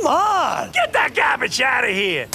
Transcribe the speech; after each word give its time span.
Come 0.00 0.14
on! 0.14 0.70
Get 0.72 0.94
that 0.94 1.14
garbage 1.14 1.60
out 1.60 1.84
of 1.84 1.90
here! 1.90 2.26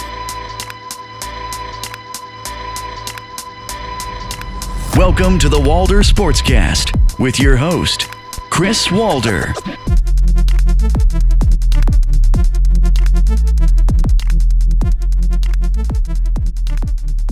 Welcome 4.95 5.39
to 5.39 5.49
the 5.49 5.59
Walder 5.59 6.01
Sportscast 6.01 7.19
with 7.19 7.39
your 7.39 7.57
host, 7.57 8.07
Chris 8.51 8.91
Walder. 8.91 9.51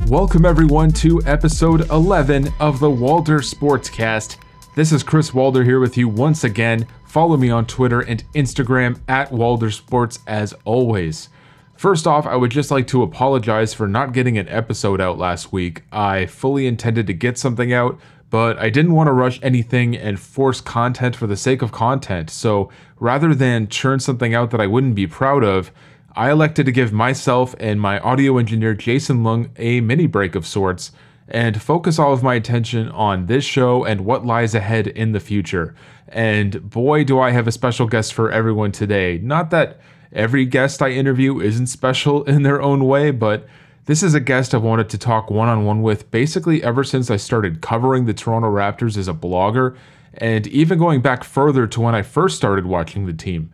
Welcome, 0.08 0.46
everyone, 0.46 0.90
to 0.94 1.22
episode 1.28 1.88
11 1.92 2.52
of 2.60 2.80
the 2.80 2.90
Walder 2.90 3.40
Sportscast. 3.42 4.38
This 4.74 4.92
is 4.92 5.04
Chris 5.04 5.32
Walder 5.32 5.64
here 5.64 5.80
with 5.80 5.96
you 5.96 6.08
once 6.08 6.44
again. 6.44 6.88
Follow 7.14 7.38
me 7.38 7.52
on 7.52 7.68
Twitter 7.68 8.02
and 8.02 8.24
Instagram 8.34 9.00
at 9.08 9.32
Walder 9.32 9.70
Sports 9.70 10.18
as 10.26 10.52
always. 10.66 11.30
First 11.76 12.08
off, 12.08 12.26
I 12.26 12.36
would 12.36 12.50
just 12.50 12.72
like 12.72 12.88
to 12.88 13.04
apologize 13.04 13.72
for 13.72 13.88
not 13.88 14.14
getting 14.14 14.40
an 14.40 14.50
episode 14.50 15.00
out 15.00 15.20
last 15.20 15.54
week. 15.54 15.84
I 15.92 16.26
fully 16.26 16.66
intended 16.66 17.06
to 17.06 17.14
get 17.14 17.38
something 17.38 17.72
out, 17.72 18.00
but 18.32 18.58
I 18.58 18.72
didn't 18.72 18.94
want 18.94 19.10
to 19.10 19.14
rush 19.14 19.40
anything 19.44 19.96
and 19.96 20.20
force 20.20 20.60
content 20.60 21.16
for 21.16 21.28
the 21.28 21.38
sake 21.38 21.62
of 21.62 21.72
content. 21.72 22.32
So 22.32 22.72
rather 23.00 23.36
than 23.36 23.68
churn 23.68 24.00
something 24.00 24.34
out 24.34 24.50
that 24.50 24.60
I 24.60 24.66
wouldn't 24.66 24.96
be 24.96 25.06
proud 25.06 25.44
of, 25.44 25.72
I 26.16 26.32
elected 26.32 26.66
to 26.66 26.72
give 26.72 26.92
myself 26.92 27.54
and 27.60 27.80
my 27.80 28.00
audio 28.00 28.40
engineer 28.40 28.74
Jason 28.74 29.24
Lung 29.24 29.52
a 29.58 29.82
mini 29.82 30.08
break 30.08 30.34
of 30.34 30.48
sorts 30.48 30.92
and 31.28 31.62
focus 31.62 32.00
all 32.00 32.12
of 32.12 32.24
my 32.24 32.34
attention 32.34 32.90
on 32.90 33.28
this 33.28 33.44
show 33.44 33.86
and 33.86 34.02
what 34.02 34.26
lies 34.26 34.56
ahead 34.56 34.88
in 34.88 35.12
the 35.12 35.20
future. 35.20 35.76
And 36.08 36.70
boy, 36.70 37.04
do 37.04 37.20
I 37.20 37.32
have 37.32 37.48
a 37.48 37.52
special 37.52 37.88
guest 37.88 38.14
for 38.14 38.32
everyone 38.32 38.72
today. 38.72 39.20
Not 39.22 39.50
that 39.52 39.80
every 40.12 40.46
guest 40.46 40.82
I 40.82 40.90
interview 40.90 41.40
isn't 41.40 41.68
special 41.68 42.24
in 42.26 42.44
their 42.44 42.62
own 42.62 42.86
way, 42.86 43.12
but 43.12 43.48
this 43.86 44.02
is 44.02 44.14
a 44.14 44.20
guest 44.20 44.56
I've 44.56 44.64
wanted 44.64 44.90
to 44.90 44.98
talk 44.98 45.30
one 45.30 45.50
on 45.50 45.66
one 45.66 45.82
with 45.82 46.10
basically 46.10 46.64
ever 46.64 46.84
since 46.84 47.12
I 47.12 47.18
started 47.18 47.62
covering 47.62 48.06
the 48.06 48.14
Toronto 48.14 48.50
Raptors 48.50 48.98
as 48.98 49.08
a 49.10 49.14
blogger, 49.14 49.76
and 50.14 50.48
even 50.48 50.80
going 50.80 51.02
back 51.02 51.24
further 51.24 51.68
to 51.68 51.82
when 51.82 51.96
I 51.96 52.02
first 52.02 52.38
started 52.38 52.66
watching 52.66 53.06
the 53.06 53.14
team. 53.14 53.52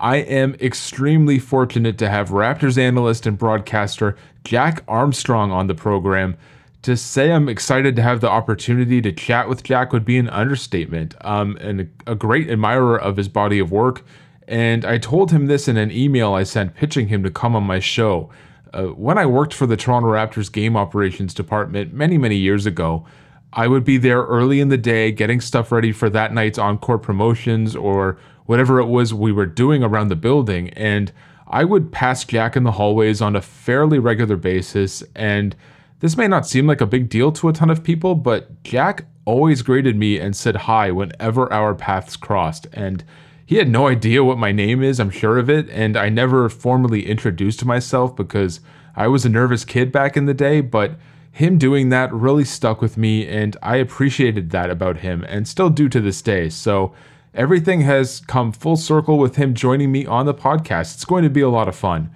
I 0.00 0.16
am 0.16 0.54
extremely 0.54 1.38
fortunate 1.38 1.98
to 1.98 2.08
have 2.08 2.30
Raptors 2.30 2.78
analyst 2.78 3.26
and 3.26 3.36
broadcaster 3.36 4.16
Jack 4.44 4.84
Armstrong 4.86 5.50
on 5.50 5.66
the 5.66 5.74
program. 5.74 6.36
To 6.82 6.96
say 6.96 7.32
I'm 7.32 7.48
excited 7.48 7.96
to 7.96 8.02
have 8.02 8.20
the 8.20 8.30
opportunity 8.30 9.00
to 9.02 9.12
chat 9.12 9.48
with 9.48 9.62
Jack 9.62 9.92
would 9.92 10.04
be 10.04 10.16
an 10.16 10.28
understatement. 10.28 11.14
Um, 11.22 11.56
and 11.60 11.90
a 12.06 12.14
great 12.14 12.48
admirer 12.48 12.98
of 12.98 13.16
his 13.16 13.28
body 13.28 13.58
of 13.58 13.70
work 13.72 14.04
and 14.48 14.86
I 14.86 14.96
told 14.96 15.30
him 15.30 15.46
this 15.46 15.68
in 15.68 15.76
an 15.76 15.92
email 15.92 16.32
I 16.32 16.42
sent 16.42 16.74
pitching 16.74 17.08
him 17.08 17.22
to 17.22 17.30
come 17.30 17.54
on 17.54 17.64
my 17.64 17.80
show. 17.80 18.30
Uh, 18.72 18.84
when 18.84 19.18
I 19.18 19.26
worked 19.26 19.52
for 19.52 19.66
the 19.66 19.76
Toronto 19.76 20.08
Raptors 20.08 20.50
game 20.50 20.74
operations 20.74 21.34
department 21.34 21.92
many, 21.92 22.16
many 22.16 22.36
years 22.36 22.64
ago, 22.64 23.04
I 23.52 23.68
would 23.68 23.84
be 23.84 23.98
there 23.98 24.22
early 24.22 24.60
in 24.60 24.70
the 24.70 24.78
day 24.78 25.12
getting 25.12 25.42
stuff 25.42 25.70
ready 25.70 25.92
for 25.92 26.08
that 26.10 26.32
night's 26.32 26.58
encore 26.58 26.98
promotions 26.98 27.76
or 27.76 28.18
whatever 28.46 28.80
it 28.80 28.86
was 28.86 29.12
we 29.12 29.32
were 29.32 29.46
doing 29.46 29.82
around 29.82 30.08
the 30.08 30.16
building. 30.16 30.70
And 30.70 31.12
I 31.46 31.64
would 31.64 31.92
pass 31.92 32.24
Jack 32.24 32.56
in 32.56 32.64
the 32.64 32.72
hallways 32.72 33.20
on 33.20 33.36
a 33.36 33.42
fairly 33.42 33.98
regular 33.98 34.36
basis. 34.36 35.02
And 35.14 35.54
this 36.00 36.16
may 36.16 36.28
not 36.28 36.46
seem 36.46 36.66
like 36.66 36.80
a 36.80 36.86
big 36.86 37.08
deal 37.08 37.32
to 37.32 37.48
a 37.48 37.52
ton 37.52 37.70
of 37.70 37.82
people, 37.82 38.14
but 38.14 38.62
Jack 38.62 39.06
always 39.24 39.62
greeted 39.62 39.96
me 39.96 40.18
and 40.18 40.34
said 40.34 40.56
hi 40.56 40.90
whenever 40.90 41.52
our 41.52 41.74
paths 41.74 42.16
crossed. 42.16 42.66
And 42.72 43.04
he 43.44 43.56
had 43.56 43.68
no 43.68 43.88
idea 43.88 44.24
what 44.24 44.38
my 44.38 44.52
name 44.52 44.82
is, 44.82 45.00
I'm 45.00 45.10
sure 45.10 45.38
of 45.38 45.50
it, 45.50 45.68
and 45.70 45.96
I 45.96 46.08
never 46.08 46.48
formally 46.48 47.06
introduced 47.06 47.64
myself 47.64 48.14
because 48.14 48.60
I 48.94 49.08
was 49.08 49.24
a 49.24 49.28
nervous 49.28 49.64
kid 49.64 49.90
back 49.90 50.16
in 50.16 50.26
the 50.26 50.34
day, 50.34 50.60
but 50.60 50.98
him 51.32 51.56
doing 51.56 51.88
that 51.88 52.12
really 52.12 52.44
stuck 52.44 52.80
with 52.80 52.96
me 52.96 53.26
and 53.26 53.56
I 53.62 53.76
appreciated 53.76 54.50
that 54.50 54.70
about 54.70 54.98
him 54.98 55.24
and 55.28 55.46
still 55.46 55.70
do 55.70 55.88
to 55.88 56.00
this 56.00 56.20
day. 56.20 56.48
So 56.48 56.92
everything 57.32 57.82
has 57.82 58.20
come 58.26 58.50
full 58.50 58.76
circle 58.76 59.18
with 59.18 59.36
him 59.36 59.54
joining 59.54 59.92
me 59.92 60.04
on 60.04 60.26
the 60.26 60.34
podcast. 60.34 60.94
It's 60.94 61.04
going 61.04 61.22
to 61.22 61.30
be 61.30 61.40
a 61.40 61.48
lot 61.48 61.68
of 61.68 61.76
fun. 61.76 62.10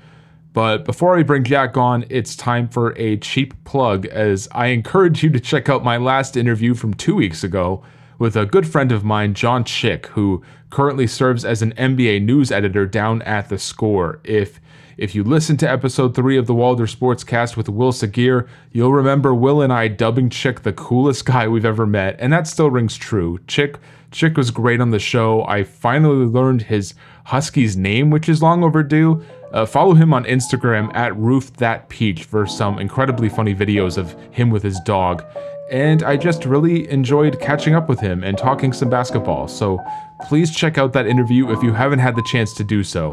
But 0.53 0.85
before 0.85 1.19
I 1.19 1.23
bring 1.23 1.45
Jack 1.45 1.77
on, 1.77 2.05
it's 2.11 2.37
time 2.37 2.69
for 2.69 2.91
a 2.99 3.17
cheap 3.17 3.55
plug 3.65 4.07
as 4.07 4.49
I 4.53 4.67
encourage 4.67 5.23
you 5.23 5.31
to 5.31 5.41
check 5.41 5.69
out 5.69 5.83
my 5.83 5.97
last 5.97 6.37
interview 6.37 6.75
from 6.75 6.93
two 6.93 7.15
weeks 7.15 7.43
ago 7.43 7.83
with 8.19 8.37
a 8.37 8.47
good 8.47 8.67
friend 8.67 8.93
of 8.93 9.03
mine, 9.03 9.35
John 9.35 9.65
Chick, 9.65 10.07
who 10.09 10.43
currently 10.71 11.07
serves 11.07 11.45
as 11.45 11.63
an 11.63 11.73
NBA 11.73 12.23
news 12.23 12.53
editor 12.53 12.87
down 12.87 13.23
at 13.23 13.49
The 13.49 13.59
Score. 13.59 14.21
If 14.25 14.61
if 14.99 15.15
you 15.15 15.25
listen 15.25 15.57
to 15.57 15.71
episode 15.71 16.15
3 16.15 16.37
of 16.37 16.47
the 16.47 16.55
Walder 16.55 16.87
Sportscast 16.87 17.57
with 17.57 17.71
Will 17.71 17.93
Sagir, 17.93 18.47
you'll 18.73 18.93
remember 18.93 19.35
Will 19.35 19.63
and 19.63 19.73
I 19.73 19.89
dubbing 19.89 20.29
Chick 20.29 20.61
the 20.63 20.73
coolest 20.73 21.25
guy 21.25 21.49
we've 21.49 21.65
ever 21.65 21.87
met, 21.87 22.17
and 22.19 22.31
that 22.33 22.47
still 22.47 22.71
rings 22.71 22.97
true. 22.97 23.41
Chick 23.47 23.79
Chick 24.11 24.37
was 24.37 24.51
great 24.51 24.81
on 24.83 24.91
the 24.91 24.99
show. 24.99 25.45
I 25.47 25.65
finally 25.65 26.27
learned 26.27 26.63
his 26.63 26.95
Husky's 27.25 27.77
name, 27.77 28.11
which 28.11 28.29
is 28.29 28.43
long 28.43 28.63
overdue. 28.63 29.25
Uh, 29.53 29.67
follow 29.67 29.95
him 29.95 30.15
on 30.15 30.25
Instagram 30.25 30.95
at 30.95 31.17
Roof 31.17 31.53
That 31.55 31.89
Peach 31.89 32.25
for 32.25 32.47
some 32.47 32.79
incredibly 32.79 33.29
funny 33.29 33.55
videos 33.55 33.99
of 33.99 34.17
him 34.33 34.51
with 34.51 34.63
his 34.63 34.81
dog 34.81 35.25
and 35.73 36.03
I 36.03 36.19
just 36.19 36.45
really 36.45 36.89
enjoyed 36.91 37.41
catching 37.41 37.75
up 37.75 37.89
with 37.89 37.99
him 37.99 38.23
and 38.23 38.37
talking 38.37 38.75
some 38.75 38.91
basketball. 38.91 39.49
So 39.49 39.83
please 40.29 40.55
check 40.55 40.77
out 40.77 40.93
that 40.93 41.07
interview 41.07 41.51
if 41.51 41.63
you 41.63 41.73
haven't 41.73 41.99
had 41.99 42.15
the 42.15 42.23
chance 42.23 42.53
to 42.55 42.65
do 42.65 42.85
so. 42.85 43.11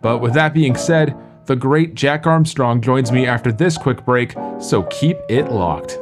But 0.00 0.18
with 0.18 0.32
that 0.32 0.54
being 0.54 0.76
said, 0.76 1.14
the 1.44 1.56
great 1.56 1.94
Jack 1.94 2.26
Armstrong 2.26 2.80
joins 2.80 3.12
me 3.12 3.26
after 3.26 3.52
this 3.52 3.76
quick 3.76 4.04
break, 4.06 4.34
so 4.60 4.84
keep 4.84 5.18
it 5.28 5.50
locked. 5.50 5.98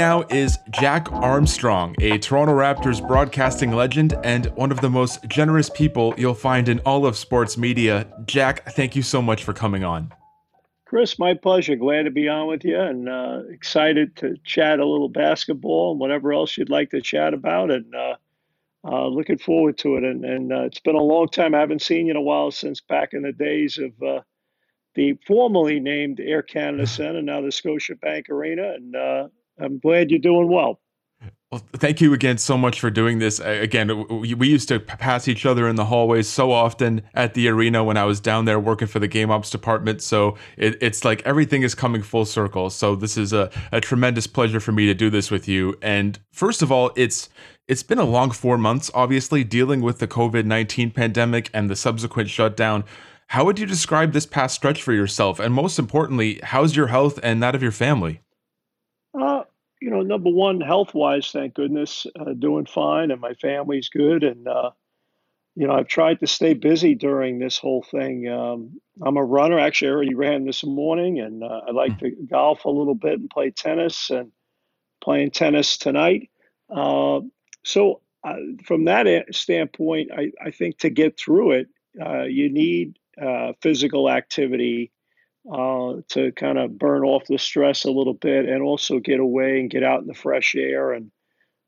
Now 0.00 0.24
is 0.30 0.58
Jack 0.70 1.12
Armstrong, 1.12 1.94
a 2.00 2.16
Toronto 2.16 2.54
Raptors 2.54 3.06
broadcasting 3.06 3.70
legend 3.72 4.14
and 4.24 4.46
one 4.56 4.72
of 4.72 4.80
the 4.80 4.88
most 4.88 5.22
generous 5.28 5.68
people 5.68 6.14
you'll 6.16 6.32
find 6.32 6.70
in 6.70 6.78
all 6.86 7.04
of 7.04 7.18
sports 7.18 7.58
media. 7.58 8.06
Jack, 8.24 8.64
thank 8.72 8.96
you 8.96 9.02
so 9.02 9.20
much 9.20 9.44
for 9.44 9.52
coming 9.52 9.84
on. 9.84 10.10
Chris, 10.86 11.18
my 11.18 11.34
pleasure. 11.34 11.76
Glad 11.76 12.04
to 12.04 12.10
be 12.10 12.28
on 12.28 12.46
with 12.46 12.64
you 12.64 12.80
and 12.80 13.10
uh, 13.10 13.42
excited 13.50 14.16
to 14.16 14.38
chat 14.42 14.80
a 14.80 14.86
little 14.86 15.10
basketball 15.10 15.90
and 15.90 16.00
whatever 16.00 16.32
else 16.32 16.56
you'd 16.56 16.70
like 16.70 16.88
to 16.92 17.02
chat 17.02 17.34
about. 17.34 17.70
And 17.70 17.94
uh, 17.94 18.14
uh, 18.82 19.06
looking 19.06 19.36
forward 19.36 19.76
to 19.78 19.96
it. 19.96 20.04
And, 20.04 20.24
and 20.24 20.50
uh, 20.50 20.62
it's 20.62 20.80
been 20.80 20.96
a 20.96 21.02
long 21.02 21.28
time. 21.28 21.54
I 21.54 21.60
haven't 21.60 21.82
seen 21.82 22.06
you 22.06 22.12
in 22.12 22.16
a 22.16 22.22
while 22.22 22.50
since 22.50 22.80
back 22.80 23.12
in 23.12 23.20
the 23.20 23.32
days 23.32 23.76
of 23.76 23.92
uh, 24.02 24.22
the 24.94 25.18
formerly 25.26 25.78
named 25.78 26.20
Air 26.20 26.40
Canada 26.40 26.86
Center, 26.86 27.20
now 27.20 27.42
the 27.42 27.48
Scotiabank 27.48 28.30
Arena. 28.30 28.72
And 28.72 28.96
uh, 28.96 29.28
I'm 29.60 29.78
glad 29.78 30.10
you're 30.10 30.20
doing 30.20 30.48
well. 30.48 30.80
Well, 31.50 31.62
thank 31.72 32.00
you 32.00 32.12
again 32.14 32.38
so 32.38 32.56
much 32.56 32.78
for 32.78 32.90
doing 32.90 33.18
this. 33.18 33.40
Again, 33.40 34.06
we 34.20 34.48
used 34.48 34.68
to 34.68 34.78
pass 34.78 35.26
each 35.26 35.44
other 35.44 35.66
in 35.66 35.74
the 35.74 35.86
hallways 35.86 36.28
so 36.28 36.52
often 36.52 37.02
at 37.12 37.34
the 37.34 37.48
arena 37.48 37.82
when 37.82 37.96
I 37.96 38.04
was 38.04 38.20
down 38.20 38.44
there 38.44 38.60
working 38.60 38.86
for 38.86 39.00
the 39.00 39.08
game 39.08 39.32
ops 39.32 39.50
department. 39.50 40.00
So 40.00 40.36
it, 40.56 40.78
it's 40.80 41.04
like 41.04 41.22
everything 41.26 41.62
is 41.62 41.74
coming 41.74 42.02
full 42.02 42.24
circle. 42.24 42.70
So 42.70 42.94
this 42.94 43.16
is 43.16 43.32
a, 43.32 43.50
a 43.72 43.80
tremendous 43.80 44.28
pleasure 44.28 44.60
for 44.60 44.70
me 44.70 44.86
to 44.86 44.94
do 44.94 45.10
this 45.10 45.28
with 45.28 45.48
you. 45.48 45.74
And 45.82 46.20
first 46.30 46.62
of 46.62 46.70
all, 46.70 46.92
it's 46.94 47.28
it's 47.66 47.82
been 47.82 47.98
a 47.98 48.04
long 48.04 48.30
four 48.30 48.56
months, 48.56 48.88
obviously, 48.94 49.42
dealing 49.42 49.80
with 49.80 49.98
the 49.98 50.06
COVID 50.06 50.44
19 50.44 50.92
pandemic 50.92 51.50
and 51.52 51.68
the 51.68 51.76
subsequent 51.76 52.30
shutdown. 52.30 52.84
How 53.26 53.44
would 53.44 53.58
you 53.58 53.66
describe 53.66 54.12
this 54.12 54.26
past 54.26 54.54
stretch 54.54 54.84
for 54.84 54.92
yourself? 54.92 55.40
And 55.40 55.52
most 55.52 55.80
importantly, 55.80 56.38
how's 56.44 56.76
your 56.76 56.88
health 56.88 57.18
and 57.24 57.42
that 57.42 57.56
of 57.56 57.62
your 57.62 57.72
family? 57.72 58.20
Uh, 59.20 59.42
you 59.80 59.90
know, 59.90 60.02
number 60.02 60.30
one, 60.30 60.60
health 60.60 60.94
wise, 60.94 61.30
thank 61.30 61.54
goodness, 61.54 62.06
uh, 62.18 62.32
doing 62.34 62.66
fine, 62.66 63.10
and 63.10 63.20
my 63.20 63.34
family's 63.34 63.88
good. 63.88 64.24
And 64.24 64.46
uh, 64.46 64.70
you 65.56 65.66
know, 65.66 65.74
I've 65.74 65.88
tried 65.88 66.20
to 66.20 66.26
stay 66.26 66.54
busy 66.54 66.94
during 66.94 67.38
this 67.38 67.58
whole 67.58 67.82
thing. 67.82 68.28
Um, 68.28 68.80
I'm 69.02 69.16
a 69.16 69.24
runner. 69.24 69.58
Actually, 69.58 69.88
I 69.88 69.94
already 69.94 70.14
ran 70.14 70.44
this 70.44 70.64
morning, 70.64 71.20
and 71.20 71.42
uh, 71.42 71.62
I 71.68 71.70
like 71.72 71.98
hmm. 71.98 72.06
to 72.06 72.10
golf 72.30 72.64
a 72.64 72.70
little 72.70 72.94
bit 72.94 73.18
and 73.18 73.30
play 73.30 73.50
tennis. 73.50 74.10
And 74.10 74.32
playing 75.00 75.30
tennis 75.30 75.76
tonight. 75.78 76.30
Uh, 76.68 77.20
so, 77.64 78.00
uh, 78.22 78.36
from 78.64 78.84
that 78.84 79.06
standpoint, 79.32 80.10
I, 80.16 80.30
I 80.44 80.50
think 80.50 80.78
to 80.78 80.90
get 80.90 81.18
through 81.18 81.52
it, 81.52 81.68
uh, 82.00 82.24
you 82.24 82.50
need 82.50 82.98
physical 83.60 84.08
activity 84.08 84.92
uh, 85.50 86.00
to 86.08 86.32
kind 86.32 86.58
of 86.58 86.78
burn 86.78 87.02
off 87.02 87.26
the 87.26 87.38
stress 87.38 87.84
a 87.84 87.90
little 87.90 88.14
bit 88.14 88.48
and 88.48 88.62
also 88.62 88.98
get 88.98 89.20
away 89.20 89.60
and 89.60 89.70
get 89.70 89.82
out 89.82 90.00
in 90.00 90.06
the 90.06 90.14
fresh 90.14 90.54
air 90.54 90.92
and 90.92 91.10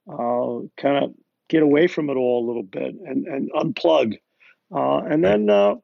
uh, 0.08 0.60
kind 0.76 1.04
of 1.04 1.14
get 1.48 1.62
away 1.62 1.86
from 1.86 2.08
it 2.08 2.14
all 2.14 2.44
a 2.44 2.48
little 2.48 2.62
bit 2.62 2.94
and, 2.94 3.26
and 3.26 3.50
unplug. 3.52 4.18
Uh, 4.74 4.98
and 4.98 5.24
then 5.24 5.50
uh, 5.50 5.74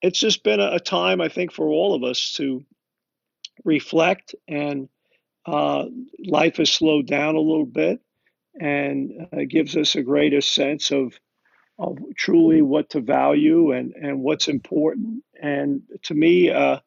it's 0.00 0.20
just 0.20 0.44
been 0.44 0.60
a, 0.60 0.74
a, 0.74 0.80
time, 0.80 1.20
I 1.20 1.28
think, 1.28 1.52
for 1.52 1.66
all 1.66 1.94
of 1.94 2.04
us 2.04 2.32
to 2.36 2.64
reflect 3.64 4.34
and 4.48 4.88
uh, 5.46 5.84
life 6.24 6.56
has 6.56 6.70
slowed 6.70 7.06
down 7.06 7.34
a 7.34 7.40
little 7.40 7.66
bit 7.66 8.00
and 8.60 9.26
uh, 9.32 9.40
gives 9.48 9.76
us 9.76 9.94
a 9.94 10.02
greater 10.02 10.40
sense 10.40 10.90
of 10.90 11.18
of 11.76 11.98
truly 12.16 12.62
what 12.62 12.90
to 12.90 13.00
value 13.00 13.72
and 13.72 13.92
and 13.94 14.20
what's 14.20 14.48
important. 14.48 15.24
And 15.40 15.82
to 16.04 16.14
me, 16.14 16.50
uh, 16.50 16.78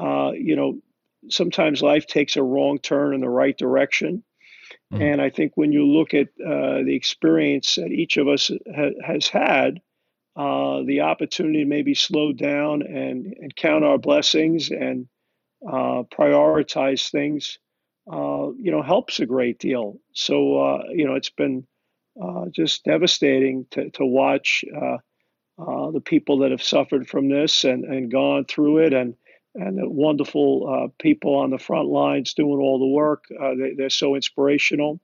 uh, 0.00 0.32
you 0.32 0.56
know, 0.56 0.78
sometimes 1.28 1.82
life 1.82 2.06
takes 2.06 2.36
a 2.36 2.42
wrong 2.42 2.78
turn 2.78 3.14
in 3.14 3.20
the 3.20 3.28
right 3.28 3.56
direction. 3.56 4.22
Mm-hmm. 4.92 5.02
And 5.02 5.22
I 5.22 5.30
think 5.30 5.52
when 5.56 5.72
you 5.72 5.86
look 5.86 6.14
at 6.14 6.28
uh, 6.40 6.82
the 6.84 6.94
experience 6.94 7.74
that 7.76 7.90
each 7.90 8.16
of 8.16 8.28
us 8.28 8.50
ha- 8.74 8.90
has 9.04 9.26
had, 9.26 9.80
uh, 10.36 10.82
the 10.82 11.00
opportunity 11.00 11.60
to 11.60 11.68
maybe 11.68 11.94
slow 11.94 12.32
down 12.32 12.82
and, 12.82 13.34
and 13.40 13.56
count 13.56 13.84
our 13.84 13.98
blessings 13.98 14.70
and 14.70 15.08
uh, 15.66 16.02
prioritize 16.12 17.10
things, 17.10 17.58
uh, 18.12 18.50
you 18.58 18.70
know, 18.70 18.82
helps 18.82 19.18
a 19.18 19.26
great 19.26 19.58
deal. 19.58 19.98
So, 20.12 20.58
uh, 20.58 20.82
you 20.90 21.06
know, 21.06 21.14
it's 21.14 21.30
been 21.30 21.66
uh, 22.22 22.46
just 22.52 22.84
devastating 22.84 23.66
to, 23.70 23.90
to 23.90 24.04
watch 24.04 24.62
the 24.68 26.00
people 26.04 26.38
that 26.38 26.50
have 26.50 26.62
suffered 26.62 27.08
from 27.08 27.28
this 27.30 27.64
and, 27.64 27.84
and 27.84 28.10
gone 28.10 28.44
through 28.44 28.78
it 28.78 28.92
and 28.92 29.14
and 29.56 29.78
the 29.78 29.88
wonderful 29.88 30.90
people 30.98 31.34
on 31.36 31.50
the 31.50 31.58
front 31.58 31.88
lines 31.88 32.34
doing 32.34 32.58
all 32.60 32.78
the 32.78 32.86
work. 32.86 33.24
They, 33.30 33.74
they're 33.76 33.90
so 33.90 34.14
inspirational. 34.14 35.00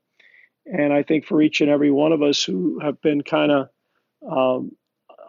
And 0.66 0.92
I 0.92 1.02
think 1.02 1.26
for 1.26 1.42
each 1.42 1.60
and 1.60 1.70
every 1.70 1.90
one 1.90 2.12
of 2.12 2.22
us 2.22 2.42
who 2.44 2.78
have 2.80 3.00
been 3.00 3.22
kind 3.22 3.50
of 3.50 3.68
um, 4.30 4.72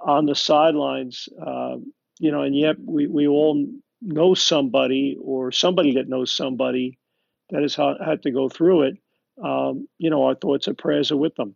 on 0.06 0.26
the 0.26 0.36
sidelines, 0.36 1.28
uh, 1.44 1.78
you 2.20 2.32
know, 2.32 2.44
and 2.44 2.56
yet 2.56 2.76
we, 2.86 3.08
we 3.08 3.28
all 3.28 3.66
know 4.02 4.34
somebody 4.34 5.18
or 5.22 5.52
somebody 5.52 5.96
that 5.96 6.10
knows 6.10 6.36
somebody 6.36 7.00
that 7.50 7.62
has 7.62 7.76
had 7.76 8.22
to 8.24 8.32
go 8.32 8.50
through 8.50 8.84
it. 8.84 8.98
Um, 9.44 9.88
you 9.98 10.10
know, 10.10 10.26
our 10.26 10.36
thoughts 10.36 10.68
and 10.68 10.78
prayers 10.78 11.12
are 11.12 11.18
with 11.18 11.36
them. 11.36 11.56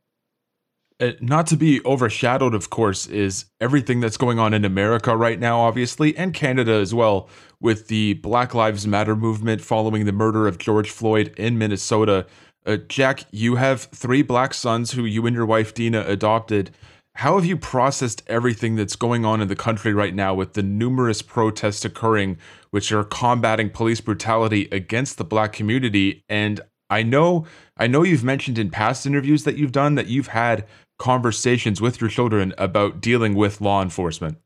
Uh, 1.00 1.12
not 1.22 1.46
to 1.46 1.56
be 1.56 1.80
overshadowed, 1.86 2.56
of 2.56 2.72
course, 2.72 3.06
is 3.06 3.46
everything 3.62 4.00
that's 4.00 4.18
going 4.18 4.40
on 4.40 4.52
in 4.52 4.66
America 4.66 5.16
right 5.16 5.40
now, 5.40 5.60
obviously, 5.60 6.18
and 6.18 6.34
Canada 6.34 6.74
as 6.74 6.92
well, 6.92 7.30
with 7.62 7.88
the 7.88 8.16
Black 8.16 8.56
Lives 8.56 8.88
Matter 8.88 9.16
movement 9.16 9.62
following 9.62 10.06
the 10.06 10.12
murder 10.12 10.48
of 10.48 10.58
George 10.58 10.90
Floyd 10.90 11.36
in 11.38 11.60
Minnesota. 11.60 12.26
Uh, 12.66 12.78
Jack, 12.90 13.26
you 13.32 13.58
have 13.58 13.84
three 13.84 14.24
black 14.24 14.56
sons 14.56 14.92
who 14.92 15.06
you 15.06 15.28
and 15.28 15.36
your 15.36 15.46
wife 15.46 15.76
Dina 15.76 16.02
adopted. 16.08 16.72
How 17.18 17.36
have 17.36 17.46
you 17.46 17.58
processed 17.58 18.24
everything 18.26 18.76
that's 18.76 18.96
going 18.96 19.24
on 19.24 19.40
in 19.40 19.50
the 19.50 19.56
country 19.56 19.94
right 19.94 20.16
now 20.16 20.34
with 20.34 20.54
the 20.54 20.64
numerous 20.64 21.22
protests 21.22 21.86
occurring, 21.86 22.40
which 22.72 22.92
are 22.92 23.04
combating 23.04 23.70
police 23.70 24.02
brutality 24.02 24.68
against 24.72 25.20
the 25.20 25.24
black 25.24 25.54
community? 25.54 26.24
And 26.28 26.60
I 26.90 27.04
know, 27.04 27.46
I 27.78 27.88
know 27.88 28.04
you've 28.04 28.24
mentioned 28.24 28.58
in 28.58 28.70
past 28.72 29.06
interviews 29.06 29.44
that 29.44 29.58
you've 29.58 29.72
done 29.72 29.96
that 29.96 30.08
you've 30.08 30.28
had 30.28 30.66
conversations 30.98 31.82
with 31.82 32.02
your 32.02 32.10
children 32.10 32.54
about 32.58 33.02
dealing 33.02 33.36
with 33.36 33.62
law 33.62 33.82
enforcement. 33.82 34.38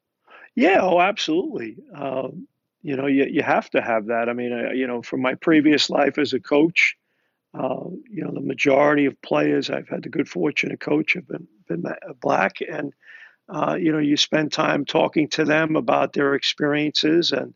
Yeah, 0.55 0.79
oh, 0.81 0.99
absolutely. 0.99 1.77
Um, 1.95 2.47
you 2.81 2.95
know, 2.95 3.07
you, 3.07 3.25
you 3.25 3.43
have 3.43 3.69
to 3.71 3.81
have 3.81 4.07
that. 4.07 4.27
I 4.27 4.33
mean, 4.33 4.51
uh, 4.51 4.71
you 4.71 4.87
know, 4.87 5.01
from 5.01 5.21
my 5.21 5.35
previous 5.35 5.89
life 5.89 6.17
as 6.17 6.33
a 6.33 6.39
coach, 6.39 6.95
uh, 7.53 7.85
you 8.09 8.23
know, 8.23 8.31
the 8.33 8.41
majority 8.41 9.05
of 9.05 9.21
players 9.21 9.69
I've 9.69 9.89
had 9.89 10.03
the 10.03 10.09
good 10.09 10.29
fortune 10.29 10.69
to 10.69 10.77
coach 10.77 11.13
have 11.13 11.27
been 11.27 11.47
been 11.67 11.83
black, 12.21 12.57
and 12.61 12.93
uh, 13.49 13.75
you 13.75 13.91
know, 13.91 13.99
you 13.99 14.17
spend 14.17 14.51
time 14.51 14.85
talking 14.85 15.27
to 15.29 15.43
them 15.43 15.75
about 15.75 16.13
their 16.13 16.33
experiences, 16.33 17.31
and 17.33 17.53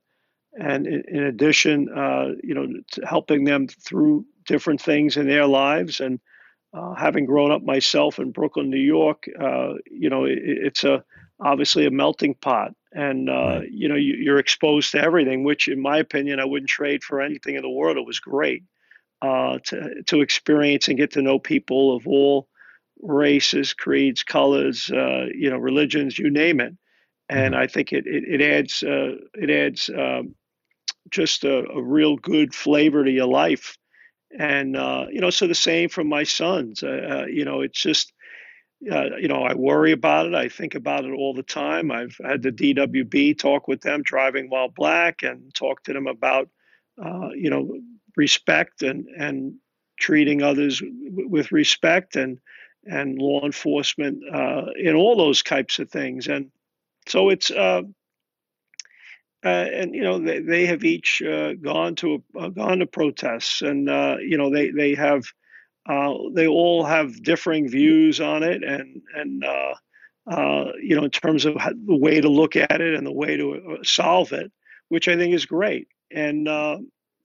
and 0.60 0.86
in, 0.86 1.04
in 1.08 1.24
addition, 1.24 1.90
uh, 1.90 2.28
you 2.44 2.54
know, 2.54 2.68
helping 3.08 3.46
them 3.46 3.68
through 3.68 4.26
different 4.46 4.82
things 4.82 5.18
in 5.18 5.28
their 5.28 5.48
lives, 5.48 6.02
and 6.02 6.20
uh, 6.76 6.94
having 6.94 7.26
grown 7.26 7.52
up 7.52 7.64
myself 7.64 8.20
in 8.20 8.32
Brooklyn, 8.32 8.70
New 8.70 8.78
York, 8.78 9.28
uh, 9.40 9.74
you 9.90 10.10
know, 10.10 10.26
it, 10.26 10.40
it's 10.42 10.84
a 10.84 11.04
obviously 11.40 11.86
a 11.86 11.92
melting 11.92 12.36
pot, 12.36 12.74
and 12.92 13.30
uh, 13.30 13.62
you 13.70 13.88
know, 13.88 13.96
you, 13.96 14.34
are 14.34 14.40
exposed 14.40 14.92
to 14.92 15.02
everything, 15.02 15.44
which, 15.44 15.68
in 15.68 15.82
my 15.82 15.98
opinion, 15.98 16.40
I 16.40 16.46
wouldn't 16.46 16.70
trade 16.70 17.04
for 17.04 17.22
anything 17.22 17.56
in 17.56 17.62
the 17.62 17.70
world. 17.70 17.98
It 17.98 18.06
was 18.06 18.20
great 18.20 18.64
uh, 19.22 19.60
to 19.66 20.04
to 20.08 20.22
experience 20.22 20.88
and 20.88 20.98
get 20.98 21.12
to 21.12 21.22
know 21.22 21.40
people 21.40 21.96
of 21.96 22.08
all 22.08 22.48
races, 23.02 23.74
creeds, 23.74 24.24
colors, 24.24 24.90
uh, 24.92 25.26
you 25.34 25.50
know, 25.50 25.58
religions, 25.58 26.18
you 26.18 26.30
name 26.30 26.60
it. 26.60 26.74
And 27.30 27.54
mm-hmm. 27.54 27.64
I 27.64 27.68
think 27.68 27.94
it 27.94 28.06
it, 28.06 28.42
it 28.42 28.42
adds 28.42 28.84
uh, 28.84 29.16
it 29.34 29.50
adds 29.50 29.90
um, 29.90 30.36
just 31.10 31.44
a, 31.44 31.70
a, 31.70 31.82
real 31.82 32.18
good 32.18 32.54
flavor 32.54 33.04
to 33.04 33.12
your 33.12 33.28
life. 33.28 33.78
And 34.38 34.76
uh, 34.76 35.06
you 35.12 35.22
know, 35.22 35.30
so 35.30 35.48
the 35.48 35.56
same 35.56 35.90
from 35.90 36.08
my 36.10 36.24
sons. 36.24 36.84
Uh, 36.84 37.22
uh, 37.24 37.26
you 37.28 37.46
know, 37.46 37.62
it's 37.62 37.82
just 37.82 38.14
uh, 38.92 39.16
you 39.18 39.28
know, 39.28 39.44
I 39.44 39.54
worry 39.56 39.92
about 39.92 40.28
it. 40.28 40.36
I 40.36 40.50
think 40.50 40.76
about 40.76 41.06
it 41.06 41.12
all 41.12 41.34
the 41.34 41.44
time. 41.44 41.92
I've 41.92 42.18
had 42.24 42.44
the 42.44 42.52
DWB 42.52 43.38
talk 43.38 43.68
with 43.68 43.82
them 43.82 44.04
driving 44.04 44.50
while 44.50 44.70
black 44.70 45.24
and 45.24 45.54
talk 45.56 45.84
to 45.84 45.94
them 45.94 46.08
about, 46.08 46.50
uh, 47.04 47.30
you 47.34 47.50
know, 47.50 47.80
respect 48.16 48.84
and 48.84 49.08
and 49.18 49.56
treating 50.00 50.44
others 50.44 50.80
w- 50.80 51.30
with 51.30 51.52
respect 51.52 52.16
and 52.16 52.40
and 52.86 53.18
law 53.18 53.44
enforcement 53.46 54.20
uh, 54.32 54.66
in 54.78 54.96
all 54.96 55.16
those 55.16 55.42
types 55.42 55.80
of 55.80 55.90
things 55.90 56.28
and 56.28 56.52
so 57.08 57.30
it's 57.30 57.52
uh, 57.52 57.82
uh, 57.82 57.82
and 59.50 59.96
you 59.96 60.04
know 60.04 60.20
they, 60.20 60.40
they 60.40 60.66
have 60.66 60.84
each 60.84 61.22
uh, 61.22 61.54
gone 61.54 61.96
to 61.96 62.24
uh, 62.40 62.50
gone 62.50 62.80
to 62.80 62.86
protests 62.88 63.62
and 63.62 63.90
uh, 63.90 64.18
you 64.20 64.38
know 64.38 64.50
they 64.50 64.72
they 64.72 64.96
have 64.96 65.24
they 66.34 66.48
all 66.48 66.84
have 66.84 67.22
differing 67.24 67.70
views 67.70 68.20
on 68.20 68.44
it 68.44 68.64
and 68.64 69.02
and 69.16 69.44
you 70.82 70.96
know 70.96 71.04
in 71.04 71.12
terms 71.12 71.46
of 71.46 71.56
the 71.56 71.96
way 71.96 72.20
to 72.22 72.30
look 72.30 72.56
at 72.56 72.82
it 72.82 72.96
and 72.96 73.06
the 73.06 73.12
way 73.12 73.38
to 73.38 73.80
solve 73.84 74.32
it 74.34 74.52
which 74.90 75.08
I 75.08 75.16
think 75.16 75.34
is 75.34 75.46
great 75.46 75.88
and 76.12 76.48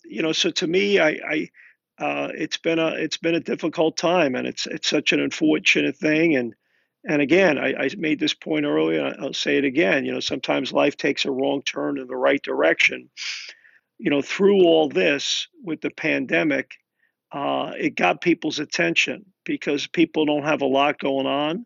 you 0.04 0.22
know, 0.22 0.32
so 0.32 0.50
to 0.50 0.66
me, 0.66 0.98
I, 0.98 1.08
I 1.28 1.50
uh, 1.98 2.28
it's 2.34 2.56
been 2.56 2.78
a 2.78 2.88
it's 2.88 3.18
been 3.18 3.34
a 3.34 3.40
difficult 3.40 3.96
time, 3.96 4.34
and 4.34 4.46
it's 4.46 4.66
it's 4.66 4.88
such 4.88 5.12
an 5.12 5.20
unfortunate 5.20 5.96
thing. 5.96 6.36
And 6.36 6.54
and 7.04 7.22
again, 7.22 7.58
I, 7.58 7.74
I 7.74 7.90
made 7.96 8.20
this 8.20 8.34
point 8.34 8.66
earlier, 8.66 9.14
I'll 9.18 9.32
say 9.32 9.56
it 9.56 9.64
again. 9.64 10.04
You 10.04 10.12
know, 10.12 10.20
sometimes 10.20 10.72
life 10.72 10.96
takes 10.96 11.24
a 11.24 11.30
wrong 11.30 11.62
turn 11.62 11.98
in 11.98 12.06
the 12.06 12.16
right 12.16 12.42
direction. 12.42 13.10
You 13.98 14.10
know, 14.10 14.22
through 14.22 14.64
all 14.64 14.88
this 14.88 15.48
with 15.62 15.80
the 15.80 15.90
pandemic, 15.90 16.72
uh, 17.32 17.72
it 17.78 17.94
got 17.94 18.20
people's 18.20 18.58
attention 18.58 19.24
because 19.44 19.86
people 19.86 20.26
don't 20.26 20.44
have 20.44 20.62
a 20.62 20.66
lot 20.66 20.98
going 20.98 21.26
on, 21.26 21.64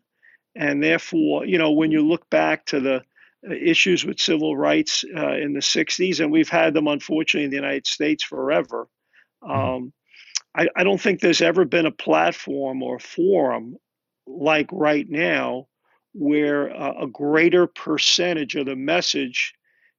and 0.55 0.81
therefore, 0.81 1.45
you 1.45 1.57
know, 1.57 1.71
when 1.71 1.91
you 1.91 2.01
look 2.01 2.29
back 2.29 2.65
to 2.67 2.79
the 2.79 3.03
issues 3.51 4.05
with 4.05 4.19
civil 4.19 4.55
rights 4.55 5.03
uh, 5.15 5.33
in 5.33 5.53
the 5.53 5.59
60s, 5.59 6.19
and 6.19 6.31
we've 6.31 6.49
had 6.49 6.73
them, 6.73 6.87
unfortunately, 6.87 7.45
in 7.45 7.51
the 7.51 7.55
United 7.55 7.87
States 7.87 8.23
forever. 8.23 8.87
Mm-hmm. 9.43 9.51
Um, 9.51 9.93
I, 10.55 10.67
I, 10.75 10.83
don't 10.83 10.99
think 10.99 11.19
there's 11.19 11.41
ever 11.41 11.65
been 11.65 11.85
a 11.85 11.91
platform 11.91 12.81
or 12.81 12.97
forum 12.97 13.77
like 14.27 14.69
right 14.71 15.09
now 15.09 15.67
where 16.13 16.75
uh, 16.75 17.03
a 17.03 17.07
greater 17.07 17.67
percentage 17.67 18.55
of 18.55 18.65
the 18.65 18.75
message 18.75 19.53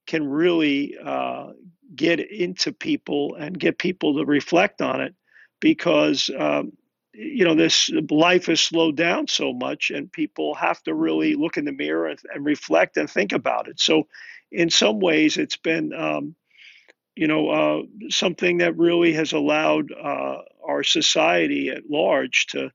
can 0.07 0.27
really 0.27 0.97
uh, 1.03 1.51
get 1.95 2.19
into 2.19 2.71
people 2.71 3.35
and 3.35 3.59
get 3.59 3.77
people 3.77 4.15
to 4.15 4.25
reflect 4.25 4.81
on 4.81 5.01
it 5.01 5.13
because 5.59 6.29
um, 6.37 6.71
you 7.13 7.45
know 7.45 7.55
this 7.55 7.89
life 8.09 8.47
has 8.47 8.61
slowed 8.61 8.95
down 8.95 9.27
so 9.27 9.53
much 9.53 9.91
and 9.91 10.11
people 10.11 10.53
have 10.55 10.81
to 10.83 10.93
really 10.93 11.35
look 11.35 11.57
in 11.57 11.65
the 11.65 11.71
mirror 11.71 12.07
and, 12.07 12.19
and 12.33 12.45
reflect 12.45 12.97
and 12.97 13.09
think 13.09 13.31
about 13.31 13.67
it. 13.67 13.79
So 13.79 14.07
in 14.51 14.69
some 14.69 14.99
ways 14.99 15.37
it's 15.37 15.57
been 15.57 15.93
um, 15.93 16.35
you 17.15 17.27
know 17.27 17.49
uh, 17.49 17.81
something 18.09 18.59
that 18.59 18.77
really 18.77 19.13
has 19.13 19.33
allowed 19.33 19.91
uh, 19.91 20.37
our 20.65 20.83
society 20.83 21.69
at 21.69 21.89
large 21.89 22.47
to 22.47 22.71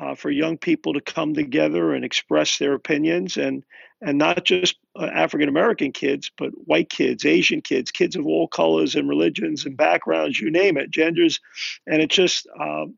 uh, 0.00 0.14
for 0.14 0.30
young 0.30 0.56
people 0.56 0.94
to 0.94 1.00
come 1.00 1.34
together 1.34 1.92
and 1.92 2.04
express 2.04 2.58
their 2.58 2.74
opinions 2.74 3.36
and 3.36 3.64
and 4.00 4.16
not 4.16 4.44
just 4.44 4.76
uh, 4.94 5.06
African 5.06 5.48
American 5.48 5.90
kids, 5.90 6.30
but 6.38 6.50
white 6.66 6.88
kids, 6.88 7.24
Asian 7.24 7.60
kids, 7.60 7.90
kids 7.90 8.14
of 8.14 8.26
all 8.26 8.46
colors 8.46 8.94
and 8.94 9.08
religions 9.08 9.66
and 9.66 9.76
backgrounds, 9.76 10.40
you 10.40 10.50
name 10.50 10.76
it, 10.76 10.90
genders, 10.90 11.40
and 11.86 12.00
it 12.00 12.08
just 12.08 12.46
um, 12.60 12.94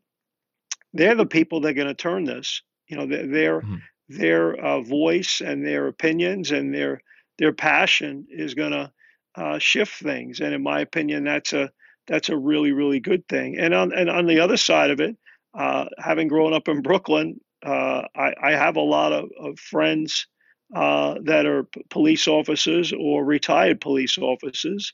they're 0.93 1.15
the 1.15 1.25
people 1.25 1.61
that 1.61 1.69
are 1.69 1.73
going 1.73 1.87
to 1.87 1.93
turn 1.95 2.25
this. 2.25 2.61
You 2.87 2.97
know, 2.97 3.07
their 3.07 3.27
their, 3.27 3.61
mm-hmm. 3.61 3.75
their 4.09 4.53
uh, 4.63 4.81
voice 4.81 5.41
and 5.41 5.65
their 5.65 5.87
opinions 5.87 6.51
and 6.51 6.73
their 6.73 7.01
their 7.39 7.53
passion 7.53 8.27
is 8.29 8.53
going 8.53 8.71
to 8.71 8.91
uh, 9.35 9.57
shift 9.57 10.03
things. 10.03 10.39
And 10.39 10.53
in 10.53 10.61
my 10.61 10.81
opinion, 10.81 11.23
that's 11.23 11.53
a 11.53 11.71
that's 12.05 12.29
a 12.29 12.37
really 12.37 12.73
really 12.73 12.99
good 12.99 13.27
thing. 13.27 13.57
And 13.57 13.73
on 13.73 13.91
and 13.91 14.09
on 14.09 14.27
the 14.27 14.39
other 14.39 14.57
side 14.57 14.91
of 14.91 14.99
it, 14.99 15.17
uh, 15.53 15.85
having 15.97 16.27
grown 16.27 16.53
up 16.53 16.67
in 16.67 16.81
Brooklyn, 16.81 17.39
uh, 17.65 18.03
I, 18.15 18.33
I, 18.41 18.51
have 18.51 18.75
a 18.75 18.81
lot 18.81 19.11
of, 19.11 19.29
of 19.39 19.59
friends 19.59 20.27
uh, 20.75 21.15
that 21.23 21.45
are 21.45 21.65
p- 21.65 21.83
police 21.89 22.27
officers 22.27 22.93
or 22.97 23.23
retired 23.23 23.81
police 23.81 24.17
officers, 24.17 24.91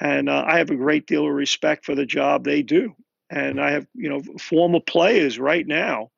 and 0.00 0.28
uh, 0.28 0.44
I 0.46 0.58
have 0.58 0.70
a 0.70 0.76
great 0.76 1.06
deal 1.06 1.26
of 1.26 1.32
respect 1.32 1.84
for 1.84 1.94
the 1.94 2.06
job 2.06 2.44
they 2.44 2.62
do. 2.62 2.94
And 3.30 3.60
I 3.60 3.70
have, 3.72 3.86
you 3.94 4.08
know, 4.08 4.22
former 4.40 4.80
players 4.80 5.38
right 5.38 5.64
now 5.64 6.10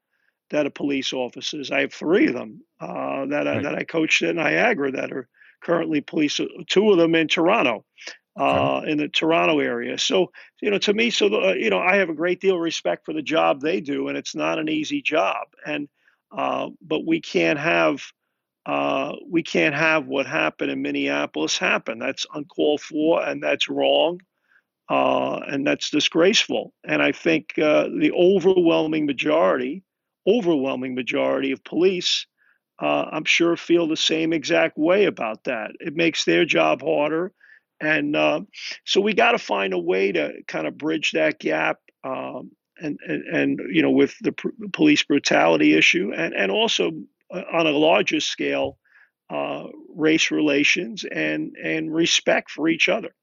that 0.50 0.64
are 0.64 0.70
police 0.70 1.12
officers. 1.12 1.70
I 1.70 1.80
have 1.80 1.92
three 1.92 2.28
of 2.28 2.34
them 2.34 2.62
uh, 2.80 3.26
that 3.26 3.46
I, 3.46 3.54
right. 3.54 3.62
that 3.64 3.74
I 3.74 3.84
coached 3.84 4.22
at 4.22 4.36
Niagara 4.36 4.92
that 4.92 5.12
are 5.12 5.28
currently 5.62 6.00
police. 6.00 6.40
Two 6.68 6.90
of 6.90 6.98
them 6.98 7.14
in 7.14 7.28
Toronto, 7.28 7.84
uh, 8.38 8.78
okay. 8.78 8.90
in 8.90 8.98
the 8.98 9.08
Toronto 9.08 9.58
area. 9.60 9.98
So 9.98 10.32
you 10.60 10.70
know, 10.70 10.78
to 10.78 10.94
me, 10.94 11.10
so 11.10 11.28
the, 11.28 11.38
uh, 11.38 11.52
you 11.54 11.70
know, 11.70 11.78
I 11.78 11.96
have 11.96 12.08
a 12.08 12.14
great 12.14 12.40
deal 12.40 12.54
of 12.54 12.60
respect 12.60 13.04
for 13.04 13.12
the 13.12 13.22
job 13.22 13.60
they 13.60 13.80
do, 13.80 14.08
and 14.08 14.16
it's 14.16 14.34
not 14.34 14.58
an 14.58 14.68
easy 14.68 15.02
job. 15.02 15.48
And 15.66 15.88
uh, 16.36 16.70
but 16.80 17.06
we 17.06 17.20
can't 17.20 17.58
have 17.58 18.02
uh, 18.64 19.12
we 19.28 19.42
can't 19.42 19.74
have 19.74 20.06
what 20.06 20.26
happened 20.26 20.70
in 20.70 20.82
Minneapolis 20.82 21.58
happen. 21.58 21.98
That's 21.98 22.26
uncalled 22.32 22.80
for, 22.80 23.22
and 23.22 23.42
that's 23.42 23.68
wrong. 23.68 24.20
Uh, 24.88 25.40
and 25.48 25.66
that's 25.66 25.90
disgraceful. 25.90 26.72
And 26.84 27.02
I 27.02 27.12
think 27.12 27.58
uh, 27.58 27.88
the 27.98 28.12
overwhelming 28.12 29.06
majority, 29.06 29.84
overwhelming 30.26 30.94
majority 30.94 31.52
of 31.52 31.64
police, 31.64 32.26
uh, 32.80 33.06
I'm 33.10 33.24
sure, 33.24 33.56
feel 33.56 33.86
the 33.86 33.96
same 33.96 34.32
exact 34.32 34.76
way 34.76 35.06
about 35.06 35.44
that. 35.44 35.70
It 35.80 35.94
makes 35.96 36.24
their 36.24 36.44
job 36.44 36.82
harder. 36.82 37.32
And 37.82 38.16
uh, 38.16 38.40
so 38.84 39.00
we 39.00 39.12
got 39.12 39.32
to 39.32 39.38
find 39.38 39.74
a 39.74 39.78
way 39.78 40.12
to 40.12 40.32
kind 40.46 40.66
of 40.66 40.78
bridge 40.78 41.12
that 41.12 41.38
gap. 41.38 41.78
Um, 42.04 42.52
and, 42.80 42.98
and, 43.06 43.24
and, 43.26 43.60
you 43.70 43.82
know, 43.82 43.90
with 43.90 44.14
the 44.22 44.32
pr- 44.32 44.48
police 44.72 45.02
brutality 45.02 45.74
issue, 45.76 46.12
and, 46.16 46.34
and 46.34 46.50
also 46.50 46.92
uh, 47.32 47.42
on 47.52 47.66
a 47.66 47.70
larger 47.70 48.20
scale, 48.20 48.78
uh, 49.30 49.64
race 49.94 50.30
relations 50.30 51.04
and, 51.04 51.54
and 51.62 51.94
respect 51.94 52.50
for 52.50 52.68
each 52.68 52.88
other 52.88 53.14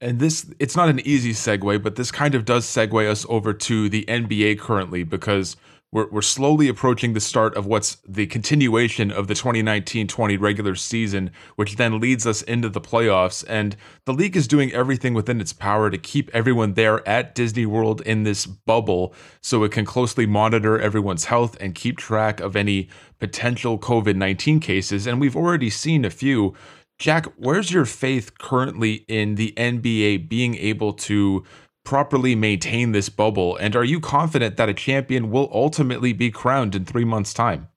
and 0.00 0.18
this 0.18 0.50
it's 0.58 0.76
not 0.76 0.88
an 0.88 1.00
easy 1.00 1.32
segue, 1.32 1.82
but 1.82 1.96
this 1.96 2.10
kind 2.10 2.34
of 2.34 2.44
does 2.44 2.64
segue 2.64 3.08
us 3.08 3.26
over 3.28 3.52
to 3.52 3.88
the 3.88 4.04
NBA 4.06 4.58
currently 4.58 5.04
because 5.04 5.56
we're, 5.92 6.08
we're 6.10 6.22
slowly 6.22 6.68
approaching 6.68 7.14
the 7.14 7.20
start 7.20 7.56
of 7.56 7.66
what's 7.66 7.96
the 8.06 8.26
continuation 8.26 9.10
of 9.10 9.26
the 9.26 9.34
2019-20 9.34 10.40
regular 10.40 10.74
season, 10.76 11.30
which 11.56 11.76
then 11.76 11.98
leads 11.98 12.26
us 12.26 12.42
into 12.42 12.68
the 12.68 12.80
playoffs. 12.80 13.44
And 13.48 13.76
the 14.04 14.12
league 14.12 14.36
is 14.36 14.46
doing 14.46 14.72
everything 14.72 15.14
within 15.14 15.40
its 15.40 15.52
power 15.52 15.90
to 15.90 15.98
keep 15.98 16.30
everyone 16.32 16.74
there 16.74 17.06
at 17.08 17.34
Disney 17.34 17.66
World 17.66 18.00
in 18.02 18.22
this 18.22 18.46
bubble 18.46 19.14
so 19.40 19.64
it 19.64 19.72
can 19.72 19.84
closely 19.84 20.26
monitor 20.26 20.80
everyone's 20.80 21.24
health 21.24 21.56
and 21.60 21.74
keep 21.74 21.98
track 21.98 22.38
of 22.38 22.54
any 22.54 22.88
potential 23.18 23.78
COVID-19 23.78 24.62
cases. 24.62 25.06
And 25.06 25.20
we've 25.20 25.36
already 25.36 25.70
seen 25.70 26.04
a 26.04 26.10
few 26.10 26.54
Jack, 27.00 27.24
where's 27.38 27.72
your 27.72 27.86
faith 27.86 28.36
currently 28.36 29.06
in 29.08 29.36
the 29.36 29.54
NBA 29.56 30.28
being 30.28 30.54
able 30.56 30.92
to 30.92 31.44
properly 31.84 32.34
maintain 32.34 32.92
this 32.92 33.08
bubble? 33.08 33.56
And 33.56 33.74
are 33.76 33.84
you 33.84 34.00
confident 34.00 34.56
that 34.56 34.68
a 34.68 34.74
champion 34.74 35.30
will 35.30 35.50
ultimately 35.52 36.12
be 36.12 36.30
crowned 36.30 36.74
in 36.74 36.84
three 36.84 37.04
months' 37.04 37.34
time? 37.34 37.68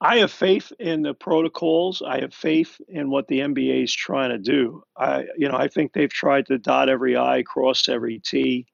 I 0.00 0.18
have 0.18 0.32
faith 0.32 0.72
in 0.78 1.02
the 1.02 1.14
protocols. 1.14 2.02
I 2.06 2.20
have 2.20 2.34
faith 2.34 2.78
in 2.88 3.10
what 3.10 3.28
the 3.28 3.40
NBA 3.40 3.84
is 3.84 3.94
trying 3.94 4.30
to 4.30 4.38
do. 4.38 4.82
I, 4.96 5.24
you 5.38 5.48
know, 5.48 5.56
I 5.56 5.68
think 5.68 5.92
they've 5.92 6.12
tried 6.12 6.46
to 6.46 6.58
dot 6.58 6.88
every 6.88 7.16
I, 7.16 7.42
cross 7.42 7.88
every 7.88 8.18
T. 8.18 8.66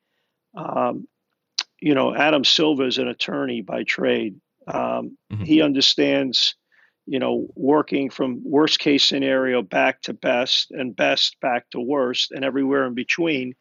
Um, 0.57 1.07
you 1.81 1.95
know, 1.95 2.15
Adam 2.15 2.45
Silver 2.45 2.87
is 2.87 2.99
an 2.99 3.09
attorney 3.09 3.61
by 3.61 3.85
trade. 3.85 4.41
Um, 4.67 5.17
mm-hmm. 5.33 5.45
He 5.45 5.63
understands 5.63 6.57
you 7.11 7.19
know, 7.19 7.49
working 7.57 8.09
from 8.09 8.41
worst 8.45 8.79
case 8.79 9.03
scenario 9.03 9.63
back 9.63 10.01
to 10.03 10.13
best 10.13 10.71
and 10.71 10.95
best 10.95 11.37
back 11.41 11.69
to 11.71 11.81
worst 11.81 12.31
and 12.31 12.45
everywhere 12.45 12.87
in 12.87 12.95
between. 12.95 13.53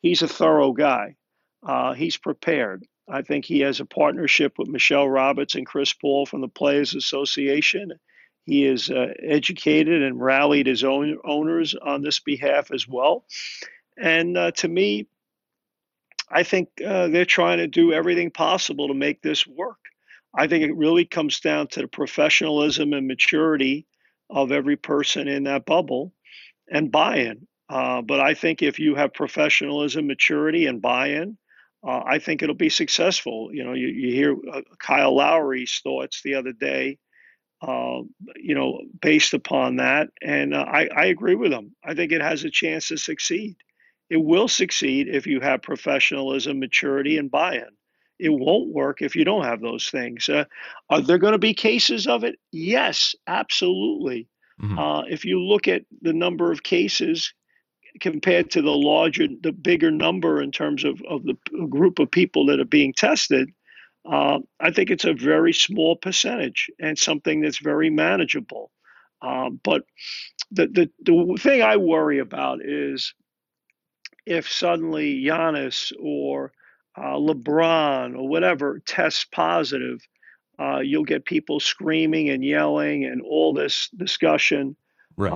He's 0.00 0.22
a 0.22 0.28
thorough 0.28 0.72
guy. 0.72 1.16
Uh, 1.66 1.94
he's 1.94 2.16
prepared. 2.16 2.84
I 3.08 3.22
think 3.22 3.44
he 3.44 3.60
has 3.60 3.80
a 3.80 3.86
partnership 3.86 4.54
with 4.58 4.68
Michele 4.68 5.08
Roberts 5.08 5.54
and 5.54 5.66
Chris 5.66 5.92
Paul 5.92 6.26
from 6.26 6.40
the 6.40 6.48
Players 6.48 6.94
Association. 6.94 7.92
He 8.44 8.64
is 8.64 8.90
uh, 8.90 9.12
educated 9.22 10.02
and 10.02 10.20
rallied 10.20 10.66
his 10.66 10.84
own 10.84 11.18
owners 11.24 11.74
on 11.74 12.02
this 12.02 12.20
behalf 12.20 12.70
as 12.70 12.86
well. 12.86 13.24
And 13.96 14.36
uh, 14.36 14.50
to 14.52 14.68
me, 14.68 15.06
I 16.30 16.42
think 16.42 16.68
uh, 16.84 17.08
they're 17.08 17.24
trying 17.24 17.58
to 17.58 17.66
do 17.66 17.92
everything 17.92 18.30
possible 18.30 18.88
to 18.88 18.94
make 18.94 19.22
this 19.22 19.46
work. 19.46 19.78
I 20.34 20.46
think 20.46 20.64
it 20.64 20.76
really 20.76 21.06
comes 21.06 21.40
down 21.40 21.68
to 21.68 21.82
the 21.82 21.88
professionalism 21.88 22.92
and 22.92 23.06
maturity 23.06 23.86
of 24.30 24.52
every 24.52 24.76
person 24.76 25.26
in 25.26 25.44
that 25.44 25.64
bubble 25.64 26.12
and 26.70 26.92
buy 26.92 27.16
in. 27.16 27.46
Uh, 27.68 28.02
but 28.02 28.20
I 28.20 28.34
think 28.34 28.62
if 28.62 28.78
you 28.78 28.94
have 28.94 29.12
professionalism, 29.12 30.06
maturity, 30.06 30.66
and 30.66 30.80
buy 30.80 31.08
in, 31.08 31.36
uh, 31.86 32.02
I 32.04 32.18
think 32.18 32.42
it'll 32.42 32.54
be 32.54 32.70
successful. 32.70 33.50
You 33.52 33.64
know, 33.64 33.74
you, 33.74 33.88
you 33.88 34.12
hear 34.12 34.36
uh, 34.52 34.62
Kyle 34.78 35.14
Lowry's 35.14 35.80
thoughts 35.82 36.22
the 36.22 36.34
other 36.34 36.52
day, 36.52 36.98
uh, 37.62 38.00
you 38.36 38.54
know, 38.54 38.80
based 39.00 39.34
upon 39.34 39.76
that. 39.76 40.08
And 40.22 40.54
uh, 40.54 40.64
I, 40.66 40.88
I 40.88 41.04
agree 41.06 41.34
with 41.34 41.52
him. 41.52 41.74
I 41.84 41.94
think 41.94 42.12
it 42.12 42.22
has 42.22 42.44
a 42.44 42.50
chance 42.50 42.88
to 42.88 42.96
succeed. 42.96 43.56
It 44.10 44.16
will 44.16 44.48
succeed 44.48 45.08
if 45.08 45.26
you 45.26 45.40
have 45.40 45.62
professionalism, 45.62 46.58
maturity, 46.58 47.18
and 47.18 47.30
buy 47.30 47.56
in 47.56 47.68
it 48.18 48.30
won't 48.30 48.72
work 48.74 49.00
if 49.00 49.14
you 49.14 49.24
don't 49.24 49.44
have 49.44 49.60
those 49.60 49.88
things. 49.90 50.28
Uh, 50.28 50.44
are 50.90 51.00
there 51.00 51.18
going 51.18 51.32
to 51.32 51.38
be 51.38 51.54
cases 51.54 52.06
of 52.06 52.24
it? 52.24 52.36
Yes, 52.50 53.14
absolutely. 53.26 54.28
Mm-hmm. 54.60 54.78
Uh, 54.78 55.02
if 55.02 55.24
you 55.24 55.40
look 55.40 55.68
at 55.68 55.82
the 56.02 56.12
number 56.12 56.50
of 56.50 56.62
cases 56.62 57.32
compared 58.00 58.50
to 58.52 58.62
the 58.62 58.72
larger, 58.72 59.26
the 59.40 59.52
bigger 59.52 59.90
number 59.90 60.42
in 60.42 60.50
terms 60.50 60.84
of, 60.84 61.02
of 61.08 61.24
the 61.24 61.36
group 61.68 61.98
of 61.98 62.10
people 62.10 62.46
that 62.46 62.60
are 62.60 62.64
being 62.64 62.92
tested, 62.92 63.50
uh, 64.10 64.38
I 64.60 64.70
think 64.70 64.90
it's 64.90 65.04
a 65.04 65.12
very 65.12 65.52
small 65.52 65.96
percentage 65.96 66.70
and 66.80 66.98
something 66.98 67.40
that's 67.40 67.58
very 67.58 67.90
manageable. 67.90 68.70
Um, 69.20 69.60
but 69.62 69.82
the, 70.50 70.66
the, 70.68 70.90
the 71.04 71.38
thing 71.40 71.62
I 71.62 71.76
worry 71.76 72.18
about 72.18 72.60
is 72.64 73.14
if 74.26 74.50
suddenly 74.50 75.22
Giannis 75.22 75.92
or 76.00 76.52
uh, 76.96 77.16
LeBron 77.16 78.16
or 78.16 78.28
whatever 78.28 78.80
tests 78.86 79.24
positive, 79.24 80.00
uh, 80.58 80.78
you'll 80.78 81.04
get 81.04 81.24
people 81.24 81.60
screaming 81.60 82.30
and 82.30 82.44
yelling 82.44 83.04
and 83.04 83.22
all 83.22 83.52
this 83.52 83.88
discussion. 83.96 84.76
Right. 85.16 85.32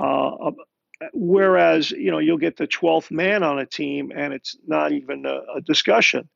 Whereas, 1.12 1.90
you 1.90 2.11
know, 2.11 2.18
you'll 2.18 2.38
get 2.38 2.56
the 2.56 2.66
12th 2.66 3.11
man 3.11 3.42
on 3.42 3.59
a 3.59 3.66
team 3.66 4.12
and 4.14 4.32
it's 4.32 4.56
not 4.66 4.92
even 4.92 5.26
a, 5.26 5.40
a 5.56 5.61
discussion. 5.61 6.28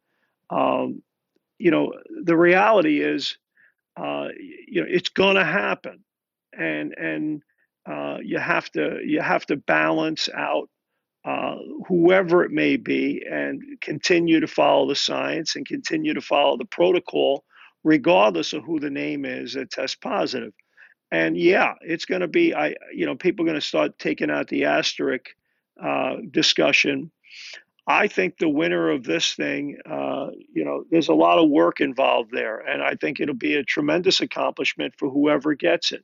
Um, 0.51 1.03
you 1.59 1.71
know, 1.71 1.93
the 2.25 2.37
reality 2.37 3.01
is, 3.03 3.39
uh, 3.97 4.29
you 4.69 4.83
know, 4.83 4.87
it's 4.89 5.09
going 5.11 5.37
to 5.37 5.45
happen. 5.45 6.05
And, 6.57 6.95
and, 6.99 7.43
uh, 7.87 8.19
you 8.23 8.39
have 8.39 8.71
to 8.73 8.99
you 9.05 9.21
have 9.21 9.47
to 9.47 9.57
balance 9.57 10.29
out 10.35 10.69
uh, 11.25 11.57
whoever 11.89 12.45
it 12.45 12.51
may 12.51 12.77
be, 12.77 13.25
and 13.31 13.63
continue 13.81 14.41
to 14.41 14.47
follow 14.47 14.89
the 14.89 14.95
science 14.95 15.57
and 15.57 15.67
continue 15.67 16.15
to 16.15 16.21
follow 16.21 16.57
the 16.57 16.65
protocol, 16.65 17.45
regardless 17.85 18.53
of 18.53 18.65
who 18.65 18.81
the 18.81 18.91
name 18.91 19.25
is 19.25 19.55
that 19.55 19.71
tests 19.71 19.97
positive. 19.97 20.53
And 21.11 21.37
yeah, 21.37 21.75
it's 21.81 22.05
going 22.05 22.23
to 22.23 22.29
be, 22.29 22.55
I, 22.55 22.75
you 22.93 23.07
know, 23.07 23.15
people 23.15 23.45
are 23.45 23.49
going 23.49 23.61
to 23.61 23.67
start 23.67 23.99
taking 23.99 24.31
out 24.31 24.49
the 24.49 24.65
asterisk 24.65 25.29
uh, 25.83 26.17
discussion. 26.31 27.11
I 27.87 28.09
think 28.09 28.39
the 28.39 28.49
winner 28.49 28.91
of 28.91 29.05
this 29.05 29.35
thing, 29.35 29.79
uh, 29.89 30.31
you 30.53 30.65
know, 30.65 30.85
there's 30.91 31.09
a 31.09 31.15
lot 31.15 31.39
of 31.39 31.49
work 31.49 31.81
involved 31.81 32.33
there, 32.33 32.59
and 32.59 32.83
I 32.83 32.97
think 32.97 33.21
it'll 33.21 33.37
be 33.37 33.55
a 33.55 33.63
tremendous 33.63 34.21
accomplishment 34.21 34.95
for 34.99 35.09
whoever 35.09 35.55
gets 35.55 35.93
it. 35.93 36.03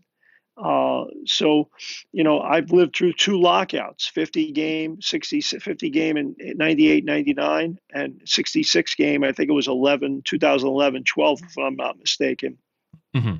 Uh, 0.56 1.06
so, 1.24 1.68
you 2.12 2.22
know, 2.22 2.40
I've 2.40 2.70
lived 2.70 2.94
through 2.94 3.14
two 3.14 3.40
lockouts 3.40 4.06
50 4.06 4.52
game, 4.52 5.00
60, 5.00 5.40
50 5.40 5.90
game 5.90 6.16
in 6.16 6.36
98, 6.38 7.04
99, 7.04 7.78
and 7.92 8.20
66 8.24 8.94
game. 8.94 9.24
I 9.24 9.32
think 9.32 9.48
it 9.48 9.54
was 9.54 9.66
11, 9.66 10.22
2011, 10.24 11.04
12, 11.04 11.40
if 11.42 11.58
I'm 11.58 11.74
not 11.74 11.98
mistaken. 11.98 12.58
Mm-hmm. 13.16 13.36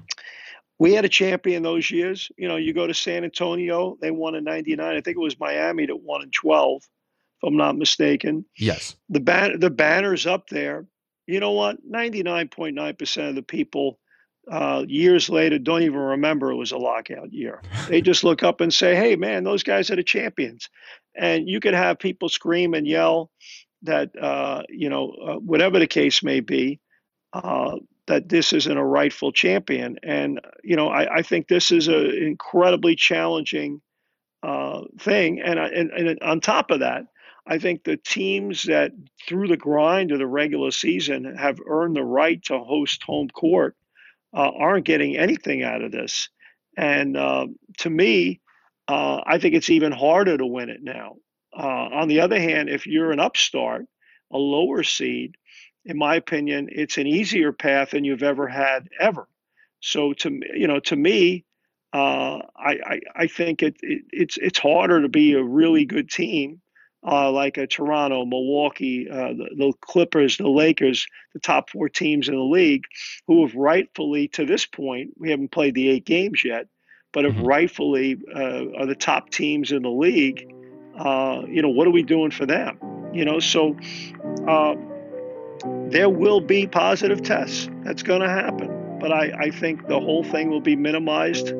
We 0.83 0.95
had 0.95 1.05
a 1.05 1.09
champion 1.09 1.62
those 1.62 1.93
years. 1.93 2.29
You 2.37 2.49
know, 2.49 2.57
you 2.57 2.73
go 2.73 2.89
to 2.89 2.93
San 2.93 3.23
Antonio, 3.23 3.97
they 4.01 4.11
won 4.11 4.35
in 4.35 4.43
99. 4.43 4.85
I 4.85 5.01
think 5.01 5.17
it 5.17 5.21
was 5.21 5.39
Miami 5.39 5.87
that 5.87 5.95
won 5.95 6.23
in 6.23 6.31
12, 6.33 6.83
if 6.83 7.47
I'm 7.47 7.57
not 7.57 7.79
mistaken. 7.79 8.45
Yes. 8.59 8.97
The, 9.09 9.21
ban- 9.21 9.61
the 9.61 9.71
banner's 9.71 10.27
up 10.27 10.49
there. 10.49 10.89
You 11.29 11.39
know 11.39 11.53
what? 11.53 11.77
99.9% 11.89 13.29
of 13.29 13.37
the 13.37 13.45
people 13.45 14.01
uh, 14.51 14.85
years 14.89 15.29
later 15.29 15.57
don't 15.61 15.85
even 15.85 16.01
remember 16.01 16.51
it 16.51 16.57
was 16.57 16.73
a 16.73 16.79
lockout 16.79 17.33
year. 17.33 17.62
They 17.87 18.01
just 18.11 18.25
look 18.25 18.43
up 18.43 18.61
and 18.61 18.75
say, 18.75 18.97
"Hey, 18.97 19.15
man, 19.15 19.45
those 19.45 19.62
guys 19.62 19.89
are 19.93 19.95
the 19.95 20.03
champions," 20.03 20.69
and 21.15 21.49
you 21.49 21.61
could 21.61 21.75
have 21.75 22.01
people 22.01 22.29
scream 22.29 22.75
and 22.75 22.89
yell 22.89 23.31
that 23.83 24.11
uh, 24.21 24.65
you 24.69 24.89
know 24.89 25.11
uh, 25.11 25.37
whatever 25.37 25.79
the 25.79 25.87
case 25.87 26.25
may 26.25 26.41
be. 26.41 26.81
That 28.06 28.28
this 28.28 28.52
isn't 28.52 28.76
a 28.76 28.85
rightful 28.85 29.32
champion. 29.32 29.99
And 30.02 30.40
you 30.62 30.76
know, 30.76 30.88
I, 30.88 31.16
I 31.16 31.23
think 31.23 31.49
this 31.49 31.71
is 31.71 31.88
an 31.88 32.11
incredibly 32.11 32.97
challenging 32.97 33.80
uh, 34.42 34.82
thing. 34.99 35.40
And, 35.40 35.59
and 35.59 35.90
and 35.90 36.18
on 36.23 36.40
top 36.40 36.71
of 36.71 36.80
that, 36.80 37.04
I 37.47 37.59
think 37.59 37.85
the 37.85 37.97
teams 37.97 38.64
that 38.64 38.92
through 39.26 39.49
the 39.49 39.56
grind 39.56 40.12
of 40.12 40.18
the 40.18 40.26
regular 40.26 40.71
season 40.71 41.37
have 41.37 41.59
earned 41.66 41.97
the 41.97 42.04
right 42.04 42.42
to 42.44 42.59
host 42.59 43.02
home 43.02 43.28
court 43.28 43.76
uh, 44.35 44.50
aren't 44.56 44.87
getting 44.87 45.16
anything 45.16 45.62
out 45.62 45.82
of 45.82 45.92
this. 45.92 46.28
And 46.76 47.16
uh, 47.16 47.47
to 47.78 47.90
me, 47.90 48.40
uh, 48.88 49.21
I 49.26 49.38
think 49.38 49.54
it's 49.54 49.71
even 49.71 49.92
harder 49.92 50.37
to 50.37 50.47
win 50.47 50.71
it 50.71 50.82
now. 50.82 51.16
Uh, 51.56 51.88
on 51.92 52.09
the 52.09 52.21
other 52.21 52.40
hand, 52.40 52.68
if 52.71 52.87
you're 52.87 53.12
an 53.12 53.21
upstart, 53.21 53.87
a 54.32 54.38
lower 54.38 54.82
seed, 54.82 55.37
in 55.85 55.99
my 55.99 56.15
opinion, 56.17 56.69
it's 56.71 56.99
an 56.99 57.07
easier 57.07 57.53
path 57.53 57.91
than 57.91 58.05
you've 58.05 58.23
ever 58.23 58.49
had 58.49 58.89
ever. 59.01 59.29
So 59.81 60.12
to 60.15 60.41
you 60.55 60.67
know, 60.67 60.81
to 60.81 60.97
me, 60.97 61.45
uh, 61.93 62.39
I, 62.57 62.79
I, 62.87 63.01
I 63.17 63.27
think 63.27 63.62
it, 63.62 63.77
it, 63.81 64.03
it's 64.11 64.37
it's 64.37 64.59
harder 64.59 65.03
to 65.03 65.09
be 65.09 65.35
a 65.35 65.43
really 65.43 65.85
good 65.85 66.11
team 66.11 66.62
uh, 67.05 67.31
like 67.31 67.57
a 67.57 67.67
Toronto, 67.67 68.25
Milwaukee, 68.25 69.09
uh, 69.11 69.29
the, 69.29 69.49
the, 69.57 69.73
Clippers, 69.81 70.37
the 70.37 70.49
Lakers, 70.49 71.07
the 71.35 71.41
top 71.41 71.71
four 71.71 71.89
teams 71.89 72.29
in 72.29 72.35
the 72.35 72.41
league, 72.41 72.85
who 73.27 73.45
have 73.45 73.55
rightfully, 73.55 74.29
to 74.29 74.47
this 74.47 74.67
point, 74.67 75.11
we 75.19 75.31
haven't 75.31 75.51
played 75.51 75.75
the 75.75 75.89
eight 75.89 76.05
games 76.05 76.45
yet, 76.45 76.69
but 77.12 77.25
have 77.25 77.35
mm-hmm. 77.35 77.47
rightfully 77.47 78.19
uh, 78.35 78.65
are 78.79 78.87
the 78.87 78.95
top 78.95 79.31
teams 79.31 79.73
in 79.73 79.83
the 79.83 79.91
league. 79.91 80.53
Uh, 80.97 81.43
you 81.49 81.62
know, 81.62 81.71
what 81.71 81.89
are 81.89 81.93
we 81.93 82.03
doing 82.03 82.31
for 82.31 82.47
them? 82.47 82.79
You 83.12 83.25
know, 83.25 83.41
so 83.41 83.77
uh, 84.47 84.75
there 85.90 86.09
will 86.09 86.40
be 86.40 86.66
positive 86.66 87.23
tests. 87.23 87.69
That's 87.83 88.02
going 88.02 88.21
to 88.21 88.28
happen. 88.28 88.99
But 89.00 89.12
I, 89.12 89.33
I, 89.38 89.50
think 89.50 89.88
the 89.88 89.99
whole 89.99 90.23
thing 90.23 90.49
will 90.49 90.61
be 90.61 90.76
minimized 90.76 91.52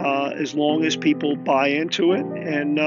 uh, 0.00 0.32
as 0.36 0.54
long 0.54 0.84
as 0.84 0.96
people 0.96 1.34
buy 1.34 1.68
into 1.68 2.12
it 2.12 2.24
and 2.24 2.78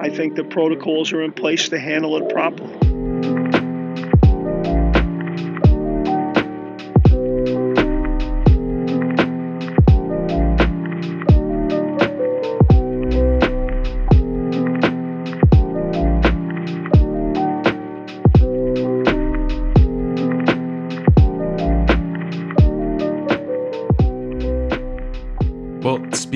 I 0.00 0.08
think 0.08 0.36
the 0.36 0.44
protocols 0.44 1.12
are 1.12 1.22
in 1.22 1.32
place 1.32 1.68
to 1.68 1.78
handle 1.78 2.16
it 2.16 2.32
properly. 2.32 2.89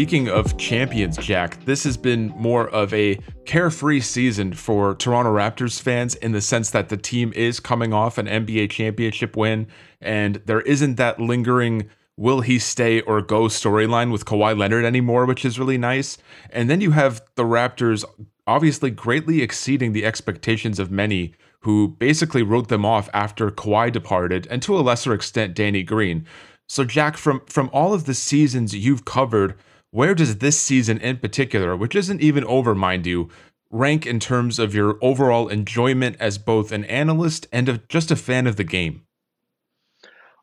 Speaking 0.04 0.28
of 0.28 0.58
champions, 0.58 1.16
Jack, 1.16 1.64
this 1.64 1.82
has 1.84 1.96
been 1.96 2.28
more 2.36 2.68
of 2.68 2.92
a 2.92 3.18
carefree 3.46 4.00
season 4.00 4.52
for 4.52 4.94
Toronto 4.96 5.32
Raptors 5.32 5.80
fans 5.80 6.14
in 6.16 6.32
the 6.32 6.42
sense 6.42 6.68
that 6.72 6.90
the 6.90 6.98
team 6.98 7.32
is 7.34 7.58
coming 7.58 7.94
off 7.94 8.18
an 8.18 8.26
NBA 8.26 8.68
championship 8.68 9.34
win, 9.34 9.66
and 10.02 10.42
there 10.44 10.60
isn't 10.60 10.96
that 10.96 11.20
lingering 11.20 11.88
will 12.18 12.42
he 12.42 12.58
stay 12.58 13.00
or 13.00 13.22
go 13.22 13.44
storyline 13.44 14.12
with 14.12 14.26
Kawhi 14.26 14.54
Leonard 14.58 14.84
anymore, 14.84 15.24
which 15.24 15.42
is 15.42 15.58
really 15.58 15.78
nice. 15.78 16.18
And 16.50 16.68
then 16.68 16.82
you 16.82 16.90
have 16.90 17.22
the 17.36 17.44
Raptors 17.44 18.04
obviously 18.46 18.90
greatly 18.90 19.40
exceeding 19.40 19.94
the 19.94 20.04
expectations 20.04 20.78
of 20.78 20.90
many 20.90 21.32
who 21.60 21.96
basically 21.98 22.42
wrote 22.42 22.68
them 22.68 22.84
off 22.84 23.08
after 23.14 23.50
Kawhi 23.50 23.90
departed, 23.90 24.46
and 24.50 24.60
to 24.64 24.76
a 24.76 24.84
lesser 24.84 25.14
extent, 25.14 25.54
Danny 25.54 25.82
Green. 25.82 26.26
So, 26.68 26.84
Jack, 26.84 27.16
from 27.16 27.40
from 27.46 27.70
all 27.72 27.94
of 27.94 28.04
the 28.04 28.12
seasons 28.12 28.74
you've 28.74 29.06
covered, 29.06 29.54
where 29.94 30.16
does 30.16 30.38
this 30.38 30.60
season 30.60 30.98
in 30.98 31.16
particular, 31.18 31.76
which 31.76 31.94
isn't 31.94 32.20
even 32.20 32.44
over, 32.46 32.74
mind 32.74 33.06
you, 33.06 33.28
rank 33.70 34.04
in 34.04 34.18
terms 34.18 34.58
of 34.58 34.74
your 34.74 34.98
overall 35.00 35.46
enjoyment 35.46 36.16
as 36.18 36.36
both 36.36 36.72
an 36.72 36.84
analyst 36.86 37.46
and 37.52 37.68
a, 37.68 37.78
just 37.88 38.10
a 38.10 38.16
fan 38.16 38.48
of 38.48 38.56
the 38.56 38.64
game? 38.64 39.06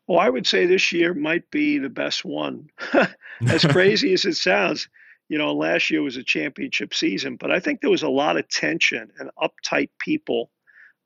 Well, 0.08 0.18
I 0.18 0.30
would 0.30 0.46
say 0.46 0.64
this 0.64 0.90
year 0.90 1.12
might 1.12 1.50
be 1.50 1.76
the 1.76 1.90
best 1.90 2.24
one. 2.24 2.70
as 3.46 3.62
crazy 3.66 4.14
as 4.14 4.24
it 4.24 4.36
sounds, 4.36 4.88
you 5.28 5.36
know, 5.36 5.52
last 5.52 5.90
year 5.90 6.00
was 6.00 6.16
a 6.16 6.24
championship 6.24 6.94
season, 6.94 7.36
but 7.36 7.50
I 7.50 7.60
think 7.60 7.82
there 7.82 7.90
was 7.90 8.02
a 8.02 8.08
lot 8.08 8.38
of 8.38 8.48
tension 8.48 9.12
and 9.18 9.30
uptight 9.38 9.90
people. 9.98 10.50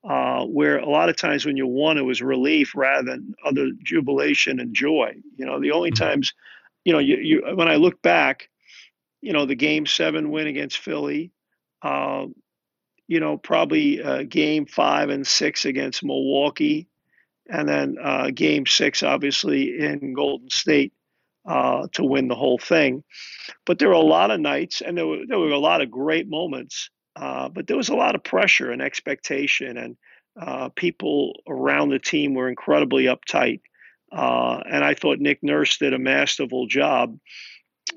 Uh, 0.07 0.45
where 0.45 0.77
a 0.77 0.87
lot 0.87 1.09
of 1.09 1.17
times 1.17 1.45
when 1.45 1.57
you 1.57 1.67
won, 1.67 1.97
it 1.97 2.01
was 2.01 2.21
relief 2.21 2.73
rather 2.75 3.03
than 3.03 3.33
other 3.43 3.71
jubilation 3.83 4.61
and 4.61 4.73
joy. 4.73 5.13
You 5.35 5.45
know, 5.45 5.59
the 5.59 5.71
only 5.71 5.91
mm-hmm. 5.91 6.01
times 6.01 6.33
you 6.87 6.93
know, 6.93 6.99
you, 6.99 7.17
you 7.17 7.43
when 7.53 7.67
I 7.67 7.75
look 7.75 8.01
back, 8.01 8.47
you 9.19 9.33
know, 9.33 9.45
the 9.45 9.55
game 9.55 9.85
seven 9.85 10.31
win 10.31 10.47
against 10.47 10.77
Philly, 10.77 11.33
uh, 11.81 12.27
you 13.09 13.19
know, 13.19 13.37
probably 13.37 14.01
uh, 14.01 14.23
game 14.23 14.65
five 14.65 15.09
and 15.09 15.27
six 15.27 15.65
against 15.65 16.01
Milwaukee, 16.01 16.87
and 17.49 17.67
then 17.67 17.97
uh, 18.01 18.29
game 18.33 18.65
six, 18.65 19.03
obviously, 19.03 19.77
in 19.77 20.13
Golden 20.13 20.49
State 20.49 20.93
uh, 21.45 21.87
to 21.91 22.05
win 22.05 22.29
the 22.29 22.35
whole 22.35 22.57
thing. 22.57 23.03
But 23.65 23.79
there 23.79 23.89
were 23.89 23.93
a 23.93 23.99
lot 23.99 24.31
of 24.31 24.39
nights, 24.39 24.79
and 24.79 24.97
there 24.97 25.07
were, 25.07 25.25
there 25.27 25.39
were 25.39 25.49
a 25.49 25.59
lot 25.59 25.81
of 25.81 25.91
great 25.91 26.29
moments, 26.29 26.89
uh, 27.17 27.49
but 27.49 27.67
there 27.67 27.75
was 27.75 27.89
a 27.89 27.95
lot 27.97 28.15
of 28.15 28.23
pressure 28.23 28.71
and 28.71 28.81
expectation, 28.81 29.75
and 29.75 29.97
uh, 30.39 30.69
people 30.69 31.33
around 31.49 31.89
the 31.89 31.99
team 31.99 32.33
were 32.33 32.47
incredibly 32.47 33.07
uptight. 33.07 33.59
Uh, 34.11 34.61
and 34.69 34.83
I 34.83 34.93
thought 34.93 35.19
Nick 35.19 35.43
Nurse 35.43 35.77
did 35.77 35.93
a 35.93 35.99
masterful 35.99 36.67
job 36.67 37.17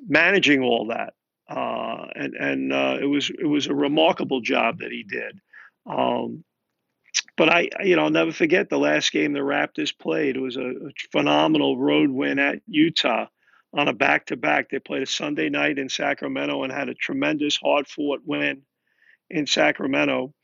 managing 0.08 0.62
all 0.62 0.88
that. 0.88 1.14
Uh, 1.48 2.06
and 2.14 2.34
and 2.34 2.72
uh, 2.72 2.98
it 3.00 3.06
was 3.06 3.30
it 3.30 3.46
was 3.46 3.66
a 3.66 3.74
remarkable 3.74 4.40
job 4.40 4.78
that 4.78 4.92
he 4.92 5.02
did. 5.02 5.40
Um, 5.84 6.44
but 7.36 7.48
I, 7.48 7.68
you 7.82 7.96
know, 7.96 8.04
I'll 8.04 8.10
never 8.10 8.32
forget 8.32 8.68
the 8.68 8.78
last 8.78 9.10
game 9.10 9.32
the 9.32 9.40
Raptors 9.40 9.96
played. 9.96 10.36
It 10.36 10.40
was 10.40 10.56
a, 10.56 10.68
a 10.68 10.90
phenomenal 11.10 11.76
road 11.76 12.10
win 12.10 12.38
at 12.38 12.60
Utah 12.68 13.26
on 13.72 13.88
a 13.88 13.92
back-to-back. 13.92 14.70
They 14.70 14.78
played 14.78 15.02
a 15.02 15.06
Sunday 15.06 15.48
night 15.48 15.78
in 15.78 15.88
Sacramento 15.88 16.62
and 16.62 16.72
had 16.72 16.88
a 16.88 16.94
tremendous, 16.94 17.56
hard-fought 17.56 18.20
win 18.24 18.62
in 19.28 19.46
Sacramento. 19.46 20.34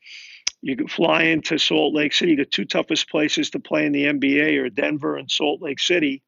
You 0.61 0.75
can 0.75 0.87
fly 0.87 1.23
into 1.23 1.57
Salt 1.57 1.93
Lake 1.93 2.13
City, 2.13 2.35
the 2.35 2.45
two 2.45 2.65
toughest 2.65 3.09
places 3.09 3.51
to 3.51 3.59
play 3.59 3.85
in 3.85 3.91
the 3.91 4.05
NBA 4.05 4.57
are 4.59 4.69
Denver 4.69 5.17
and 5.17 5.29
Salt 5.29 5.61
Lake 5.61 5.79
City, 5.79 6.23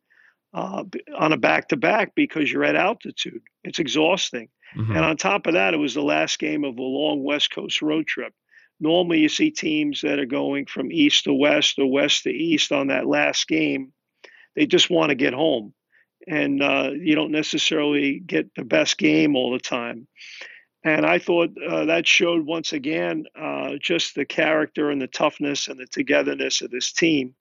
uh, 0.53 0.83
on 1.17 1.33
a 1.33 1.37
back 1.37 1.69
to 1.69 1.77
back 1.77 2.13
because 2.15 2.51
you're 2.51 2.63
at 2.63 2.75
altitude. 2.75 3.41
It's 3.63 3.79
exhausting. 3.79 4.49
Mm-hmm. 4.75 4.95
And 4.95 5.05
on 5.05 5.17
top 5.17 5.47
of 5.47 5.53
that, 5.53 5.73
it 5.73 5.77
was 5.77 5.93
the 5.93 6.01
last 6.01 6.39
game 6.39 6.63
of 6.63 6.77
a 6.77 6.81
long 6.81 7.23
West 7.23 7.51
Coast 7.51 7.81
road 7.81 8.07
trip. 8.07 8.33
Normally, 8.79 9.19
you 9.19 9.29
see 9.29 9.51
teams 9.51 10.01
that 10.01 10.19
are 10.19 10.25
going 10.25 10.65
from 10.65 10.91
east 10.91 11.25
to 11.25 11.33
west 11.33 11.79
or 11.79 11.91
west 11.91 12.23
to 12.23 12.29
east 12.29 12.71
on 12.71 12.87
that 12.87 13.07
last 13.07 13.47
game. 13.47 13.91
They 14.55 14.65
just 14.65 14.89
want 14.89 15.09
to 15.09 15.15
get 15.15 15.33
home. 15.33 15.73
And 16.27 16.61
uh, 16.61 16.91
you 16.93 17.15
don't 17.15 17.31
necessarily 17.31 18.19
get 18.19 18.53
the 18.55 18.63
best 18.63 18.97
game 18.97 19.35
all 19.35 19.51
the 19.51 19.59
time. 19.59 20.07
And 20.83 21.05
I 21.05 21.19
thought 21.19 21.51
uh, 21.61 21.85
that 21.85 22.07
showed 22.07 22.45
once 22.45 22.71
again 22.71 23.25
uh, 23.35 23.71
just 23.81 24.15
the 24.15 24.25
character 24.25 24.89
and 24.89 25.01
the 25.01 25.07
toughness 25.07 25.67
and 25.67 25.79
the 25.79 25.85
togetherness 25.85 26.61
of 26.61 26.71
this 26.71 26.93
team. 26.93 27.35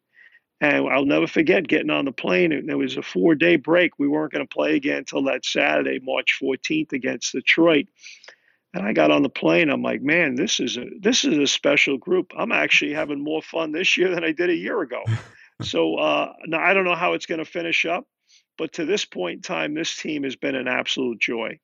And 0.61 0.89
I'll 0.89 1.05
never 1.05 1.29
forget 1.29 1.69
getting 1.69 1.91
on 1.91 2.05
the 2.05 2.13
plane. 2.13 2.51
And 2.51 2.69
there 2.69 2.79
was 2.79 2.97
a 2.97 3.03
four 3.03 3.37
day 3.37 3.55
break. 3.55 3.93
We 3.99 4.09
weren't 4.09 4.33
going 4.33 4.47
to 4.47 4.53
play 4.53 4.75
again 4.75 4.99
until 4.99 5.23
that 5.25 5.45
Saturday, 5.45 6.01
March 6.03 6.39
14th 6.43 6.93
against 6.93 7.33
Detroit. 7.33 7.87
And 8.75 8.85
I 8.85 8.93
got 8.93 9.13
on 9.13 9.23
the 9.23 9.29
plane. 9.29 9.71
I'm 9.71 9.83
like, 9.83 10.03
man, 10.03 10.35
this 10.35 10.59
is 10.59 10.77
a 10.77 10.87
this 11.01 11.25
is 11.25 11.39
a 11.39 11.47
special 11.47 11.97
group. 11.97 12.33
I'm 12.37 12.53
actually 12.53 12.93
having 12.93 13.23
more 13.23 13.41
fun 13.41 13.71
this 13.71 13.97
year 13.97 14.13
than 14.13 14.25
I 14.25 14.33
did 14.33 14.51
a 14.51 14.55
year 14.55 14.83
ago. 14.83 15.03
so 15.63 15.95
uh, 15.95 16.33
now 16.47 16.61
I 16.61 16.75
don't 16.75 16.85
know 16.85 16.97
how 16.97 17.13
it's 17.13 17.27
going 17.27 17.39
to 17.39 17.45
finish 17.45 17.87
up, 17.87 18.07
but 18.59 18.73
to 18.75 18.85
this 18.85 19.05
point 19.05 19.37
in 19.37 19.43
time, 19.43 19.75
this 19.75 19.97
team 19.97 20.25
has 20.25 20.35
been 20.35 20.57
an 20.57 20.69
absolute 20.69 21.21
joy. 21.21 21.59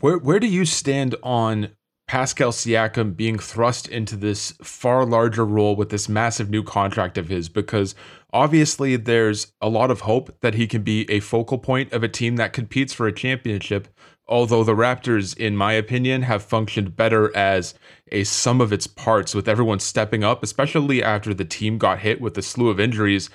Where 0.00 0.18
where 0.18 0.38
do 0.38 0.46
you 0.46 0.64
stand 0.64 1.14
on 1.22 1.70
Pascal 2.06 2.52
Siakam 2.52 3.16
being 3.16 3.38
thrust 3.38 3.88
into 3.88 4.16
this 4.16 4.52
far 4.62 5.04
larger 5.04 5.44
role 5.44 5.76
with 5.76 5.90
this 5.90 6.08
massive 6.08 6.50
new 6.50 6.62
contract 6.62 7.16
of 7.18 7.28
his? 7.28 7.48
Because 7.48 7.94
obviously 8.32 8.96
there's 8.96 9.52
a 9.60 9.68
lot 9.68 9.90
of 9.90 10.00
hope 10.00 10.40
that 10.40 10.54
he 10.54 10.66
can 10.66 10.82
be 10.82 11.10
a 11.10 11.20
focal 11.20 11.58
point 11.58 11.92
of 11.92 12.02
a 12.02 12.08
team 12.08 12.36
that 12.36 12.52
competes 12.52 12.92
for 12.92 13.06
a 13.06 13.12
championship. 13.12 13.88
Although 14.26 14.62
the 14.62 14.74
Raptors, 14.74 15.34
in 15.36 15.56
my 15.56 15.72
opinion, 15.72 16.20
have 16.22 16.42
functioned 16.42 16.94
better 16.94 17.34
as 17.34 17.74
a 18.12 18.24
sum 18.24 18.60
of 18.60 18.74
its 18.74 18.86
parts 18.86 19.34
with 19.34 19.48
everyone 19.48 19.80
stepping 19.80 20.22
up, 20.22 20.42
especially 20.42 21.02
after 21.02 21.32
the 21.32 21.46
team 21.46 21.78
got 21.78 22.00
hit 22.00 22.20
with 22.20 22.36
a 22.36 22.42
slew 22.42 22.68
of 22.68 22.78
injuries. 22.78 23.30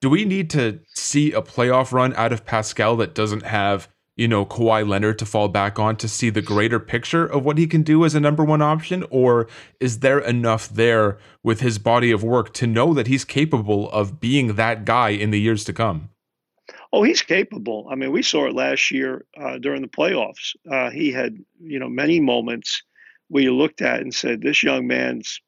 Do 0.00 0.08
we 0.08 0.24
need 0.24 0.48
to 0.50 0.80
see 0.94 1.32
a 1.32 1.42
playoff 1.42 1.92
run 1.92 2.14
out 2.14 2.32
of 2.32 2.46
Pascal 2.46 2.96
that 2.96 3.14
doesn't 3.14 3.44
have 3.44 3.88
you 4.18 4.26
know, 4.26 4.44
Kawhi 4.44 4.86
Leonard 4.86 5.18
to 5.20 5.24
fall 5.24 5.48
back 5.48 5.78
on 5.78 5.94
to 5.96 6.08
see 6.08 6.28
the 6.28 6.42
greater 6.42 6.80
picture 6.80 7.24
of 7.24 7.44
what 7.44 7.56
he 7.56 7.68
can 7.68 7.82
do 7.82 8.04
as 8.04 8.16
a 8.16 8.20
number 8.20 8.44
one 8.44 8.60
option? 8.60 9.04
Or 9.10 9.46
is 9.78 10.00
there 10.00 10.18
enough 10.18 10.68
there 10.68 11.18
with 11.44 11.60
his 11.60 11.78
body 11.78 12.10
of 12.10 12.24
work 12.24 12.52
to 12.54 12.66
know 12.66 12.92
that 12.94 13.06
he's 13.06 13.24
capable 13.24 13.88
of 13.90 14.18
being 14.18 14.56
that 14.56 14.84
guy 14.84 15.10
in 15.10 15.30
the 15.30 15.40
years 15.40 15.62
to 15.64 15.72
come? 15.72 16.10
Oh, 16.92 17.04
he's 17.04 17.22
capable. 17.22 17.86
I 17.90 17.94
mean, 17.94 18.10
we 18.10 18.22
saw 18.22 18.46
it 18.46 18.54
last 18.54 18.90
year 18.90 19.24
uh, 19.40 19.58
during 19.58 19.82
the 19.82 19.88
playoffs. 19.88 20.56
Uh, 20.68 20.90
he 20.90 21.12
had, 21.12 21.36
you 21.60 21.78
know, 21.78 21.88
many 21.88 22.18
moments 22.18 22.82
where 23.28 23.44
you 23.44 23.54
looked 23.54 23.82
at 23.82 24.00
and 24.00 24.12
said, 24.12 24.42
"This 24.42 24.64
young 24.64 24.86
man's 24.88 25.40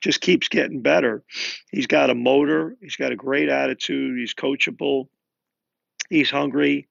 just 0.00 0.22
keeps 0.22 0.48
getting 0.48 0.80
better." 0.80 1.24
He's 1.72 1.88
got 1.88 2.10
a 2.10 2.14
motor. 2.14 2.76
He's 2.80 2.96
got 2.96 3.12
a 3.12 3.16
great 3.16 3.48
attitude. 3.50 4.18
He's 4.18 4.34
coachable. 4.34 5.08
He's 6.08 6.30
hungry. 6.30 6.88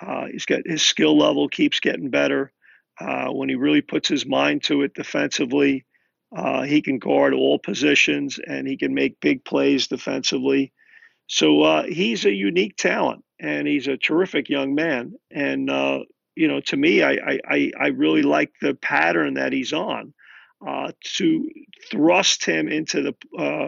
Uh, 0.00 0.26
he's 0.26 0.46
got 0.46 0.60
his 0.66 0.82
skill 0.82 1.16
level 1.16 1.48
keeps 1.48 1.80
getting 1.80 2.10
better. 2.10 2.52
Uh, 3.00 3.28
when 3.28 3.48
he 3.48 3.54
really 3.54 3.80
puts 3.80 4.08
his 4.08 4.26
mind 4.26 4.62
to 4.64 4.82
it 4.82 4.94
defensively, 4.94 5.84
uh, 6.36 6.62
he 6.62 6.82
can 6.82 6.98
guard 6.98 7.32
all 7.32 7.58
positions 7.58 8.38
and 8.44 8.66
he 8.66 8.76
can 8.76 8.92
make 8.92 9.20
big 9.20 9.44
plays 9.44 9.86
defensively. 9.86 10.72
So 11.26 11.62
uh, 11.62 11.84
he's 11.84 12.24
a 12.24 12.32
unique 12.32 12.76
talent 12.76 13.24
and 13.40 13.66
he's 13.66 13.86
a 13.86 13.96
terrific 13.96 14.48
young 14.48 14.74
man. 14.74 15.14
And 15.30 15.70
uh, 15.70 16.00
you 16.34 16.48
know, 16.48 16.60
to 16.60 16.76
me, 16.76 17.02
I, 17.02 17.38
I 17.48 17.72
I 17.78 17.86
really 17.88 18.22
like 18.22 18.52
the 18.60 18.74
pattern 18.74 19.34
that 19.34 19.52
he's 19.52 19.72
on. 19.72 20.14
Uh, 20.66 20.90
to 21.04 21.48
thrust 21.88 22.44
him 22.44 22.66
into 22.66 23.00
the 23.00 23.14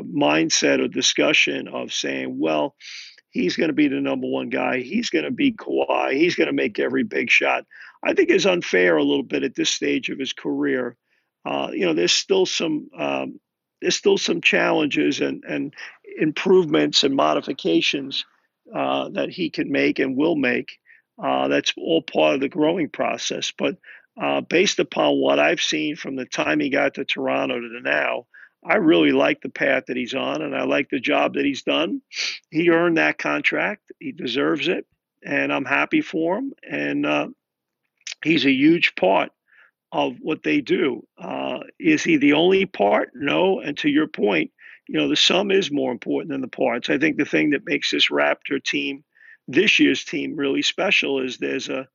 mindset 0.04 0.80
or 0.80 0.88
discussion 0.88 1.68
of 1.68 1.92
saying, 1.92 2.36
well, 2.36 2.74
he's 3.30 3.56
going 3.56 3.68
to 3.68 3.74
be 3.74 3.88
the 3.88 4.00
number 4.00 4.26
one 4.26 4.48
guy. 4.48 4.80
He's 4.80 5.10
going 5.10 5.24
to 5.24 5.30
be 5.30 5.52
Kawhi. 5.52 6.12
He's 6.12 6.34
going 6.34 6.48
to 6.48 6.52
make 6.52 6.78
every 6.78 7.04
big 7.04 7.30
shot. 7.30 7.64
I 8.02 8.14
think 8.14 8.30
is 8.30 8.46
unfair 8.46 8.96
a 8.96 9.04
little 9.04 9.22
bit 9.22 9.42
at 9.42 9.54
this 9.54 9.70
stage 9.70 10.10
of 10.10 10.18
his 10.18 10.32
career. 10.32 10.96
Uh, 11.44 11.70
you 11.72 11.86
know, 11.86 11.94
there's 11.94 12.12
still 12.12 12.46
some 12.46 12.88
um, 12.96 13.40
there's 13.80 13.96
still 13.96 14.18
some 14.18 14.40
challenges 14.40 15.20
and 15.20 15.42
and 15.44 15.74
improvements 16.18 17.04
and 17.04 17.14
modifications 17.14 18.24
uh, 18.74 19.08
that 19.10 19.30
he 19.30 19.50
can 19.50 19.70
make 19.70 19.98
and 19.98 20.16
will 20.16 20.36
make. 20.36 20.78
Uh, 21.22 21.48
that's 21.48 21.72
all 21.76 22.02
part 22.02 22.34
of 22.34 22.40
the 22.40 22.48
growing 22.48 22.88
process. 22.88 23.52
But 23.56 23.76
uh, 24.20 24.40
based 24.40 24.78
upon 24.78 25.20
what 25.20 25.38
I've 25.38 25.60
seen 25.60 25.96
from 25.96 26.16
the 26.16 26.26
time 26.26 26.60
he 26.60 26.70
got 26.70 26.94
to 26.94 27.04
Toronto 27.04 27.60
to 27.60 27.80
now, 27.82 28.26
I 28.62 28.76
really 28.76 29.12
like 29.12 29.40
the 29.40 29.48
path 29.48 29.84
that 29.86 29.96
he's 29.96 30.14
on, 30.14 30.42
and 30.42 30.54
I 30.54 30.64
like 30.64 30.90
the 30.90 31.00
job 31.00 31.34
that 31.34 31.44
he's 31.44 31.62
done. 31.62 32.02
He 32.50 32.70
earned 32.70 32.98
that 32.98 33.18
contract; 33.18 33.90
he 33.98 34.12
deserves 34.12 34.68
it, 34.68 34.86
and 35.24 35.52
I'm 35.52 35.64
happy 35.64 36.02
for 36.02 36.38
him. 36.38 36.52
And 36.68 37.06
uh, 37.06 37.28
he's 38.22 38.44
a 38.44 38.52
huge 38.52 38.94
part 38.96 39.32
of 39.92 40.16
what 40.20 40.42
they 40.42 40.60
do. 40.60 41.06
Uh, 41.18 41.60
is 41.78 42.04
he 42.04 42.16
the 42.16 42.34
only 42.34 42.66
part? 42.66 43.10
No. 43.14 43.60
And 43.60 43.76
to 43.78 43.88
your 43.88 44.06
point, 44.06 44.52
you 44.88 44.98
know, 44.98 45.08
the 45.08 45.16
sum 45.16 45.50
is 45.50 45.70
more 45.70 45.92
important 45.92 46.30
than 46.30 46.40
the 46.40 46.48
parts. 46.48 46.90
I 46.90 46.98
think 46.98 47.16
the 47.16 47.24
thing 47.24 47.50
that 47.50 47.66
makes 47.66 47.90
this 47.90 48.10
Raptor 48.10 48.62
team, 48.62 49.04
this 49.48 49.78
year's 49.78 50.04
team, 50.04 50.36
really 50.36 50.62
special 50.62 51.20
is 51.20 51.38
there's 51.38 51.68
a 51.68 51.88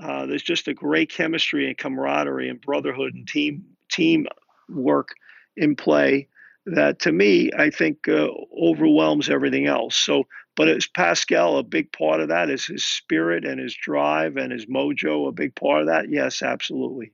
uh, 0.00 0.26
there's 0.26 0.42
just 0.42 0.68
a 0.68 0.74
great 0.74 1.10
chemistry 1.10 1.66
and 1.66 1.76
camaraderie 1.76 2.48
and 2.48 2.60
brotherhood 2.60 3.14
and 3.14 3.26
team 3.28 3.64
team 3.90 4.26
work 4.68 5.08
in 5.56 5.76
play 5.76 6.28
that 6.66 7.00
to 7.00 7.12
me 7.12 7.50
I 7.56 7.70
think 7.70 8.08
uh, 8.08 8.28
overwhelms 8.60 9.28
everything 9.28 9.66
else. 9.66 9.96
So, 9.96 10.24
but 10.56 10.68
it's 10.68 10.86
Pascal 10.86 11.56
a 11.56 11.62
big 11.62 11.92
part 11.92 12.20
of 12.20 12.28
that? 12.28 12.50
Is 12.50 12.66
his 12.66 12.84
spirit 12.84 13.44
and 13.44 13.60
his 13.60 13.74
drive 13.74 14.36
and 14.36 14.52
his 14.52 14.66
mojo 14.66 15.28
a 15.28 15.32
big 15.32 15.54
part 15.54 15.82
of 15.82 15.86
that? 15.86 16.10
Yes, 16.10 16.42
absolutely. 16.42 17.12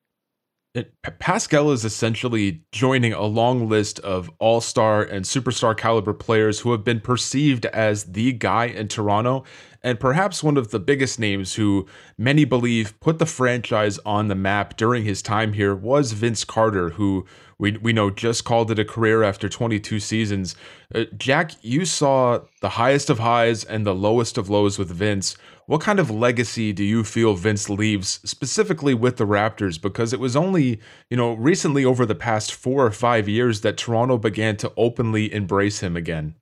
It, 0.76 0.92
Pascal 1.20 1.70
is 1.70 1.86
essentially 1.86 2.62
joining 2.70 3.14
a 3.14 3.22
long 3.22 3.66
list 3.66 3.98
of 4.00 4.30
all 4.38 4.60
star 4.60 5.02
and 5.02 5.24
superstar 5.24 5.74
caliber 5.74 6.12
players 6.12 6.60
who 6.60 6.72
have 6.72 6.84
been 6.84 7.00
perceived 7.00 7.64
as 7.66 8.04
the 8.12 8.32
guy 8.32 8.66
in 8.66 8.88
Toronto, 8.88 9.44
and 9.82 9.98
perhaps 9.98 10.42
one 10.42 10.58
of 10.58 10.72
the 10.72 10.78
biggest 10.78 11.18
names 11.18 11.54
who 11.54 11.86
many 12.18 12.44
believe 12.44 13.00
put 13.00 13.18
the 13.18 13.24
franchise 13.24 13.98
on 14.04 14.28
the 14.28 14.34
map 14.34 14.76
during 14.76 15.04
his 15.04 15.22
time 15.22 15.54
here 15.54 15.74
was 15.74 16.12
Vince 16.12 16.44
Carter, 16.44 16.90
who 16.90 17.24
we 17.58 17.72
we 17.78 17.92
know 17.92 18.10
just 18.10 18.44
called 18.44 18.70
it 18.70 18.78
a 18.78 18.84
career 18.84 19.22
after 19.22 19.48
22 19.48 19.98
seasons. 20.00 20.56
Uh, 20.94 21.04
Jack, 21.16 21.52
you 21.62 21.84
saw 21.84 22.40
the 22.60 22.70
highest 22.70 23.08
of 23.08 23.18
highs 23.18 23.64
and 23.64 23.86
the 23.86 23.94
lowest 23.94 24.36
of 24.36 24.50
lows 24.50 24.78
with 24.78 24.90
Vince. 24.90 25.36
What 25.66 25.80
kind 25.80 25.98
of 25.98 26.10
legacy 26.10 26.72
do 26.72 26.84
you 26.84 27.02
feel 27.02 27.34
Vince 27.34 27.68
leaves 27.68 28.20
specifically 28.24 28.94
with 28.94 29.16
the 29.16 29.26
Raptors? 29.26 29.80
Because 29.80 30.12
it 30.12 30.20
was 30.20 30.36
only, 30.36 30.80
you 31.10 31.16
know, 31.16 31.34
recently 31.34 31.84
over 31.84 32.06
the 32.06 32.14
past 32.14 32.54
four 32.54 32.86
or 32.86 32.92
five 32.92 33.28
years 33.28 33.62
that 33.62 33.76
Toronto 33.76 34.16
began 34.16 34.56
to 34.58 34.72
openly 34.76 35.32
embrace 35.32 35.80
him 35.80 35.96
again. 35.96 36.36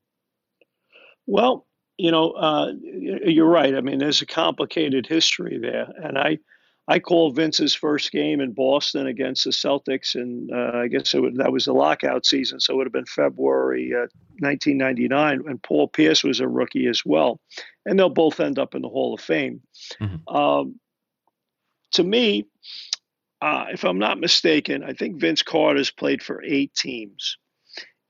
Well, 1.26 1.66
you 1.96 2.10
know, 2.10 2.32
uh, 2.32 2.72
you're 2.82 3.48
right. 3.48 3.74
I 3.74 3.80
mean, 3.80 3.98
there's 3.98 4.20
a 4.20 4.26
complicated 4.26 5.06
history 5.06 5.58
there, 5.58 5.86
and 6.02 6.18
I 6.18 6.38
I 6.86 6.98
called 6.98 7.36
Vince's 7.36 7.74
first 7.74 8.12
game 8.12 8.40
in 8.40 8.52
Boston 8.52 9.06
against 9.06 9.44
the 9.44 9.50
Celtics, 9.50 10.14
and 10.14 10.50
uh, 10.52 10.78
I 10.78 10.88
guess 10.88 11.14
would, 11.14 11.36
that 11.36 11.52
was 11.52 11.64
the 11.64 11.72
lockout 11.72 12.26
season, 12.26 12.60
so 12.60 12.74
it 12.74 12.76
would 12.76 12.86
have 12.86 12.92
been 12.92 13.06
February 13.06 13.92
uh, 13.94 14.08
1999, 14.40 15.44
and 15.46 15.62
Paul 15.62 15.88
Pierce 15.88 16.22
was 16.22 16.40
a 16.40 16.48
rookie 16.48 16.86
as 16.86 17.02
well, 17.04 17.40
and 17.86 17.98
they'll 17.98 18.10
both 18.10 18.38
end 18.38 18.58
up 18.58 18.74
in 18.74 18.82
the 18.82 18.88
Hall 18.88 19.14
of 19.14 19.20
Fame. 19.20 19.62
Mm-hmm. 19.98 20.36
Um, 20.36 20.78
to 21.92 22.04
me, 22.04 22.46
uh, 23.40 23.66
if 23.72 23.84
I'm 23.84 23.98
not 23.98 24.20
mistaken, 24.20 24.84
I 24.84 24.92
think 24.92 25.20
Vince 25.20 25.42
Carter's 25.42 25.90
played 25.90 26.22
for 26.22 26.42
eight 26.42 26.74
teams. 26.74 27.38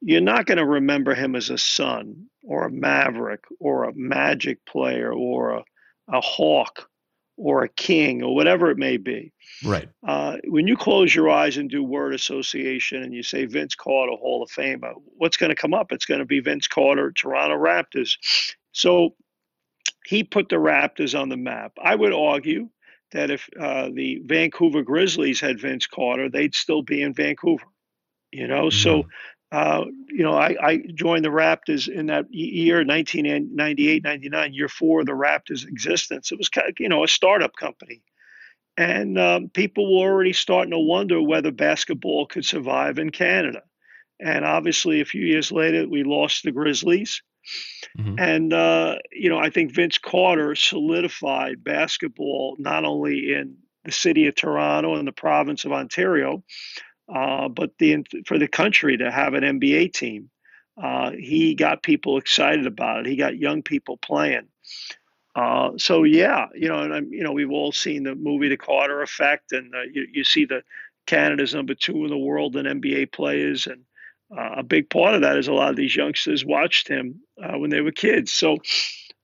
You're 0.01 0.21
not 0.21 0.47
going 0.47 0.59
to 0.59 0.67
remember 0.67 1.15
him 1.15 1.37
as 1.37 1.49
a 1.49 1.59
Sun 1.59 2.27
or 2.43 2.67
a 2.67 2.71
Maverick 2.71 3.45
or 3.61 3.85
a 3.85 3.95
Magic 3.95 4.65
player 4.67 5.13
or 5.13 5.51
a, 5.51 5.65
a 6.13 6.21
Hawk 6.21 6.89
or 7.37 7.65
a 7.65 7.69
king 7.69 8.23
or 8.23 8.35
whatever 8.35 8.71
it 8.71 8.79
may 8.79 8.97
be. 8.97 9.33
Right. 9.65 9.89
Uh, 10.07 10.37
when 10.47 10.67
you 10.67 10.77
close 10.77 11.15
your 11.15 11.31
eyes 11.31 11.57
and 11.57 11.71
do 11.71 11.83
word 11.83 12.15
association 12.15 13.03
and 13.03 13.13
you 13.13 13.23
say 13.23 13.47
Vince 13.47 13.75
Carter 13.75 14.13
Hall 14.13 14.43
of 14.43 14.51
Fame, 14.51 14.83
what's 15.17 15.37
going 15.37 15.51
to 15.51 15.57
come 15.57 15.75
up? 15.75 15.93
It's 15.93 16.07
going 16.07 16.21
to 16.21 16.27
be 16.27 16.41
Vince 16.41 16.69
Carter, 16.69 17.13
Toronto 17.13 17.57
Raptors. 17.57 18.17
So 18.73 19.15
he 20.05 20.23
put 20.23 20.49
the 20.49 20.57
Raptors 20.57 21.19
on 21.19 21.29
the 21.29 21.37
map. 21.37 21.73
I 21.83 21.95
would 21.95 22.13
argue 22.13 22.69
that 23.13 23.31
if 23.31 23.49
uh, 23.59 23.89
the 23.93 24.21
Vancouver 24.25 24.83
Grizzlies 24.83 25.41
had 25.41 25.61
Vince 25.61 25.87
Carter, 25.87 26.29
they'd 26.29 26.55
still 26.55 26.83
be 26.83 27.03
in 27.03 27.15
Vancouver. 27.15 27.67
You 28.33 28.49
know, 28.49 28.65
mm-hmm. 28.65 28.79
so 28.79 29.05
uh, 29.55 29.85
you 30.09 30.25
know, 30.25 30.35
I, 30.35 30.57
I, 30.61 30.79
joined 30.95 31.25
the 31.25 31.29
Raptors 31.29 31.89
in 31.89 32.07
that 32.07 32.27
year, 32.29 32.79
1998, 32.85 34.03
99, 34.03 34.53
year 34.53 34.69
four 34.69 35.01
of 35.01 35.07
the 35.07 35.13
Raptors' 35.13 35.65
existence. 35.65 36.33
It 36.33 36.39
was, 36.39 36.49
kind 36.49 36.69
of, 36.69 36.75
you 36.81 36.89
know, 36.89 37.05
a 37.05 37.09
startup 37.09 37.55
company. 37.55 38.03
And 38.77 39.17
um, 39.17 39.51
people 39.51 39.85
were 39.87 40.11
already 40.11 40.33
starting 40.33 40.73
to 40.73 40.79
wonder 40.81 41.23
whether 41.23 41.53
basketball 41.53 42.27
could 42.27 42.45
survive 42.45 42.99
in 42.99 43.11
Canada. 43.11 43.63
And 44.19 44.45
obviously, 44.45 45.01
a 45.01 45.05
few 45.05 45.25
years 45.25 45.53
later, 45.53 45.89
we 45.89 46.03
lost 46.03 46.43
the 46.43 46.51
Grizzlies. 46.51 47.23
Mm-hmm. 47.97 48.19
And, 48.19 48.53
uh, 48.53 48.97
you 49.13 49.31
know, 49.31 49.39
I 49.39 49.51
think 49.51 49.73
Vince 49.73 49.99
Carter 49.99 50.57
solidified 50.57 51.63
basketball 51.63 52.57
not 52.59 52.85
only 52.85 53.35
in 53.35 53.59
the 53.85 53.93
city 53.93 54.27
of 54.27 54.35
Toronto 54.35 54.97
and 54.97 55.07
the 55.07 55.13
province 55.13 55.65
of 55.65 55.71
Ontario, 55.71 56.43
uh, 57.13 57.49
but 57.49 57.73
the 57.79 58.05
for 58.27 58.39
the 58.39 58.49
country 58.49 58.97
to 58.97 59.11
have 59.11 59.35
an 59.35 59.43
NBA 59.43 59.93
team, 59.93 60.31
uh, 60.83 61.11
he 61.11 61.55
got 61.55 61.83
people 61.83 62.19
excited 62.19 62.67
about 62.67 63.01
it. 63.01 63.07
He 63.07 63.17
got 63.17 63.37
young 63.37 63.63
people 63.63 63.97
playing. 63.97 64.49
Uh, 65.37 65.73
so 65.77 66.05
yeah, 66.05 66.47
you 66.55 66.69
know, 66.69 66.79
and 66.79 66.95
I'm, 66.95 67.13
you 67.13 67.23
know, 67.23 67.33
we've 67.33 67.51
all 67.51 67.73
seen 67.73 68.05
the 68.05 68.15
movie 68.15 68.49
The 68.49 68.57
Carter 68.57 69.03
Effect, 69.03 69.53
and 69.53 69.75
uh, 69.75 69.83
you, 69.93 70.07
you 70.13 70.25
see 70.25 70.45
the 70.45 70.63
Canada's 71.07 71.55
number 71.55 71.75
two 71.75 72.05
in 72.05 72.11
the 72.11 72.17
world 72.17 72.57
in 72.57 72.67
NBA 72.67 73.13
players, 73.13 73.67
and 73.67 73.83
uh, 74.37 74.55
a 74.59 74.63
big 74.63 74.89
part 74.89 75.15
of 75.15 75.23
that 75.23 75.37
is 75.37 75.49
a 75.49 75.53
lot 75.53 75.71
of 75.71 75.77
these 75.77 75.95
youngsters 75.95 76.45
watched 76.45 76.89
him 76.89 77.21
when 77.37 77.71
they 77.71 77.81
were 77.81 77.93
kids. 77.93 78.33
So 78.33 78.59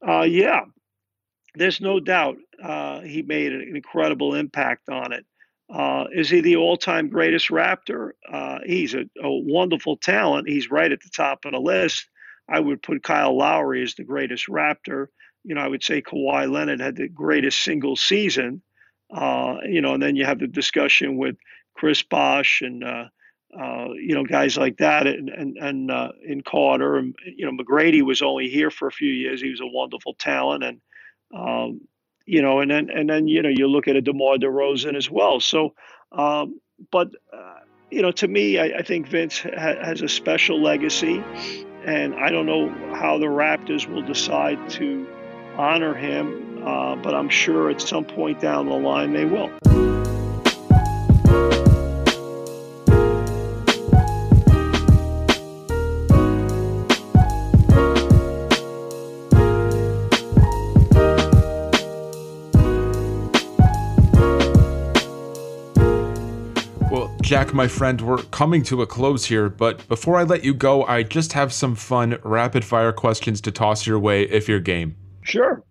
yeah, 0.02 0.64
there's 1.54 1.80
no 1.80 2.00
doubt 2.00 2.36
he 3.04 3.22
made 3.22 3.52
an 3.52 3.74
incredible 3.74 4.34
impact 4.34 4.88
on 4.90 5.12
it. 5.12 5.24
Uh, 5.72 6.04
is 6.12 6.28
he 6.28 6.40
the 6.40 6.56
all-time 6.56 7.08
greatest 7.08 7.48
Raptor? 7.48 8.10
Uh, 8.30 8.58
he's 8.64 8.94
a, 8.94 9.02
a, 9.22 9.30
wonderful 9.30 9.96
talent. 9.96 10.48
He's 10.48 10.70
right 10.70 10.90
at 10.90 11.00
the 11.00 11.10
top 11.10 11.44
of 11.44 11.52
the 11.52 11.60
list. 11.60 12.08
I 12.48 12.58
would 12.58 12.82
put 12.82 13.04
Kyle 13.04 13.36
Lowry 13.36 13.82
as 13.82 13.94
the 13.94 14.02
greatest 14.02 14.48
Raptor. 14.48 15.06
You 15.44 15.54
know, 15.54 15.60
I 15.60 15.68
would 15.68 15.84
say 15.84 16.02
Kawhi 16.02 16.50
Leonard 16.50 16.80
had 16.80 16.96
the 16.96 17.08
greatest 17.08 17.60
single 17.60 17.94
season. 17.94 18.62
Uh, 19.12 19.58
you 19.64 19.80
know, 19.80 19.94
and 19.94 20.02
then 20.02 20.16
you 20.16 20.24
have 20.24 20.40
the 20.40 20.48
discussion 20.48 21.16
with 21.16 21.36
Chris 21.74 22.02
Bosh 22.02 22.62
and 22.62 22.82
uh, 22.82 23.04
uh, 23.58 23.88
you 23.94 24.14
know 24.14 24.24
guys 24.24 24.56
like 24.56 24.76
that, 24.78 25.06
and 25.06 25.28
and, 25.28 25.56
and 25.56 25.90
uh, 25.90 26.12
in 26.24 26.42
Carter, 26.42 26.96
and 26.96 27.14
you 27.24 27.46
know 27.46 27.52
McGrady 27.52 28.02
was 28.02 28.22
only 28.22 28.48
here 28.48 28.70
for 28.70 28.88
a 28.88 28.92
few 28.92 29.10
years. 29.10 29.40
He 29.40 29.50
was 29.50 29.60
a 29.60 29.66
wonderful 29.66 30.14
talent, 30.14 30.64
and 30.64 30.80
um, 31.34 31.80
you 32.30 32.42
know, 32.42 32.60
and 32.60 32.70
then 32.70 32.90
and 32.90 33.10
then 33.10 33.26
you 33.26 33.42
know 33.42 33.48
you 33.48 33.66
look 33.66 33.88
at 33.88 33.96
a 33.96 34.00
DeMar 34.00 34.36
DeRozan 34.36 34.96
as 34.96 35.10
well. 35.10 35.40
So, 35.40 35.74
um, 36.12 36.60
but 36.92 37.10
uh, 37.32 37.54
you 37.90 38.02
know, 38.02 38.12
to 38.12 38.28
me, 38.28 38.58
I, 38.58 38.78
I 38.78 38.82
think 38.82 39.08
Vince 39.08 39.40
ha- 39.40 39.50
has 39.82 40.00
a 40.00 40.08
special 40.08 40.62
legacy, 40.62 41.22
and 41.84 42.14
I 42.14 42.30
don't 42.30 42.46
know 42.46 42.68
how 42.94 43.18
the 43.18 43.26
Raptors 43.26 43.86
will 43.88 44.02
decide 44.02 44.70
to 44.70 45.08
honor 45.56 45.92
him, 45.92 46.62
uh, 46.64 46.94
but 46.96 47.16
I'm 47.16 47.28
sure 47.28 47.68
at 47.68 47.80
some 47.80 48.04
point 48.04 48.40
down 48.40 48.66
the 48.66 48.74
line 48.74 49.12
they 49.12 49.24
will. 49.24 49.50
Jack, 67.30 67.54
my 67.54 67.68
friend, 67.68 68.00
we're 68.00 68.24
coming 68.32 68.60
to 68.64 68.82
a 68.82 68.88
close 68.88 69.26
here, 69.26 69.48
but 69.48 69.86
before 69.86 70.16
I 70.16 70.24
let 70.24 70.42
you 70.42 70.52
go, 70.52 70.82
I 70.86 71.04
just 71.04 71.32
have 71.34 71.52
some 71.52 71.76
fun 71.76 72.18
rapid 72.24 72.64
fire 72.64 72.90
questions 72.90 73.40
to 73.42 73.52
toss 73.52 73.86
your 73.86 74.00
way 74.00 74.24
if 74.24 74.48
you're 74.48 74.58
game. 74.58 74.96
Sure. 75.22 75.62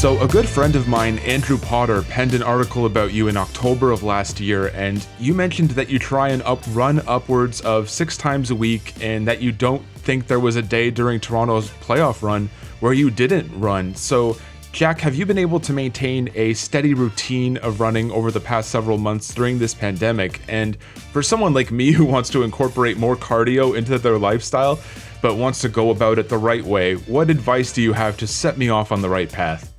So, 0.00 0.18
a 0.22 0.26
good 0.26 0.48
friend 0.48 0.76
of 0.76 0.88
mine, 0.88 1.18
Andrew 1.18 1.58
Potter, 1.58 2.00
penned 2.00 2.32
an 2.32 2.42
article 2.42 2.86
about 2.86 3.12
you 3.12 3.28
in 3.28 3.36
October 3.36 3.90
of 3.90 4.02
last 4.02 4.40
year, 4.40 4.68
and 4.68 5.06
you 5.18 5.34
mentioned 5.34 5.72
that 5.72 5.90
you 5.90 5.98
try 5.98 6.30
and 6.30 6.40
up 6.44 6.62
run 6.70 7.02
upwards 7.06 7.60
of 7.60 7.90
six 7.90 8.16
times 8.16 8.50
a 8.50 8.54
week, 8.54 8.94
and 9.02 9.28
that 9.28 9.42
you 9.42 9.52
don't 9.52 9.84
think 9.96 10.26
there 10.26 10.40
was 10.40 10.56
a 10.56 10.62
day 10.62 10.90
during 10.90 11.20
Toronto's 11.20 11.68
playoff 11.82 12.22
run 12.22 12.48
where 12.80 12.94
you 12.94 13.10
didn't 13.10 13.50
run. 13.60 13.94
So, 13.94 14.38
Jack, 14.72 15.00
have 15.00 15.14
you 15.14 15.26
been 15.26 15.36
able 15.36 15.60
to 15.60 15.74
maintain 15.74 16.30
a 16.34 16.54
steady 16.54 16.94
routine 16.94 17.58
of 17.58 17.78
running 17.78 18.10
over 18.10 18.30
the 18.30 18.40
past 18.40 18.70
several 18.70 18.96
months 18.96 19.34
during 19.34 19.58
this 19.58 19.74
pandemic? 19.74 20.40
And 20.48 20.80
for 21.12 21.22
someone 21.22 21.52
like 21.52 21.70
me 21.70 21.92
who 21.92 22.06
wants 22.06 22.30
to 22.30 22.42
incorporate 22.42 22.96
more 22.96 23.16
cardio 23.16 23.76
into 23.76 23.98
their 23.98 24.16
lifestyle, 24.16 24.78
but 25.20 25.34
wants 25.34 25.60
to 25.60 25.68
go 25.68 25.90
about 25.90 26.18
it 26.18 26.30
the 26.30 26.38
right 26.38 26.64
way, 26.64 26.94
what 26.94 27.28
advice 27.28 27.70
do 27.70 27.82
you 27.82 27.92
have 27.92 28.16
to 28.16 28.26
set 28.26 28.56
me 28.56 28.70
off 28.70 28.92
on 28.92 29.02
the 29.02 29.08
right 29.10 29.30
path? 29.30 29.69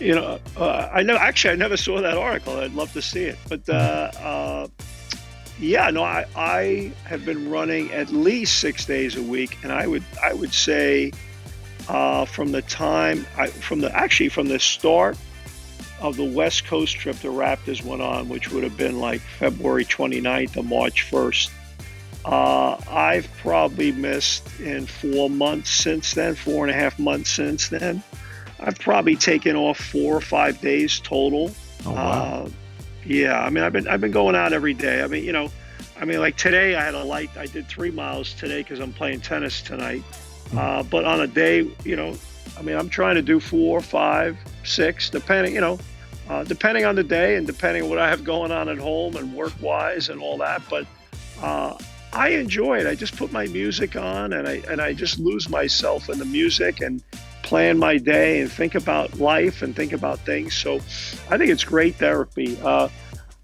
You 0.00 0.14
know, 0.14 0.40
uh, 0.56 0.88
I 0.92 1.02
know. 1.02 1.16
Actually, 1.16 1.52
I 1.52 1.56
never 1.56 1.76
saw 1.76 2.00
that 2.00 2.16
article. 2.16 2.56
I'd 2.56 2.72
love 2.72 2.92
to 2.94 3.02
see 3.02 3.24
it. 3.24 3.38
But 3.48 3.68
uh, 3.68 4.10
uh, 4.18 4.68
yeah, 5.58 5.90
no, 5.90 6.02
I, 6.02 6.24
I 6.34 6.92
have 7.04 7.26
been 7.26 7.50
running 7.50 7.92
at 7.92 8.10
least 8.10 8.60
six 8.60 8.86
days 8.86 9.16
a 9.16 9.22
week, 9.22 9.58
and 9.62 9.70
I 9.70 9.86
would 9.86 10.04
I 10.22 10.32
would 10.32 10.54
say 10.54 11.12
uh, 11.88 12.24
from 12.24 12.50
the 12.50 12.62
time 12.62 13.26
I, 13.36 13.48
from 13.48 13.80
the 13.80 13.94
actually 13.94 14.30
from 14.30 14.48
the 14.48 14.58
start 14.58 15.18
of 16.00 16.16
the 16.16 16.24
West 16.24 16.64
Coast 16.64 16.96
trip 16.96 17.16
the 17.16 17.28
Raptors 17.28 17.84
went 17.84 18.00
on, 18.00 18.30
which 18.30 18.50
would 18.50 18.62
have 18.64 18.78
been 18.78 19.00
like 19.00 19.20
February 19.20 19.84
29th 19.84 20.56
or 20.56 20.64
March 20.64 21.10
1st. 21.10 21.50
Uh, 22.24 22.80
I've 22.90 23.28
probably 23.38 23.92
missed 23.92 24.48
in 24.60 24.86
four 24.86 25.28
months 25.28 25.70
since 25.70 26.14
then, 26.14 26.34
four 26.34 26.64
and 26.64 26.70
a 26.70 26.74
half 26.74 26.98
months 26.98 27.28
since 27.30 27.68
then. 27.68 28.02
I've 28.60 28.78
probably 28.78 29.16
taken 29.16 29.56
off 29.56 29.78
four 29.78 30.14
or 30.16 30.20
five 30.20 30.60
days 30.60 31.00
total. 31.00 31.50
Oh, 31.86 31.92
wow. 31.92 32.44
Uh, 32.44 32.50
yeah, 33.04 33.40
I 33.40 33.50
mean, 33.50 33.64
I've 33.64 33.72
been 33.72 33.88
I've 33.88 34.00
been 34.00 34.10
going 34.10 34.36
out 34.36 34.52
every 34.52 34.74
day. 34.74 35.02
I 35.02 35.06
mean, 35.06 35.24
you 35.24 35.32
know, 35.32 35.50
I 36.00 36.04
mean, 36.04 36.20
like 36.20 36.36
today 36.36 36.74
I 36.74 36.84
had 36.84 36.94
a 36.94 37.02
light. 37.02 37.30
I 37.36 37.46
did 37.46 37.66
three 37.66 37.90
miles 37.90 38.34
today 38.34 38.62
because 38.62 38.78
I'm 38.78 38.92
playing 38.92 39.20
tennis 39.20 39.62
tonight. 39.62 40.02
Uh, 40.56 40.82
but 40.82 41.04
on 41.04 41.20
a 41.20 41.26
day, 41.26 41.70
you 41.84 41.96
know, 41.96 42.16
I 42.58 42.62
mean, 42.62 42.76
I'm 42.76 42.88
trying 42.88 43.14
to 43.14 43.22
do 43.22 43.40
four, 43.40 43.80
five, 43.80 44.36
six, 44.64 45.08
depending, 45.08 45.54
you 45.54 45.60
know, 45.60 45.78
uh, 46.28 46.44
depending 46.44 46.84
on 46.84 46.94
the 46.94 47.04
day 47.04 47.36
and 47.36 47.46
depending 47.46 47.84
on 47.84 47.88
what 47.88 47.98
I 47.98 48.08
have 48.08 48.24
going 48.24 48.50
on 48.50 48.68
at 48.68 48.78
home 48.78 49.16
and 49.16 49.32
work 49.34 49.52
wise 49.60 50.08
and 50.08 50.20
all 50.20 50.36
that. 50.38 50.62
But 50.68 50.86
uh, 51.40 51.78
I 52.12 52.30
enjoy 52.30 52.78
it. 52.78 52.86
I 52.86 52.94
just 52.94 53.16
put 53.16 53.32
my 53.32 53.46
music 53.46 53.96
on 53.96 54.32
and 54.32 54.46
I 54.46 54.62
and 54.68 54.80
I 54.80 54.92
just 54.92 55.18
lose 55.18 55.48
myself 55.48 56.08
in 56.08 56.18
the 56.18 56.24
music 56.24 56.80
and 56.80 57.02
plan 57.50 57.78
my 57.78 57.98
day 57.98 58.40
and 58.40 58.50
think 58.50 58.76
about 58.76 59.18
life 59.18 59.60
and 59.60 59.74
think 59.74 59.92
about 59.92 60.20
things. 60.20 60.54
So 60.54 60.76
I 61.28 61.36
think 61.36 61.50
it's 61.50 61.64
great 61.64 61.96
therapy. 61.96 62.56
Uh, 62.62 62.88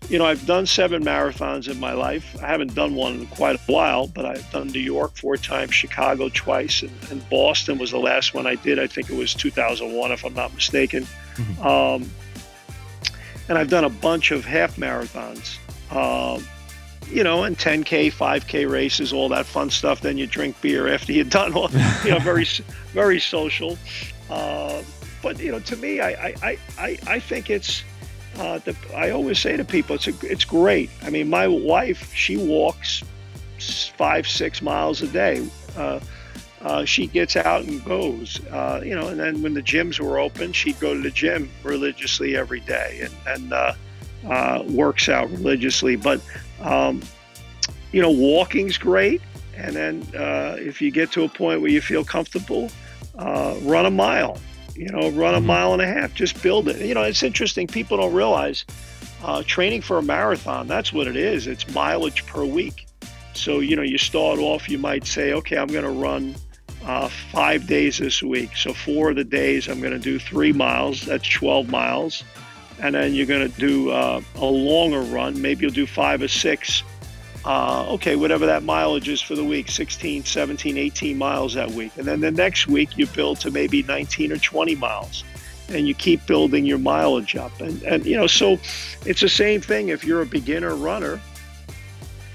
you 0.09 0.16
know, 0.16 0.25
I've 0.25 0.47
done 0.47 0.64
seven 0.64 1.03
marathons 1.05 1.69
in 1.69 1.81
my 1.81 1.92
life. 1.92 2.40
I 2.40 2.47
haven't 2.47 2.77
done 2.77 2.95
one 2.95 3.14
in 3.14 3.27
quite 3.27 3.57
a 3.57 3.59
while, 3.66 4.07
but 4.07 4.25
I've 4.25 4.49
done 4.53 4.69
New 4.69 4.79
York 4.79 5.16
four 5.16 5.37
times, 5.37 5.75
Chicago 5.75 6.29
twice, 6.33 6.83
and, 6.83 6.92
and 7.11 7.29
Boston 7.29 7.79
was 7.79 7.90
the 7.90 7.99
last 7.99 8.33
one 8.33 8.47
I 8.47 8.55
did. 8.55 8.79
I 8.79 8.87
think 8.87 9.11
it 9.11 9.16
was 9.16 9.35
2001, 9.35 10.12
if 10.12 10.25
I'm 10.25 10.35
not 10.35 10.55
mistaken. 10.55 11.05
Um, 11.61 12.09
and 13.49 13.59
I've 13.59 13.69
done 13.69 13.83
a 13.83 13.90
bunch 13.90 14.31
of 14.31 14.45
half 14.45 14.77
marathons. 14.77 15.59
Um, 15.90 16.47
you 17.11 17.23
know, 17.23 17.45
and 17.45 17.57
10k, 17.57 18.12
5k 18.12 18.71
races, 18.71 19.12
all 19.12 19.29
that 19.31 19.47
fun 19.47 19.71
stuff. 19.71 20.01
Then 20.01 20.19
you 20.19 20.27
drink 20.27 20.61
beer 20.61 20.88
after 20.88 21.12
you're 21.12 21.25
done. 21.25 21.55
All, 21.55 21.71
you 22.05 22.11
know, 22.11 22.19
very, 22.19 22.45
very 22.92 23.21
social. 23.21 23.79
Uh, 24.31 24.83
but 25.23 25.38
you 25.40 25.53
know, 25.53 25.61
to 25.61 25.77
me, 25.77 26.01
I, 26.01 26.35
I, 26.42 26.59
I, 26.79 26.99
I 27.07 27.19
think 27.19 27.51
it's. 27.51 27.83
Uh, 28.37 28.59
the, 28.59 28.77
I 28.95 29.11
always 29.12 29.38
say 29.38 29.57
to 29.57 29.64
people, 29.64 29.97
it's 29.97 30.09
a, 30.09 30.12
it's 30.23 30.45
great. 30.45 30.90
I 31.03 31.09
mean, 31.09 31.31
my 31.31 31.49
wife, 31.49 32.12
she 32.12 32.37
walks 32.37 33.03
five, 33.97 34.29
six 34.29 34.61
miles 34.61 35.01
a 35.01 35.07
day. 35.07 35.49
Uh, 35.75 36.01
uh, 36.62 36.85
she 36.85 37.07
gets 37.07 37.37
out 37.37 37.62
and 37.64 37.85
goes, 37.85 38.45
uh, 38.47 38.81
you 38.85 38.95
know, 38.95 39.09
and 39.09 39.21
then 39.21 39.40
when 39.42 39.55
the 39.55 39.62
gyms 39.62 40.01
were 40.01 40.19
open, 40.19 40.53
she'd 40.53 40.79
go 40.81 40.95
to 40.95 41.01
the 41.01 41.11
gym 41.11 41.51
religiously 41.62 42.37
every 42.37 42.61
day 42.61 43.01
and, 43.05 43.14
and 43.27 43.53
uh, 43.53 43.73
uh, 44.29 44.64
works 44.69 45.09
out 45.09 45.31
religiously. 45.31 45.97
But 45.97 46.21
um, 46.61 47.03
you 47.92 48.03
know, 48.03 48.11
walking's 48.11 48.79
great. 48.79 49.23
And 49.57 49.75
then 49.75 50.03
uh, 50.14 50.57
if 50.59 50.83
you 50.83 50.90
get 50.90 51.12
to 51.12 51.25
a 51.25 51.29
point 51.29 51.61
where 51.61 51.71
you 51.71 51.81
feel 51.81 52.05
comfortable, 52.05 52.71
uh, 53.19 53.57
run 53.62 53.87
a 53.87 53.90
mile. 53.90 54.38
You 54.75 54.90
know, 54.90 55.11
run 55.11 55.35
a 55.35 55.40
mile 55.40 55.73
and 55.73 55.81
a 55.81 55.87
half. 55.87 56.12
Just 56.12 56.42
build 56.42 56.69
it. 56.69 56.85
You 56.85 56.95
know, 56.95 57.03
it's 57.03 57.23
interesting. 57.23 57.66
People 57.66 57.97
don't 57.97 58.12
realize 58.12 58.66
uh, 59.25 59.42
training 59.47 59.81
for 59.81 59.97
a 59.97 60.03
marathon. 60.03 60.66
That's 60.69 60.92
what 60.92 61.07
it 61.07 61.16
is. 61.16 61.47
It's 61.47 61.66
mileage 61.75 62.27
per 62.27 62.45
week. 62.45 62.87
So 63.33 63.61
you 63.61 63.77
know, 63.77 63.83
you 63.83 63.97
start 63.97 64.38
off. 64.38 64.69
You 64.69 64.77
might 64.77 65.07
say, 65.07 65.33
okay, 65.33 65.57
I'm 65.57 65.69
going 65.69 65.85
to 65.85 65.90
run 65.90 66.35
uh, 66.85 67.09
five 67.09 67.66
days 67.66 67.99
this 67.99 68.23
week. 68.23 68.55
So 68.57 68.75
four 68.75 69.11
of 69.11 69.16
the 69.16 69.25
days 69.25 69.69
I'm 69.69 69.81
going 69.81 69.92
to 69.95 69.99
do 69.99 70.19
three 70.19 70.53
miles. 70.53 71.07
That's 71.07 71.27
12 71.27 71.71
miles 71.71 72.23
and 72.81 72.95
then 72.95 73.15
you're 73.15 73.27
going 73.27 73.51
to 73.51 73.59
do 73.59 73.91
uh, 73.91 74.21
a 74.37 74.45
longer 74.45 75.01
run. 75.01 75.41
Maybe 75.41 75.62
you'll 75.62 75.73
do 75.73 75.87
five 75.87 76.23
or 76.23 76.29
six. 76.29 76.83
Uh, 77.45 77.87
okay, 77.91 78.17
whatever 78.17 78.45
that 78.47 78.65
mileage 78.65 79.09
is 79.09 79.23
for 79.23 79.37
the 79.37 79.45
week 79.45 79.71
16, 79.71 80.25
17, 80.25 80.77
18 80.77 81.17
miles 81.17 81.55
that 81.55 81.71
week. 81.71 81.97
And 81.97 82.07
then 82.07 82.21
the 82.21 82.31
next 82.31 82.67
week 82.67 82.99
you 82.99 83.07
build 83.07 83.41
to 83.41 83.51
maybe 83.51 83.83
19 83.85 84.33
or 84.33 84.37
20 84.37 84.75
miles. 84.75 85.25
And 85.69 85.87
you 85.87 85.95
keep 85.95 86.27
building 86.27 86.67
your 86.67 86.79
mileage 86.79 87.37
up. 87.37 87.61
And, 87.61 87.83
and 87.85 88.05
you 88.05 88.17
know, 88.17 88.27
so 88.27 88.59
it's 89.05 89.21
the 89.21 89.29
same 89.29 89.61
thing 89.61 89.89
if 89.89 90.05
you're 90.05 90.23
a 90.23 90.27
beginner 90.27 90.75
runner. 90.75 91.21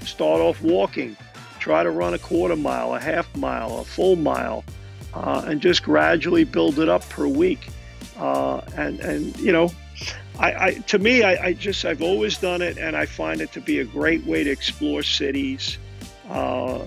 Start 0.00 0.40
off 0.40 0.60
walking, 0.62 1.16
try 1.58 1.82
to 1.82 1.90
run 1.90 2.14
a 2.14 2.18
quarter 2.18 2.56
mile, 2.56 2.94
a 2.94 3.00
half 3.00 3.34
mile, 3.36 3.78
a 3.78 3.84
full 3.84 4.16
mile, 4.16 4.64
uh, 5.14 5.44
and 5.46 5.60
just 5.60 5.82
gradually 5.82 6.44
build 6.44 6.78
it 6.78 6.88
up 6.88 7.08
per 7.10 7.26
week. 7.26 7.68
Uh, 8.18 8.62
and, 8.76 8.98
and, 9.00 9.38
you 9.38 9.52
know, 9.52 9.70
I, 10.42 10.64
I, 10.66 10.72
to 10.72 10.98
me, 10.98 11.22
I, 11.22 11.46
I, 11.46 11.52
just 11.52 11.84
I've 11.84 12.02
always 12.02 12.36
done 12.36 12.62
it, 12.62 12.76
and 12.76 12.96
I 12.96 13.06
find 13.06 13.40
it 13.40 13.52
to 13.52 13.60
be 13.60 13.78
a 13.78 13.84
great 13.84 14.24
way 14.26 14.42
to 14.42 14.50
explore 14.50 15.04
cities. 15.04 15.78
Uh, 16.28 16.84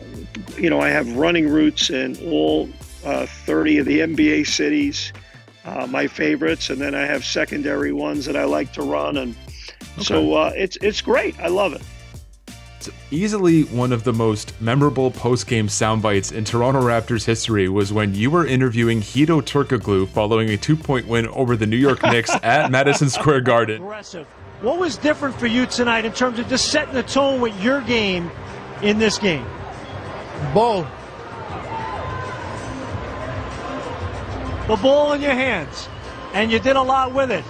you 0.58 0.70
know, 0.70 0.82
I 0.82 0.89
have 0.89 1.15
running 1.15 1.48
routes 1.48 1.89
in 1.89 2.18
all 2.30 2.70
uh, 3.06 3.26
30 3.26 3.78
of 3.78 3.86
the 3.86 4.00
NBA 4.00 4.48
cities, 4.48 5.13
uh, 5.63 5.88
my 5.88 6.06
favorites, 6.06 6.70
and 6.70 6.82
then 6.82 6.94
I 6.96 7.06
have 7.06 7.24
secondary 7.24 7.94
ones 7.94 8.26
that 8.26 8.36
I 8.36 8.44
like 8.44 8.74
to 8.74 8.82
run, 8.82 9.15
and 9.15 9.36
okay. 9.94 10.04
so 10.04 10.34
uh, 10.34 10.52
it's 10.54 10.78
it's 10.82 11.00
great. 11.00 11.39
I 11.39 11.48
love 11.48 11.74
it. 11.74 11.82
It's 12.86 12.95
easily 13.10 13.63
one 13.63 13.91
of 13.91 14.04
the 14.04 14.13
most 14.13 14.54
memorable 14.62 15.10
post-game 15.10 15.69
sound 15.69 16.04
bites 16.04 16.32
in 16.32 16.45
Toronto 16.45 16.82
Raptors 16.82 17.26
history 17.26 17.67
was 17.67 17.91
when 17.91 18.13
you 18.13 18.30
were 18.30 18.45
interviewing 18.45 19.02
Hedo 19.02 19.41
Turkoglu 19.41 20.08
following 20.08 20.52
a 20.52 20.58
two-point 20.58 21.08
win 21.08 21.28
over 21.30 21.58
the 21.58 21.65
New 21.65 21.78
York 21.78 22.04
Knicks 22.04 22.30
at 22.43 22.69
Madison 22.69 23.10
Square 23.10 23.41
Garden. 23.41 23.82
Aggressive. 23.82 24.28
What 24.62 24.78
was 24.78 24.98
different 24.98 25.34
for 25.36 25.48
you 25.48 25.65
tonight 25.65 26.06
in 26.06 26.13
terms 26.13 26.38
of 26.38 26.48
just 26.48 26.69
setting 26.69 26.93
the 26.93 27.02
tone 27.02 27.41
with 27.41 27.60
your 27.60 27.82
game 27.82 28.30
in 28.84 29.00
this 29.00 29.17
game? 29.17 29.48
Ball. 30.54 30.84
The 34.67 34.76
ball 34.76 35.13
in 35.13 35.21
your 35.24 35.34
hands, 35.34 35.89
and 36.34 36.52
you 36.52 36.60
did 36.60 36.76
a 36.76 36.84
lot 36.84 37.15
with 37.15 37.32
it. 37.32 37.43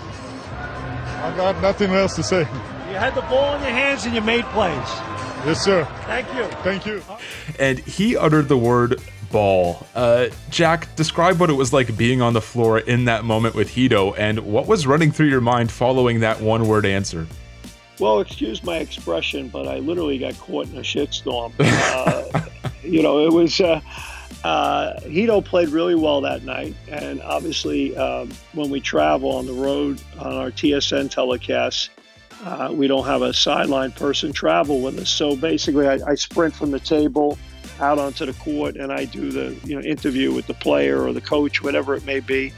I 0.47 1.33
got 1.35 1.61
nothing 1.61 1.91
else 1.91 2.15
to 2.15 2.23
say. 2.23 2.39
You 2.87 2.95
had 2.95 3.15
the 3.15 3.21
ball 3.23 3.55
in 3.55 3.63
your 3.63 3.71
hands 3.71 4.05
and 4.05 4.15
you 4.15 4.21
made 4.21 4.45
plays. 4.45 5.14
Yes, 5.45 5.63
sir. 5.63 5.85
Thank 6.05 6.33
you. 6.33 6.45
Thank 6.63 6.85
you. 6.87 7.03
And 7.59 7.77
he 7.77 8.17
uttered 8.17 8.47
the 8.47 8.57
word 8.57 8.99
ball. 9.31 9.85
Uh, 9.93 10.29
Jack, 10.49 10.95
describe 10.95 11.39
what 11.39 11.51
it 11.51 11.53
was 11.53 11.71
like 11.71 11.95
being 11.95 12.19
on 12.19 12.33
the 12.33 12.41
floor 12.41 12.79
in 12.79 13.05
that 13.05 13.25
moment 13.25 13.53
with 13.53 13.69
Hedo 13.69 14.17
and 14.17 14.39
what 14.39 14.65
was 14.65 14.87
running 14.87 15.11
through 15.11 15.27
your 15.27 15.41
mind 15.41 15.71
following 15.71 16.21
that 16.21 16.41
one 16.41 16.67
word 16.67 16.85
answer. 16.85 17.27
Well, 17.99 18.21
excuse 18.21 18.63
my 18.63 18.77
expression, 18.77 19.49
but 19.49 19.67
I 19.67 19.77
literally 19.77 20.17
got 20.17 20.37
caught 20.39 20.67
in 20.67 20.77
a 20.77 20.81
shitstorm. 20.81 21.53
Uh, 21.61 22.41
you 22.83 23.01
know, 23.03 23.25
it 23.25 23.31
was. 23.31 23.59
Uh, 23.59 23.81
uh, 24.43 24.99
Hedo 25.01 25.43
played 25.43 25.69
really 25.69 25.95
well 25.95 26.21
that 26.21 26.43
night, 26.43 26.75
and 26.87 27.21
obviously, 27.23 27.95
um, 27.97 28.29
when 28.53 28.69
we 28.69 28.79
travel 28.79 29.31
on 29.31 29.47
the 29.47 29.53
road 29.53 29.99
on 30.19 30.33
our 30.33 30.51
TSN 30.51 31.09
telecasts, 31.09 31.89
uh, 32.43 32.69
we 32.71 32.87
don't 32.87 33.05
have 33.05 33.21
a 33.21 33.33
sideline 33.33 33.91
person 33.91 34.33
travel 34.33 34.81
with 34.81 34.99
us. 34.99 35.09
So 35.09 35.35
basically, 35.35 35.87
I, 35.87 35.99
I, 36.05 36.15
sprint 36.15 36.53
from 36.53 36.71
the 36.71 36.79
table 36.79 37.37
out 37.79 37.97
onto 37.97 38.25
the 38.25 38.33
court, 38.33 38.75
and 38.75 38.91
I 38.91 39.05
do 39.05 39.31
the 39.31 39.55
you 39.67 39.75
know 39.75 39.81
interview 39.81 40.33
with 40.33 40.47
the 40.47 40.53
player 40.53 41.01
or 41.01 41.13
the 41.13 41.21
coach, 41.21 41.63
whatever 41.63 41.95
it 41.95 42.05
may 42.05 42.19
be. 42.19 42.53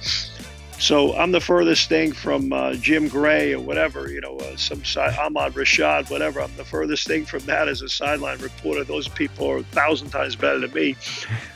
So 0.79 1.15
I'm 1.15 1.31
the 1.31 1.41
furthest 1.41 1.89
thing 1.89 2.11
from 2.11 2.53
uh, 2.53 2.73
Jim 2.73 3.07
Gray 3.07 3.53
or 3.53 3.59
whatever, 3.59 4.11
you 4.11 4.21
know, 4.21 4.37
uh, 4.37 4.55
some 4.57 4.85
side, 4.85 5.17
Ahmad 5.17 5.53
Rashad, 5.53 6.11
whatever. 6.11 6.39
I'm 6.39 6.55
the 6.55 6.63
furthest 6.63 7.07
thing 7.07 7.25
from 7.25 7.39
that 7.45 7.67
as 7.67 7.81
a 7.81 7.89
sideline 7.89 8.37
reporter. 8.39 8.83
Those 8.83 9.07
people 9.07 9.49
are 9.49 9.57
a 9.57 9.63
thousand 9.63 10.11
times 10.11 10.35
better 10.35 10.59
than 10.59 10.71
me. 10.73 10.95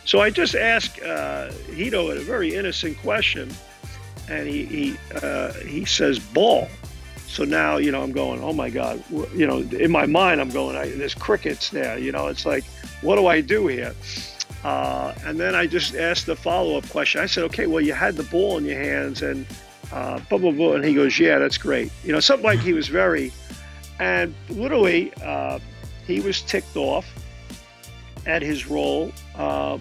So 0.05 0.21
I 0.21 0.31
just 0.31 0.55
asked 0.55 0.99
uh, 1.01 1.51
Hedo 1.69 2.17
a 2.17 2.19
very 2.21 2.55
innocent 2.55 2.97
question, 2.97 3.53
and 4.27 4.47
he 4.47 4.65
he 4.65 4.97
uh, 5.21 5.53
he 5.53 5.85
says 5.85 6.17
ball. 6.17 6.67
So 7.31 7.45
now 7.45 7.77
you 7.77 7.91
know 7.91 8.03
I'm 8.03 8.11
going, 8.11 8.43
oh 8.43 8.51
my 8.51 8.69
God, 8.69 9.01
you 9.33 9.47
know, 9.47 9.59
in 9.59 9.89
my 9.89 10.05
mind 10.05 10.41
I'm 10.41 10.49
going, 10.49 10.75
I, 10.75 10.89
there's 10.89 11.15
crickets 11.15 11.69
there. 11.69 11.97
You 11.97 12.11
know, 12.11 12.27
it's 12.27 12.45
like, 12.45 12.65
what 13.01 13.15
do 13.15 13.27
I 13.27 13.39
do 13.39 13.67
here? 13.67 13.95
Uh, 14.63 15.13
and 15.25 15.39
then 15.39 15.55
I 15.55 15.65
just 15.65 15.95
asked 15.95 16.25
the 16.25 16.35
follow 16.35 16.77
up 16.77 16.87
question. 16.89 17.21
I 17.21 17.25
said, 17.25 17.45
okay, 17.45 17.67
well, 17.67 17.81
you 17.81 17.93
had 17.93 18.15
the 18.15 18.23
ball 18.23 18.57
in 18.57 18.65
your 18.65 18.77
hands 18.77 19.21
and 19.21 19.47
uh, 19.93 20.19
blah, 20.29 20.37
blah, 20.37 20.51
blah. 20.51 20.73
And 20.73 20.83
he 20.83 20.93
goes, 20.93 21.17
yeah, 21.19 21.39
that's 21.39 21.57
great. 21.57 21.89
You 22.03 22.11
know, 22.11 22.19
something 22.19 22.43
like 22.43 22.59
he 22.59 22.73
was 22.73 22.87
very, 22.87 23.31
and 23.99 24.35
literally, 24.49 25.13
uh, 25.23 25.59
he 26.05 26.19
was 26.19 26.41
ticked 26.41 26.75
off 26.75 27.05
at 28.25 28.41
his 28.41 28.67
role 28.67 29.11
uh, 29.35 29.77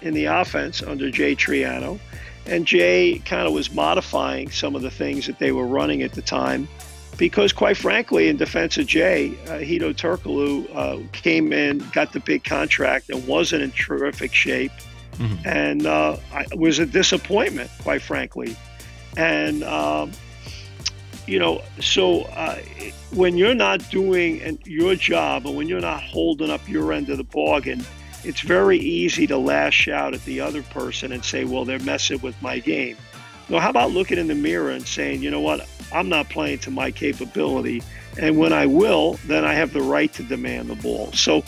in 0.00 0.14
the 0.14 0.26
offense 0.26 0.82
under 0.82 1.10
Jay 1.10 1.34
Triano. 1.34 1.98
And 2.46 2.66
Jay 2.66 3.20
kind 3.24 3.46
of 3.46 3.52
was 3.52 3.72
modifying 3.72 4.50
some 4.50 4.76
of 4.76 4.82
the 4.82 4.90
things 4.90 5.26
that 5.26 5.38
they 5.38 5.50
were 5.50 5.66
running 5.66 6.02
at 6.02 6.12
the 6.12 6.22
time 6.22 6.68
because 7.16 7.52
quite 7.52 7.76
frankly, 7.76 8.28
in 8.28 8.36
defense 8.36 8.76
of 8.78 8.86
Jay, 8.86 9.30
uh, 9.46 9.58
Hedo 9.58 9.94
Turkoglu 9.94 10.68
uh, 10.74 11.06
came 11.12 11.52
in, 11.52 11.78
got 11.92 12.12
the 12.12 12.20
big 12.20 12.44
contract, 12.44 13.10
and 13.10 13.26
wasn't 13.26 13.62
in 13.62 13.70
terrific 13.72 14.32
shape, 14.32 14.72
mm-hmm. 15.12 15.46
and 15.46 15.86
uh, 15.86 16.16
I, 16.32 16.46
was 16.54 16.78
a 16.78 16.86
disappointment, 16.86 17.70
quite 17.82 18.02
frankly. 18.02 18.56
And 19.16 19.62
um, 19.64 20.12
you 21.26 21.38
know, 21.38 21.62
so 21.80 22.22
uh, 22.22 22.56
when 23.12 23.36
you're 23.38 23.54
not 23.54 23.88
doing 23.90 24.58
your 24.64 24.94
job, 24.94 25.46
and 25.46 25.56
when 25.56 25.68
you're 25.68 25.80
not 25.80 26.02
holding 26.02 26.50
up 26.50 26.68
your 26.68 26.92
end 26.92 27.08
of 27.10 27.18
the 27.18 27.24
bargain, 27.24 27.84
it's 28.24 28.40
very 28.40 28.78
easy 28.78 29.26
to 29.26 29.38
lash 29.38 29.88
out 29.88 30.14
at 30.14 30.24
the 30.24 30.40
other 30.40 30.62
person 30.62 31.12
and 31.12 31.24
say, 31.24 31.44
"Well, 31.44 31.64
they're 31.64 31.78
messing 31.80 32.20
with 32.20 32.40
my 32.42 32.58
game." 32.58 32.96
No, 33.48 33.58
how 33.58 33.70
about 33.70 33.90
looking 33.92 34.18
in 34.18 34.28
the 34.28 34.34
mirror 34.34 34.70
and 34.70 34.86
saying, 34.86 35.22
"You 35.22 35.30
know 35.30 35.40
what? 35.40 35.66
I'm 35.92 36.08
not 36.08 36.28
playing 36.28 36.58
to 36.60 36.70
my 36.70 36.90
capability. 36.90 37.82
And 38.18 38.36
when 38.36 38.52
I 38.52 38.66
will, 38.66 39.14
then 39.26 39.44
I 39.44 39.54
have 39.54 39.72
the 39.72 39.80
right 39.80 40.12
to 40.14 40.22
demand 40.22 40.68
the 40.68 40.76
ball. 40.76 41.12
So 41.12 41.44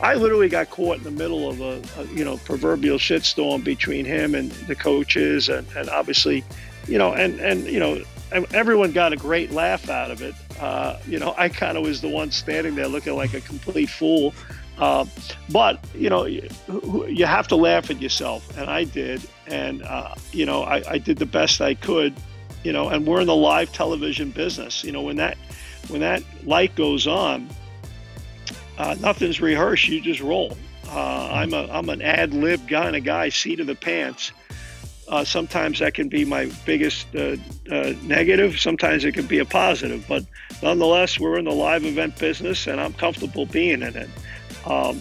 I 0.00 0.14
literally 0.14 0.48
got 0.48 0.70
caught 0.70 0.98
in 0.98 1.04
the 1.04 1.10
middle 1.10 1.48
of 1.48 1.60
a, 1.60 1.82
a 2.00 2.06
you 2.06 2.24
know 2.24 2.38
proverbial 2.38 2.98
shitstorm 2.98 3.62
between 3.62 4.04
him 4.04 4.34
and 4.34 4.50
the 4.50 4.74
coaches, 4.74 5.48
and, 5.48 5.66
and 5.76 5.88
obviously, 5.90 6.44
you 6.86 6.98
know, 6.98 7.12
and 7.12 7.38
and 7.40 7.66
you 7.66 7.78
know, 7.78 8.02
everyone 8.52 8.92
got 8.92 9.12
a 9.12 9.16
great 9.16 9.52
laugh 9.52 9.88
out 9.88 10.10
of 10.10 10.22
it. 10.22 10.34
Uh, 10.58 10.98
you 11.06 11.18
know, 11.18 11.34
I 11.36 11.48
kind 11.48 11.76
of 11.76 11.84
was 11.84 12.00
the 12.00 12.08
one 12.08 12.32
standing 12.32 12.74
there 12.74 12.88
looking 12.88 13.14
like 13.14 13.34
a 13.34 13.40
complete 13.40 13.88
fool. 13.88 14.34
Uh, 14.78 15.04
but 15.50 15.84
you 15.94 16.08
know, 16.08 16.24
you, 16.24 16.48
you, 17.08 17.26
have 17.26 17.48
to 17.48 17.56
laugh 17.56 17.90
at 17.90 18.00
yourself, 18.00 18.56
and 18.56 18.70
I 18.70 18.84
did, 18.84 19.20
and 19.48 19.82
uh, 19.82 20.14
you 20.30 20.46
know, 20.46 20.62
I, 20.62 20.82
I 20.88 20.98
did 20.98 21.18
the 21.18 21.26
best 21.26 21.60
I 21.60 21.74
could 21.74 22.14
you 22.64 22.72
know, 22.72 22.88
and 22.88 23.06
we're 23.06 23.20
in 23.20 23.26
the 23.26 23.36
live 23.36 23.72
television 23.72 24.30
business. 24.30 24.84
You 24.84 24.92
know, 24.92 25.02
when 25.02 25.16
that 25.16 25.36
when 25.88 26.00
that 26.00 26.22
light 26.44 26.74
goes 26.74 27.06
on, 27.06 27.48
uh, 28.78 28.96
nothing's 29.00 29.40
rehearsed. 29.40 29.88
You 29.88 30.00
just 30.00 30.20
roll. 30.20 30.56
Uh, 30.88 31.30
I'm 31.32 31.54
a 31.54 31.68
I'm 31.70 31.88
an 31.88 32.02
ad 32.02 32.34
lib 32.34 32.68
kind 32.68 32.96
of 32.96 33.04
guy, 33.04 33.28
seat 33.28 33.60
of 33.60 33.66
the 33.66 33.74
pants. 33.74 34.32
Uh, 35.08 35.24
sometimes 35.24 35.78
that 35.78 35.94
can 35.94 36.08
be 36.08 36.26
my 36.26 36.50
biggest 36.66 37.06
uh, 37.16 37.36
uh, 37.70 37.94
negative. 38.02 38.60
Sometimes 38.60 39.04
it 39.06 39.12
can 39.12 39.26
be 39.26 39.38
a 39.38 39.44
positive. 39.44 40.04
But 40.06 40.24
nonetheless, 40.62 41.18
we're 41.18 41.38
in 41.38 41.46
the 41.46 41.52
live 41.52 41.84
event 41.84 42.18
business, 42.18 42.66
and 42.66 42.78
I'm 42.78 42.92
comfortable 42.92 43.46
being 43.46 43.80
in 43.80 43.96
it. 43.96 44.10
Um, 44.68 45.00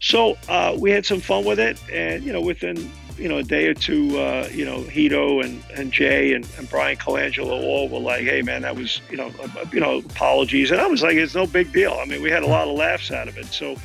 so 0.00 0.36
uh, 0.48 0.76
we 0.78 0.90
had 0.90 1.04
some 1.04 1.20
fun 1.20 1.44
with 1.44 1.58
it, 1.58 1.78
and 1.90 2.22
you 2.24 2.32
know, 2.32 2.40
within 2.40 2.90
you 3.18 3.28
know, 3.28 3.38
a 3.38 3.42
day 3.42 3.66
or 3.66 3.74
two, 3.74 4.18
uh, 4.18 4.48
you 4.52 4.64
know, 4.64 4.80
Hedo 4.82 5.44
and, 5.44 5.62
and 5.74 5.92
Jay 5.92 6.32
and, 6.32 6.46
and 6.58 6.68
Bryan 6.68 6.96
Colangelo 6.96 7.62
all 7.62 7.88
were 7.88 8.00
like, 8.00 8.22
hey, 8.22 8.42
man, 8.42 8.62
that 8.62 8.74
was, 8.74 9.00
you 9.10 9.16
know, 9.16 9.32
uh, 9.40 9.64
you 9.72 9.80
know, 9.80 9.98
apologies. 9.98 10.70
And 10.70 10.80
I 10.80 10.86
was 10.86 11.02
like, 11.02 11.14
it's 11.14 11.34
no 11.34 11.46
big 11.46 11.72
deal. 11.72 11.92
I 11.92 12.06
mean, 12.06 12.22
we 12.22 12.30
had 12.30 12.42
a 12.42 12.46
lot 12.46 12.66
of 12.66 12.76
laughs 12.76 13.10
out 13.10 13.28
of 13.28 13.38
it. 13.38 13.46
So, 13.46 13.76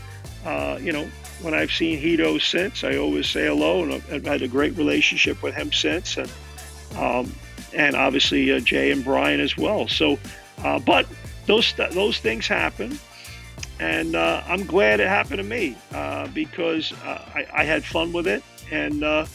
uh, 0.45 0.79
you 0.81 0.91
know, 0.91 1.07
when 1.41 1.53
I've 1.53 1.71
seen 1.71 2.01
Hedo 2.01 2.41
since, 2.41 2.83
I 2.83 2.97
always 2.97 3.29
say 3.29 3.45
hello, 3.45 3.83
and 3.83 3.93
I've 4.11 4.25
had 4.25 4.41
a 4.41 4.47
great 4.47 4.75
relationship 4.77 5.43
with 5.43 5.53
him 5.53 5.71
since. 5.71 6.17
And, 6.17 6.31
um, 6.97 7.33
and 7.73 7.95
obviously 7.95 8.51
uh, 8.51 8.59
Jay 8.59 8.91
and 8.91 9.03
Bryan 9.03 9.39
as 9.39 9.55
well. 9.55 9.87
So, 9.87 10.17
uh, 10.63 10.79
but 10.79 11.05
those, 11.45 11.73
those 11.91 12.17
things 12.17 12.47
happen 12.47 12.99
and 13.79 14.15
uh, 14.15 14.43
I'm 14.47 14.65
glad 14.65 14.99
it 14.99 15.07
happened 15.07 15.37
to 15.37 15.43
me 15.43 15.75
uh, 15.93 16.27
because 16.27 16.91
uh, 17.03 17.29
I, 17.33 17.45
I, 17.53 17.63
had 17.63 17.85
fun 17.85 18.11
with 18.11 18.27
it 18.27 18.43
and 18.71 19.03
uh, 19.03 19.25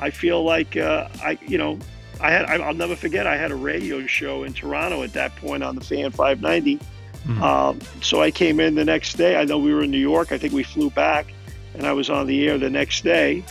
I 0.00 0.10
feel 0.10 0.42
like 0.42 0.76
uh, 0.76 1.08
I, 1.22 1.38
you 1.46 1.58
know, 1.58 1.78
I 2.20 2.30
had 2.30 2.44
I'll 2.44 2.74
never 2.74 2.94
forget. 2.94 3.26
I 3.26 3.36
had 3.36 3.50
a 3.50 3.56
radio 3.56 4.06
show 4.06 4.44
in 4.44 4.52
Toronto 4.52 5.02
at 5.02 5.12
that 5.14 5.34
point 5.36 5.62
on 5.62 5.74
the 5.74 5.80
Fan 5.80 6.10
590. 6.10 6.76
Mm-hmm. 6.76 7.42
Um, 7.42 7.80
so 8.00 8.22
I 8.22 8.30
came 8.30 8.60
in 8.60 8.74
the 8.74 8.84
next 8.84 9.14
day. 9.14 9.36
I 9.36 9.44
know 9.44 9.58
we 9.58 9.74
were 9.74 9.82
in 9.82 9.90
New 9.90 9.98
York. 9.98 10.32
I 10.32 10.38
think 10.38 10.52
we 10.52 10.62
flew 10.62 10.90
back, 10.90 11.32
and 11.74 11.86
I 11.86 11.92
was 11.92 12.10
on 12.10 12.26
the 12.26 12.48
air 12.48 12.58
the 12.58 12.70
next 12.70 13.02
day. 13.02 13.44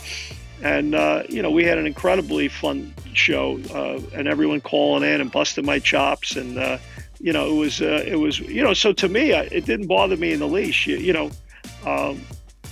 And 0.62 0.94
uh, 0.94 1.24
you 1.28 1.42
know, 1.42 1.50
we 1.50 1.64
had 1.64 1.78
an 1.78 1.86
incredibly 1.86 2.48
fun 2.48 2.94
show, 3.12 3.60
uh, 3.74 4.00
and 4.14 4.26
everyone 4.26 4.60
calling 4.60 5.02
in 5.02 5.20
and 5.20 5.30
busting 5.30 5.66
my 5.66 5.78
chops, 5.78 6.36
and 6.36 6.58
uh, 6.58 6.78
you 7.22 7.32
know, 7.32 7.50
it 7.50 7.58
was 7.58 7.80
uh, 7.80 8.04
it 8.06 8.16
was 8.16 8.40
you 8.40 8.62
know. 8.62 8.74
So 8.74 8.92
to 8.92 9.08
me, 9.08 9.30
it 9.30 9.64
didn't 9.64 9.86
bother 9.86 10.16
me 10.16 10.32
in 10.32 10.40
the 10.40 10.48
least. 10.48 10.86
You, 10.86 10.96
you 10.96 11.12
know. 11.12 11.30
Um, 11.86 12.20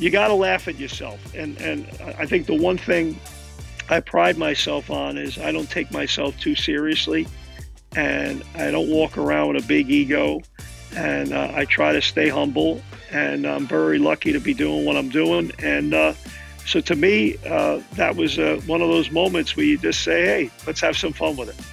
you 0.01 0.11
got 0.11 0.29
to 0.29 0.35
laugh 0.35 0.67
at 0.67 0.79
yourself. 0.79 1.21
And 1.35 1.61
and 1.61 1.87
I 2.19 2.27
think 2.27 2.47
the 2.47 2.57
one 2.57 2.79
thing 2.79 3.21
I 3.89 4.01
pride 4.01 4.39
myself 4.39 4.91
on 4.91 5.19
is 5.19 5.39
I 5.39 5.53
don't 5.53 5.71
take 5.71 5.93
myself 5.93 6.39
too 6.41 6.55
seriously, 6.55 7.29
and 7.95 8.43
I 8.55 8.71
don't 8.71 8.89
walk 8.89 9.19
around 9.19 9.55
with 9.55 9.65
a 9.65 9.69
big 9.69 9.91
ego, 9.91 10.41
and 10.97 11.33
uh, 11.33 11.53
I 11.55 11.67
try 11.67 11.93
to 11.93 12.03
stay 12.03 12.29
humble. 12.29 12.83
And 13.13 13.45
I'm 13.45 13.67
very 13.67 13.99
lucky 13.99 14.33
to 14.33 14.39
be 14.39 14.55
doing 14.55 14.85
what 14.85 14.97
I'm 14.97 15.09
doing. 15.09 15.51
And 15.59 15.93
uh, 15.93 16.15
so 16.65 16.81
to 16.81 16.95
me, 16.95 17.37
uh, 17.45 17.81
that 17.95 18.15
was 18.15 18.39
uh, 18.39 18.61
one 18.67 18.81
of 18.83 18.89
those 18.89 19.11
moments 19.11 19.57
where 19.57 19.67
you 19.67 19.77
just 19.79 20.03
say, 20.03 20.23
"Hey, 20.25 20.51
let's 20.67 20.81
have 20.81 20.97
some 20.97 21.13
fun 21.13 21.37
with 21.37 21.49
it." 21.49 21.70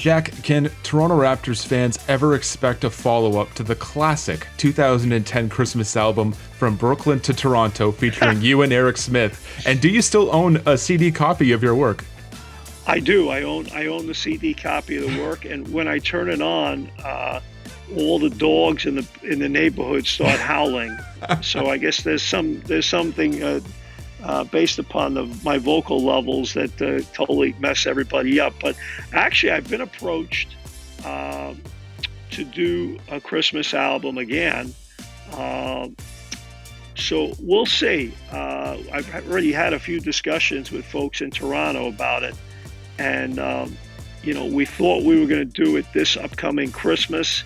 Jack, 0.00 0.32
can 0.42 0.70
Toronto 0.82 1.14
Raptors 1.14 1.62
fans 1.62 1.98
ever 2.08 2.34
expect 2.34 2.84
a 2.84 2.90
follow 2.90 3.38
up 3.38 3.52
to 3.52 3.62
the 3.62 3.74
classic 3.74 4.46
2010 4.56 5.50
Christmas 5.50 5.94
album 5.94 6.32
From 6.32 6.74
Brooklyn 6.74 7.20
to 7.20 7.34
Toronto 7.34 7.92
featuring 7.92 8.40
you 8.40 8.62
and 8.62 8.72
Eric 8.72 8.96
Smith? 8.96 9.62
And 9.66 9.78
do 9.78 9.90
you 9.90 10.00
still 10.00 10.34
own 10.34 10.56
a 10.64 10.78
CD 10.78 11.12
copy 11.12 11.52
of 11.52 11.62
your 11.62 11.74
work? 11.74 12.06
I 12.86 12.98
do. 12.98 13.28
I 13.28 13.42
own 13.42 13.68
I 13.74 13.88
own 13.88 14.06
the 14.06 14.14
CD 14.14 14.54
copy 14.54 14.96
of 14.96 15.02
the 15.02 15.20
work, 15.20 15.44
and 15.44 15.70
when 15.70 15.86
I 15.86 15.98
turn 15.98 16.30
it 16.30 16.40
on, 16.40 16.90
uh, 17.04 17.40
all 17.94 18.18
the 18.18 18.30
dogs 18.30 18.86
in 18.86 18.94
the 18.94 19.06
in 19.22 19.38
the 19.38 19.50
neighborhood 19.50 20.06
start 20.06 20.40
howling. 20.40 20.96
so 21.42 21.66
I 21.66 21.76
guess 21.76 22.04
there's 22.04 22.22
some 22.22 22.62
there's 22.62 22.86
something 22.86 23.42
uh, 23.42 23.60
uh, 24.22 24.44
based 24.44 24.78
upon 24.78 25.14
the, 25.14 25.24
my 25.44 25.58
vocal 25.58 26.02
levels 26.02 26.54
that 26.54 26.80
uh, 26.82 27.00
totally 27.14 27.54
mess 27.58 27.86
everybody 27.86 28.38
up. 28.40 28.54
But 28.60 28.76
actually, 29.12 29.52
I've 29.52 29.68
been 29.68 29.80
approached 29.80 30.56
uh, 31.04 31.54
to 32.30 32.44
do 32.44 32.98
a 33.08 33.20
Christmas 33.20 33.72
album 33.74 34.18
again. 34.18 34.74
Um, 35.32 35.96
so 36.96 37.34
we'll 37.40 37.66
see. 37.66 38.12
Uh, 38.30 38.76
I've 38.92 39.28
already 39.28 39.52
had 39.52 39.72
a 39.72 39.78
few 39.78 40.00
discussions 40.00 40.70
with 40.70 40.84
folks 40.84 41.20
in 41.22 41.30
Toronto 41.30 41.88
about 41.88 42.22
it. 42.22 42.34
And, 42.98 43.38
um, 43.38 43.76
you 44.22 44.34
know, 44.34 44.44
we 44.44 44.66
thought 44.66 45.02
we 45.02 45.18
were 45.18 45.26
going 45.26 45.50
to 45.50 45.64
do 45.64 45.76
it 45.76 45.86
this 45.94 46.16
upcoming 46.18 46.70
Christmas. 46.72 47.44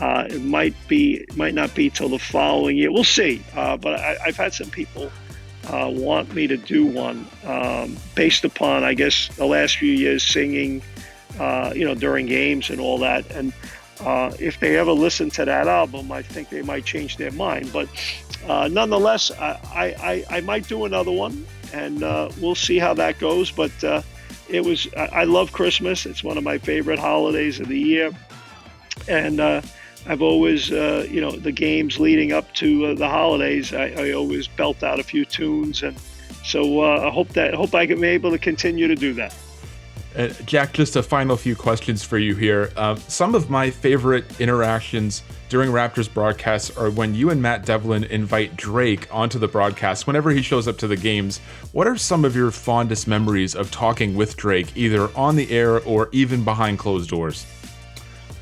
Uh, 0.00 0.26
it 0.28 0.42
might 0.42 0.74
be, 0.88 1.18
it 1.18 1.36
might 1.36 1.54
not 1.54 1.74
be 1.74 1.90
till 1.90 2.08
the 2.08 2.18
following 2.18 2.76
year. 2.76 2.90
We'll 2.90 3.04
see. 3.04 3.44
But 3.54 3.86
I, 3.86 4.16
have 4.24 4.36
had 4.36 4.52
some 4.52 4.70
people 4.70 5.12
uh, 5.68 5.90
want 5.92 6.34
me 6.34 6.46
to 6.46 6.56
do 6.56 6.86
one 6.86 7.26
um, 7.44 7.96
based 8.14 8.44
upon, 8.44 8.84
I 8.84 8.94
guess, 8.94 9.28
the 9.36 9.46
last 9.46 9.76
few 9.76 9.92
years 9.92 10.22
singing, 10.22 10.82
uh, 11.38 11.72
you 11.74 11.84
know, 11.84 11.94
during 11.94 12.26
games 12.26 12.70
and 12.70 12.80
all 12.80 12.98
that. 12.98 13.30
And 13.30 13.52
uh, 14.00 14.32
if 14.38 14.60
they 14.60 14.76
ever 14.76 14.92
listen 14.92 15.30
to 15.30 15.44
that 15.44 15.68
album, 15.68 16.10
I 16.10 16.22
think 16.22 16.48
they 16.48 16.62
might 16.62 16.84
change 16.84 17.16
their 17.16 17.32
mind. 17.32 17.72
But 17.72 17.88
uh, 18.46 18.68
nonetheless, 18.68 19.30
I, 19.30 20.24
I, 20.30 20.36
I, 20.36 20.40
might 20.40 20.68
do 20.68 20.84
another 20.84 21.12
one, 21.12 21.46
and 21.72 22.00
we'll 22.40 22.54
see 22.54 22.78
how 22.78 22.94
that 22.94 23.18
goes. 23.18 23.50
But 23.50 23.72
it 24.48 24.64
was, 24.64 24.88
I, 24.96 25.06
I 25.06 25.24
love 25.24 25.52
Christmas. 25.52 26.06
It's 26.06 26.24
one 26.24 26.38
of 26.38 26.44
my 26.44 26.58
favorite 26.58 26.98
holidays 26.98 27.60
of 27.60 27.68
the 27.68 27.78
year. 27.78 28.12
And 29.06 29.62
I've 30.08 30.22
always, 30.22 30.72
uh, 30.72 31.06
you 31.08 31.20
know, 31.20 31.30
the 31.30 31.52
games 31.52 32.00
leading 32.00 32.32
up 32.32 32.52
to 32.54 32.86
uh, 32.86 32.94
the 32.94 33.08
holidays, 33.08 33.74
I, 33.74 33.88
I, 33.90 34.12
always 34.12 34.48
belt 34.48 34.82
out 34.82 34.98
a 34.98 35.02
few 35.02 35.26
tunes, 35.26 35.82
and 35.82 35.94
so 36.44 36.80
uh, 36.82 37.06
I 37.06 37.10
hope 37.10 37.28
that 37.30 37.52
hope 37.52 37.74
I 37.74 37.86
can 37.86 38.00
be 38.00 38.08
able 38.08 38.30
to 38.30 38.38
continue 38.38 38.88
to 38.88 38.94
do 38.94 39.12
that. 39.14 39.34
Uh, 40.16 40.28
Jack, 40.46 40.72
just 40.72 40.96
a 40.96 41.02
final 41.02 41.36
few 41.36 41.54
questions 41.54 42.02
for 42.02 42.16
you 42.16 42.34
here. 42.34 42.72
Um, 42.76 42.96
some 42.96 43.34
of 43.34 43.50
my 43.50 43.68
favorite 43.68 44.40
interactions 44.40 45.22
during 45.50 45.70
Raptors 45.70 46.12
broadcasts 46.12 46.74
are 46.78 46.90
when 46.90 47.14
you 47.14 47.28
and 47.28 47.42
Matt 47.42 47.66
Devlin 47.66 48.04
invite 48.04 48.56
Drake 48.56 49.14
onto 49.14 49.38
the 49.38 49.46
broadcast 49.46 50.06
whenever 50.06 50.30
he 50.30 50.40
shows 50.40 50.66
up 50.66 50.78
to 50.78 50.88
the 50.88 50.96
games. 50.96 51.38
What 51.72 51.86
are 51.86 51.98
some 51.98 52.24
of 52.24 52.34
your 52.34 52.50
fondest 52.50 53.06
memories 53.06 53.54
of 53.54 53.70
talking 53.70 54.16
with 54.16 54.38
Drake, 54.38 54.74
either 54.74 55.14
on 55.14 55.36
the 55.36 55.50
air 55.50 55.80
or 55.82 56.08
even 56.12 56.44
behind 56.44 56.78
closed 56.78 57.10
doors? 57.10 57.46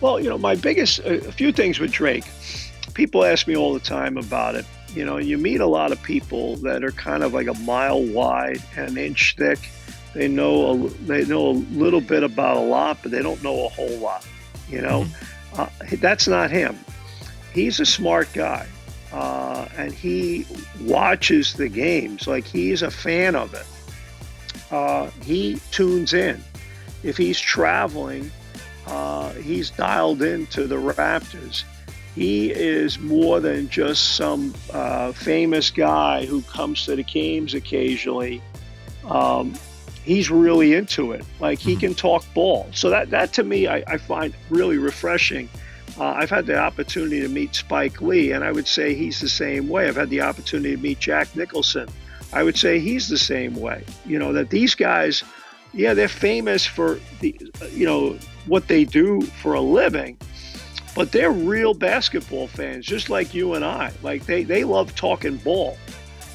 Well, 0.01 0.21
you 0.21 0.29
know, 0.29 0.39
my 0.39 0.55
biggest, 0.55 0.99
a 1.01 1.33
few 1.33 1.53
things 1.53 1.79
with 1.79 1.91
Drake. 1.91 2.25
People 2.95 3.25
ask 3.25 3.47
me 3.47 3.57
all 3.57 3.73
the 3.73 3.81
time 3.81 4.17
about 4.17 4.55
it. 4.55 4.65
You 4.95 5.05
know, 5.05 5.19
you 5.19 5.37
meet 5.37 5.61
a 5.61 5.67
lot 5.67 5.93
of 5.93 6.03
people 6.03 6.57
that 6.57 6.85
are 6.85 6.93
kind 6.93 7.23
of 7.23 7.35
like 7.35 7.47
a 7.47 7.55
mile 7.61 8.03
wide 8.03 8.63
and 8.77 8.91
an 8.91 8.99
inch 8.99 9.37
thick. 9.37 9.59
They 10.15 10.29
know 10.29 10.87
a, 10.87 10.89
they 11.05 11.25
know 11.27 11.49
a 11.49 11.57
little 11.73 12.01
bit 12.01 12.23
about 12.23 12.57
a 12.57 12.61
lot, 12.61 12.99
but 13.03 13.11
they 13.11 13.23
don't 13.23 13.43
know 13.43 13.67
a 13.67 13.69
whole 13.69 13.99
lot. 13.99 14.27
You 14.69 14.81
know, 14.81 15.03
mm-hmm. 15.03 15.61
uh, 15.61 15.97
that's 16.01 16.27
not 16.27 16.51
him. 16.51 16.79
He's 17.53 17.81
a 17.81 17.87
smart 17.87 18.29
guy, 18.33 18.67
uh, 19.13 19.69
and 19.77 19.93
he 19.93 20.47
watches 20.83 21.55
the 21.55 21.69
games 21.69 22.27
like 22.27 22.45
he's 22.45 22.83
a 22.83 22.91
fan 22.91 23.37
of 23.37 23.53
it. 23.55 23.67
Uh, 24.71 25.11
he 25.23 25.61
tunes 25.71 26.15
in. 26.15 26.43
If 27.03 27.17
he's 27.17 27.39
traveling, 27.39 28.31
uh, 28.87 29.31
he's 29.33 29.71
dialed 29.71 30.23
into 30.23 30.67
the 30.67 30.77
Raptors. 30.77 31.65
He 32.15 32.51
is 32.51 32.99
more 32.99 33.41
than 33.41 33.69
just 33.69 34.17
some 34.17 34.55
uh, 34.73 35.13
famous 35.13 35.71
guy 35.71 36.25
who 36.25 36.41
comes 36.43 36.87
to 36.87 36.97
the 36.97 37.03
games 37.03 37.53
occasionally. 37.53 38.41
Um, 39.05 39.55
he's 40.05 40.31
really 40.31 40.75
into 40.75 41.13
it. 41.13 41.25
Like 41.41 41.59
he 41.59 41.73
mm-hmm. 41.73 41.81
can 41.81 41.95
talk 41.95 42.25
ball. 42.33 42.69
So 42.73 42.89
that 42.91 43.11
that 43.11 43.35
to 43.35 43.45
me, 43.45 43.67
I, 43.67 43.85
I 43.87 43.99
find 43.99 44.35
really 44.49 44.79
refreshing. 44.79 45.51
Uh, 45.99 46.05
I've 46.05 46.31
had 46.31 46.47
the 46.47 46.59
opportunity 46.59 47.21
to 47.21 47.29
meet 47.29 47.55
Spike 47.55 48.01
Lee, 48.01 48.33
and 48.33 48.45
I 48.45 48.53
would 48.53 48.67
say 48.67 48.95
he's 48.95 49.21
the 49.21 49.29
same 49.29 49.69
way. 49.69 49.89
I've 49.89 49.97
had 49.97 50.11
the 50.11 50.21
opportunity 50.21 50.77
to 50.77 50.81
meet 50.81 50.99
Jack 50.99 51.35
Nicholson. 51.35 51.89
I 52.33 52.43
would 52.43 52.57
say 52.57 52.79
he's 52.79 53.09
the 53.09 53.19
same 53.19 53.55
way. 53.55 53.85
You 54.05 54.19
know 54.19 54.33
that 54.33 54.51
these 54.51 54.75
guys, 54.75 55.23
yeah, 55.73 55.95
they're 55.95 56.09
famous 56.09 56.65
for 56.67 56.99
the, 57.21 57.39
you 57.71 57.87
know, 57.87 58.19
what 58.47 58.69
they 58.69 58.85
do 58.85 59.23
for 59.23 59.55
a 59.55 59.61
living, 59.61 60.17
but 60.95 61.13
they're 61.13 61.33
real 61.33 61.75
basketball 61.75 62.49
fans, 62.49 62.87
just 62.87 63.11
like 63.11 63.35
you 63.35 63.55
and 63.55 63.65
I. 63.65 63.93
Like 64.03 64.25
they, 64.27 64.45
they 64.45 64.65
love 64.65 64.95
talking 64.95 65.37
ball. 65.37 65.77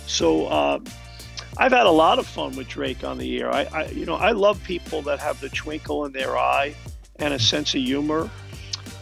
So 0.07 0.45
uh, 0.47 0.79
I've 1.57 1.71
had 1.71 1.85
a 1.85 1.91
lot 1.91 2.19
of 2.19 2.27
fun 2.27 2.55
with 2.55 2.67
Drake 2.67 3.03
on 3.03 3.17
the 3.17 3.39
air. 3.39 3.53
I, 3.53 3.63
I, 3.73 3.85
you 3.87 4.05
know, 4.05 4.15
I 4.15 4.31
love 4.31 4.63
people 4.63 5.01
that 5.03 5.19
have 5.19 5.39
the 5.39 5.49
twinkle 5.49 6.05
in 6.05 6.11
their 6.11 6.37
eye 6.37 6.75
and 7.17 7.33
a 7.33 7.39
sense 7.39 7.73
of 7.75 7.81
humor. 7.81 8.29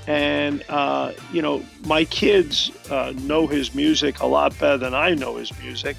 And 0.08 0.64
uh, 0.70 1.14
you 1.32 1.42
know, 1.42 1.64
my 1.86 2.06
kids 2.06 2.72
uh, 2.90 3.14
know 3.22 3.46
his 3.46 3.76
music 3.76 4.22
a 4.22 4.26
lot 4.26 4.58
better 4.58 4.78
than 4.78 4.96
I 4.96 5.14
know 5.14 5.36
his 5.36 5.58
music, 5.60 5.98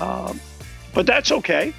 um, 0.00 0.40
but 0.94 1.06
that's 1.06 1.30
okay. 1.30 1.74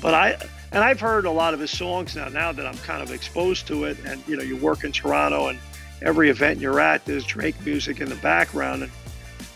But 0.00 0.14
I, 0.14 0.36
and 0.72 0.84
I've 0.84 1.00
heard 1.00 1.24
a 1.24 1.30
lot 1.30 1.54
of 1.54 1.60
his 1.60 1.70
songs 1.70 2.14
now. 2.14 2.28
Now 2.28 2.52
that 2.52 2.66
I'm 2.66 2.76
kind 2.78 3.02
of 3.02 3.10
exposed 3.10 3.66
to 3.68 3.84
it, 3.84 3.96
and 4.04 4.22
you 4.26 4.36
know, 4.36 4.42
you 4.42 4.56
work 4.56 4.84
in 4.84 4.92
Toronto, 4.92 5.48
and 5.48 5.58
every 6.02 6.30
event 6.30 6.60
you're 6.60 6.80
at, 6.80 7.04
there's 7.04 7.24
Drake 7.24 7.60
music 7.64 8.00
in 8.00 8.08
the 8.08 8.16
background. 8.16 8.84
And, 8.84 8.92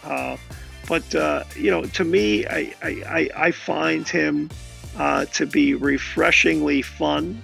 uh, 0.04 0.36
but 0.88 1.14
uh, 1.14 1.44
you 1.56 1.70
know, 1.70 1.84
to 1.84 2.04
me, 2.04 2.46
I 2.46 2.74
I, 2.82 3.30
I 3.36 3.50
find 3.50 4.08
him 4.08 4.50
uh, 4.96 5.26
to 5.26 5.46
be 5.46 5.74
refreshingly 5.74 6.82
fun. 6.82 7.42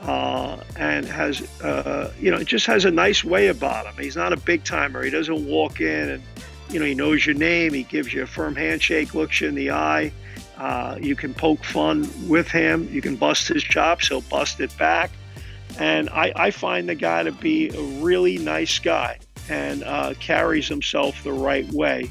Uh, 0.00 0.62
and 0.76 1.06
has 1.06 1.42
uh, 1.60 2.12
you 2.20 2.30
know 2.30 2.40
just 2.44 2.66
has 2.66 2.84
a 2.84 2.90
nice 2.90 3.24
way 3.24 3.48
about 3.48 3.84
him. 3.84 3.94
He's 4.00 4.14
not 4.14 4.32
a 4.32 4.36
big 4.36 4.62
timer. 4.62 5.02
He 5.02 5.10
doesn't 5.10 5.44
walk 5.44 5.80
in 5.80 6.10
and 6.10 6.22
you 6.70 6.78
know 6.78 6.86
he 6.86 6.94
knows 6.94 7.26
your 7.26 7.34
name. 7.34 7.74
He 7.74 7.82
gives 7.82 8.14
you 8.14 8.22
a 8.22 8.26
firm 8.26 8.54
handshake, 8.54 9.12
looks 9.12 9.40
you 9.40 9.48
in 9.48 9.56
the 9.56 9.72
eye. 9.72 10.12
Uh, 10.58 10.98
you 11.00 11.14
can 11.14 11.32
poke 11.32 11.62
fun 11.64 12.08
with 12.28 12.48
him. 12.48 12.88
You 12.92 13.00
can 13.00 13.14
bust 13.14 13.46
his 13.46 13.62
chops. 13.62 14.08
He'll 14.08 14.22
bust 14.22 14.60
it 14.60 14.76
back. 14.76 15.10
And 15.78 16.10
I, 16.10 16.32
I 16.34 16.50
find 16.50 16.88
the 16.88 16.96
guy 16.96 17.22
to 17.22 17.30
be 17.30 17.68
a 17.68 17.80
really 18.02 18.38
nice 18.38 18.78
guy 18.80 19.20
and 19.48 19.84
uh, 19.84 20.14
carries 20.18 20.66
himself 20.66 21.22
the 21.22 21.32
right 21.32 21.70
way. 21.72 22.10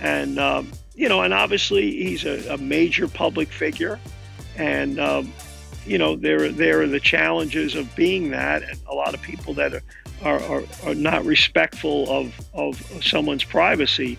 And, 0.00 0.40
um, 0.40 0.72
you 0.96 1.08
know, 1.08 1.22
and 1.22 1.32
obviously 1.32 1.90
he's 1.92 2.24
a, 2.24 2.54
a 2.54 2.58
major 2.58 3.06
public 3.06 3.48
figure. 3.48 4.00
And, 4.56 4.98
um, 4.98 5.32
you 5.86 5.96
know, 5.98 6.16
there, 6.16 6.50
there 6.50 6.82
are 6.82 6.88
the 6.88 7.00
challenges 7.00 7.76
of 7.76 7.94
being 7.94 8.30
that. 8.30 8.64
And 8.64 8.80
a 8.88 8.94
lot 8.94 9.14
of 9.14 9.22
people 9.22 9.54
that 9.54 9.72
are, 9.72 9.82
are, 10.24 10.42
are, 10.42 10.62
are 10.84 10.94
not 10.94 11.24
respectful 11.24 12.10
of, 12.10 12.34
of 12.54 12.76
someone's 13.04 13.44
privacy 13.44 14.18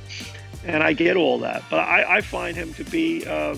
and 0.65 0.83
I 0.83 0.93
get 0.93 1.15
all 1.15 1.39
that. 1.39 1.63
But 1.69 1.79
I, 1.79 2.17
I 2.17 2.21
find 2.21 2.57
him 2.57 2.73
to 2.73 2.83
be, 2.83 3.25
uh, 3.25 3.55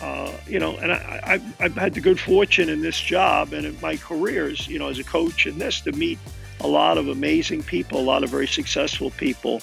uh, 0.00 0.32
you 0.46 0.58
know, 0.58 0.76
and 0.76 0.92
I, 0.92 1.40
have 1.58 1.74
had 1.74 1.94
the 1.94 2.00
good 2.00 2.18
fortune 2.18 2.68
in 2.68 2.80
this 2.80 2.98
job 2.98 3.52
and 3.52 3.66
in 3.66 3.78
my 3.80 3.96
careers, 3.96 4.66
you 4.68 4.78
know, 4.78 4.88
as 4.88 4.98
a 4.98 5.04
coach 5.04 5.46
in 5.46 5.58
this 5.58 5.80
to 5.82 5.92
meet 5.92 6.18
a 6.60 6.68
lot 6.68 6.98
of 6.98 7.08
amazing 7.08 7.62
people, 7.62 7.98
a 7.98 8.02
lot 8.02 8.24
of 8.24 8.30
very 8.30 8.46
successful 8.46 9.10
people. 9.10 9.60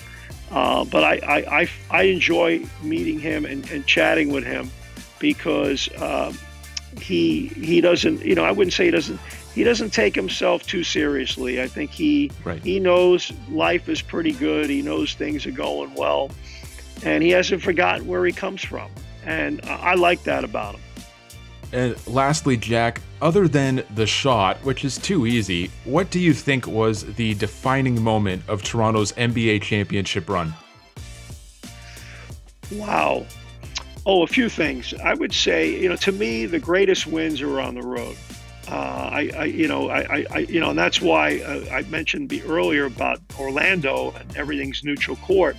Uh, 0.52 0.86
but 0.86 1.04
I, 1.04 1.16
I, 1.16 1.62
I, 1.62 1.70
I, 1.90 2.04
enjoy 2.04 2.64
meeting 2.84 3.20
him 3.20 3.46
and, 3.46 3.68
and 3.72 3.86
chatting 3.88 4.32
with 4.32 4.46
him 4.46 4.70
because 5.18 5.90
um, 6.00 6.38
he 7.02 7.48
he 7.48 7.82
doesn't, 7.82 8.24
you 8.24 8.36
know, 8.36 8.44
I 8.44 8.52
wouldn't 8.52 8.74
say 8.74 8.86
he 8.86 8.92
doesn't 8.92 9.20
he 9.56 9.64
doesn't 9.64 9.90
take 9.90 10.14
himself 10.14 10.68
too 10.68 10.84
seriously. 10.84 11.62
I 11.64 11.68
think 11.68 11.90
he 11.90 12.30
right. 12.44 12.62
he 12.62 12.80
knows 12.80 13.34
life 13.50 13.90
is 13.90 14.04
pretty 14.04 14.34
good. 14.34 14.70
He 14.70 14.84
knows 14.84 15.16
things 15.16 15.48
are 15.48 15.52
going 15.52 15.96
well 15.96 16.30
and 17.04 17.24
he 17.24 17.30
hasn't 17.30 17.62
forgotten 17.62 18.08
where 18.08 18.26
he 18.26 18.32
comes 18.32 18.64
from. 18.64 18.90
And 19.24 19.62
I 19.66 19.96
like 19.96 20.24
that 20.24 20.44
about 20.44 20.76
him. 20.76 20.82
And 21.72 22.08
lastly, 22.08 22.58
Jack, 22.58 23.02
other 23.22 23.48
than 23.48 23.84
the 23.96 24.06
shot, 24.06 24.58
which 24.64 24.86
is 24.86 24.98
too 24.98 25.26
easy, 25.26 25.72
what 25.84 26.10
do 26.10 26.20
you 26.20 26.34
think 26.34 26.68
was 26.68 27.04
the 27.16 27.34
defining 27.34 28.02
moment 28.02 28.44
of 28.48 28.64
Toronto's 28.64 29.12
NBA 29.14 29.62
championship 29.62 30.30
run? 30.30 30.54
Wow. 32.72 33.26
Oh, 34.06 34.22
a 34.22 34.28
few 34.28 34.50
things. 34.50 34.94
I 35.04 35.16
would 35.16 35.34
say, 35.34 35.80
you 35.80 35.90
know, 35.90 35.96
to 35.98 36.12
me, 36.12 36.46
the 36.46 36.60
greatest 36.60 37.08
wins 37.08 37.42
are 37.42 37.60
on 37.60 37.76
the 37.76 37.82
road. 37.82 38.16
Uh, 38.68 39.10
I, 39.12 39.32
I, 39.38 39.44
you 39.46 39.68
know, 39.68 39.90
I, 39.90 40.26
I, 40.32 40.38
you 40.40 40.60
know, 40.60 40.72
and 40.72 40.80
that's 40.80 41.02
why 41.02 41.40
uh, 41.40 41.66
I 41.72 41.84
mentioned 41.84 42.30
the 42.30 42.42
earlier 42.44 42.86
about 42.86 43.20
Orlando 43.40 44.12
and 44.12 44.38
everything's 44.38 44.84
neutral 44.84 45.18
court. 45.18 45.56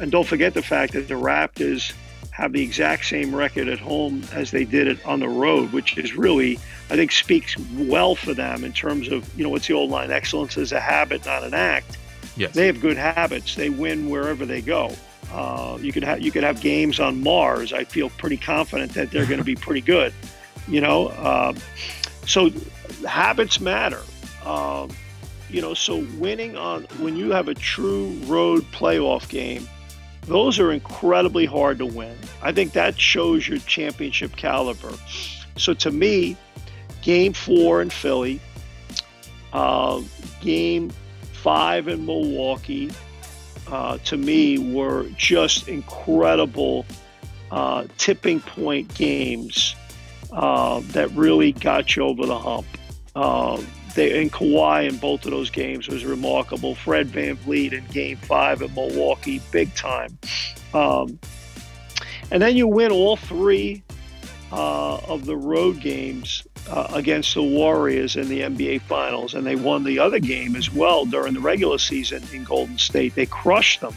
And 0.00 0.12
don't 0.12 0.26
forget 0.26 0.54
the 0.54 0.62
fact 0.62 0.92
that 0.92 1.08
the 1.08 1.14
Raptors 1.14 1.92
have 2.38 2.52
the 2.52 2.62
exact 2.62 3.04
same 3.04 3.34
record 3.34 3.66
at 3.66 3.80
home 3.80 4.22
as 4.32 4.52
they 4.52 4.64
did 4.64 4.86
it 4.86 5.04
on 5.04 5.18
the 5.18 5.28
road, 5.28 5.72
which 5.72 5.98
is 5.98 6.14
really, 6.14 6.54
I 6.88 6.94
think, 6.94 7.10
speaks 7.10 7.56
well 7.76 8.14
for 8.14 8.32
them 8.32 8.62
in 8.62 8.72
terms 8.72 9.08
of, 9.08 9.28
you 9.36 9.42
know, 9.42 9.50
what's 9.50 9.66
the 9.66 9.74
old 9.74 9.90
line? 9.90 10.12
Excellence 10.12 10.56
is 10.56 10.70
a 10.70 10.78
habit, 10.78 11.26
not 11.26 11.42
an 11.42 11.52
act. 11.52 11.98
Yes. 12.36 12.54
They 12.54 12.66
have 12.66 12.80
good 12.80 12.96
habits. 12.96 13.56
They 13.56 13.70
win 13.70 14.08
wherever 14.08 14.46
they 14.46 14.60
go. 14.60 14.92
Uh, 15.32 15.78
you 15.80 15.92
could 15.92 16.04
have 16.04 16.20
you 16.20 16.30
could 16.30 16.44
have 16.44 16.60
games 16.60 17.00
on 17.00 17.20
Mars. 17.20 17.72
I 17.72 17.84
feel 17.84 18.08
pretty 18.10 18.36
confident 18.36 18.94
that 18.94 19.10
they're 19.10 19.26
going 19.26 19.38
to 19.38 19.44
be 19.44 19.56
pretty 19.66 19.80
good. 19.80 20.14
You 20.68 20.80
know, 20.80 21.08
uh, 21.08 21.54
so 22.24 22.50
habits 23.06 23.60
matter. 23.60 24.02
Uh, 24.44 24.86
you 25.50 25.60
know, 25.60 25.74
so 25.74 26.06
winning 26.18 26.56
on 26.56 26.84
when 27.00 27.16
you 27.16 27.32
have 27.32 27.48
a 27.48 27.54
true 27.54 28.10
road 28.26 28.62
playoff 28.70 29.28
game 29.28 29.68
those 30.28 30.60
are 30.60 30.70
incredibly 30.70 31.46
hard 31.46 31.78
to 31.78 31.86
win. 31.86 32.16
I 32.42 32.52
think 32.52 32.72
that 32.72 33.00
shows 33.00 33.48
your 33.48 33.58
championship 33.58 34.36
caliber. 34.36 34.92
So 35.56 35.74
to 35.74 35.90
me, 35.90 36.36
game 37.02 37.32
four 37.32 37.82
in 37.82 37.90
Philly, 37.90 38.40
Uh, 39.50 40.02
game 40.42 40.92
five 41.32 41.88
in 41.88 42.04
Milwaukee, 42.04 42.90
uh, 43.72 43.96
to 44.04 44.16
me, 44.18 44.58
were 44.58 45.08
just 45.16 45.68
incredible 45.68 46.84
uh, 47.50 47.86
tipping 47.96 48.40
point 48.40 48.92
games 48.94 49.74
uh, 50.32 50.82
that 50.92 51.10
really 51.12 51.52
got 51.52 51.96
you 51.96 52.02
over 52.04 52.26
the 52.26 52.38
hump. 52.38 52.66
They, 53.98 54.22
and 54.22 54.32
Kawhi 54.32 54.88
in 54.88 54.96
both 54.98 55.24
of 55.24 55.32
those 55.32 55.50
games 55.50 55.88
was 55.88 56.04
remarkable. 56.04 56.76
Fred 56.76 57.08
Van 57.08 57.36
VanVleet 57.36 57.72
in 57.72 57.84
game 57.86 58.16
five 58.16 58.62
in 58.62 58.72
Milwaukee, 58.72 59.42
big 59.50 59.74
time. 59.74 60.16
Um, 60.72 61.18
and 62.30 62.40
then 62.40 62.56
you 62.56 62.68
win 62.68 62.92
all 62.92 63.16
three 63.16 63.82
uh, 64.52 64.98
of 64.98 65.26
the 65.26 65.36
road 65.36 65.80
games 65.80 66.46
uh, 66.70 66.86
against 66.94 67.34
the 67.34 67.42
Warriors 67.42 68.14
in 68.14 68.28
the 68.28 68.42
NBA 68.42 68.82
Finals, 68.82 69.34
and 69.34 69.44
they 69.44 69.56
won 69.56 69.82
the 69.82 69.98
other 69.98 70.20
game 70.20 70.54
as 70.54 70.72
well 70.72 71.04
during 71.04 71.34
the 71.34 71.40
regular 71.40 71.78
season 71.78 72.22
in 72.32 72.44
Golden 72.44 72.78
State. 72.78 73.16
They 73.16 73.26
crushed 73.26 73.80
them. 73.80 73.96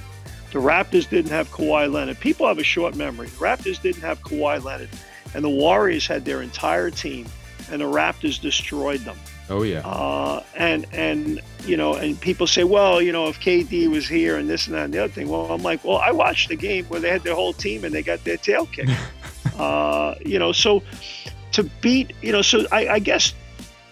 The 0.51 0.57
Raptors 0.57 1.07
didn't 1.07 1.29
have 1.29 1.51
Kawhi 1.51 1.93
Leonard. 1.93 2.19
People 2.19 2.47
have 2.47 2.57
a 2.57 2.63
short 2.63 2.95
memory. 2.95 3.27
The 3.27 3.37
Raptors 3.37 3.79
didn't 3.79 4.01
have 4.01 4.19
Kawhi 4.23 4.63
Leonard, 4.63 4.89
and 5.35 5.43
the 5.43 5.49
Warriors 5.49 6.07
had 6.07 6.25
their 6.25 6.41
entire 6.41 6.89
team, 6.89 7.27
and 7.69 7.81
the 7.81 7.85
Raptors 7.85 8.41
destroyed 8.41 9.01
them. 9.01 9.17
Oh 9.51 9.63
yeah. 9.63 9.79
Uh, 9.79 10.43
and 10.55 10.87
and 10.93 11.41
you 11.65 11.75
know, 11.75 11.93
and 11.95 12.19
people 12.19 12.47
say, 12.47 12.63
well, 12.63 13.01
you 13.01 13.11
know, 13.11 13.27
if 13.27 13.39
KD 13.39 13.89
was 13.89 14.07
here 14.07 14.37
and 14.37 14.49
this 14.49 14.65
and 14.65 14.75
that 14.75 14.85
and 14.85 14.93
the 14.93 15.03
other 15.03 15.13
thing. 15.13 15.27
Well, 15.27 15.51
I'm 15.51 15.61
like, 15.61 15.83
well, 15.83 15.97
I 15.97 16.11
watched 16.11 16.49
the 16.49 16.55
game 16.55 16.85
where 16.85 16.99
they 16.99 17.09
had 17.09 17.23
their 17.23 17.35
whole 17.35 17.53
team 17.53 17.83
and 17.83 17.93
they 17.93 18.01
got 18.01 18.23
their 18.23 18.37
tail 18.37 18.65
kicked. 18.65 18.91
uh, 19.59 20.15
you 20.25 20.39
know, 20.39 20.53
so 20.53 20.81
to 21.51 21.63
beat, 21.81 22.13
you 22.21 22.31
know, 22.31 22.41
so 22.41 22.65
I, 22.71 22.87
I 22.87 22.99
guess 22.99 23.33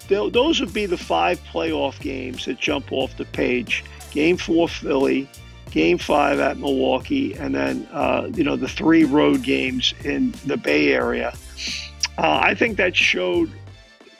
those 0.07 0.59
would 0.59 0.73
be 0.73 0.85
the 0.85 0.97
five 0.97 1.39
playoff 1.51 1.99
games 1.99 2.45
that 2.45 2.57
jump 2.57 2.91
off 2.91 3.15
the 3.17 3.25
page. 3.25 3.83
Game 4.11 4.37
four, 4.37 4.67
Philly. 4.67 5.29
Game 5.71 5.99
five 5.99 6.39
at 6.39 6.57
Milwaukee, 6.57 7.35
and 7.35 7.53
then 7.53 7.87
uh, 7.91 8.27
you 8.33 8.43
know 8.43 8.55
the 8.55 8.67
three 8.67 9.03
road 9.03 9.43
games 9.43 9.93
in 10.03 10.33
the 10.47 10.57
Bay 10.57 10.91
Area. 10.93 11.31
Uh, 12.17 12.39
I 12.41 12.55
think 12.55 12.77
that 12.77 12.95
showed 12.95 13.51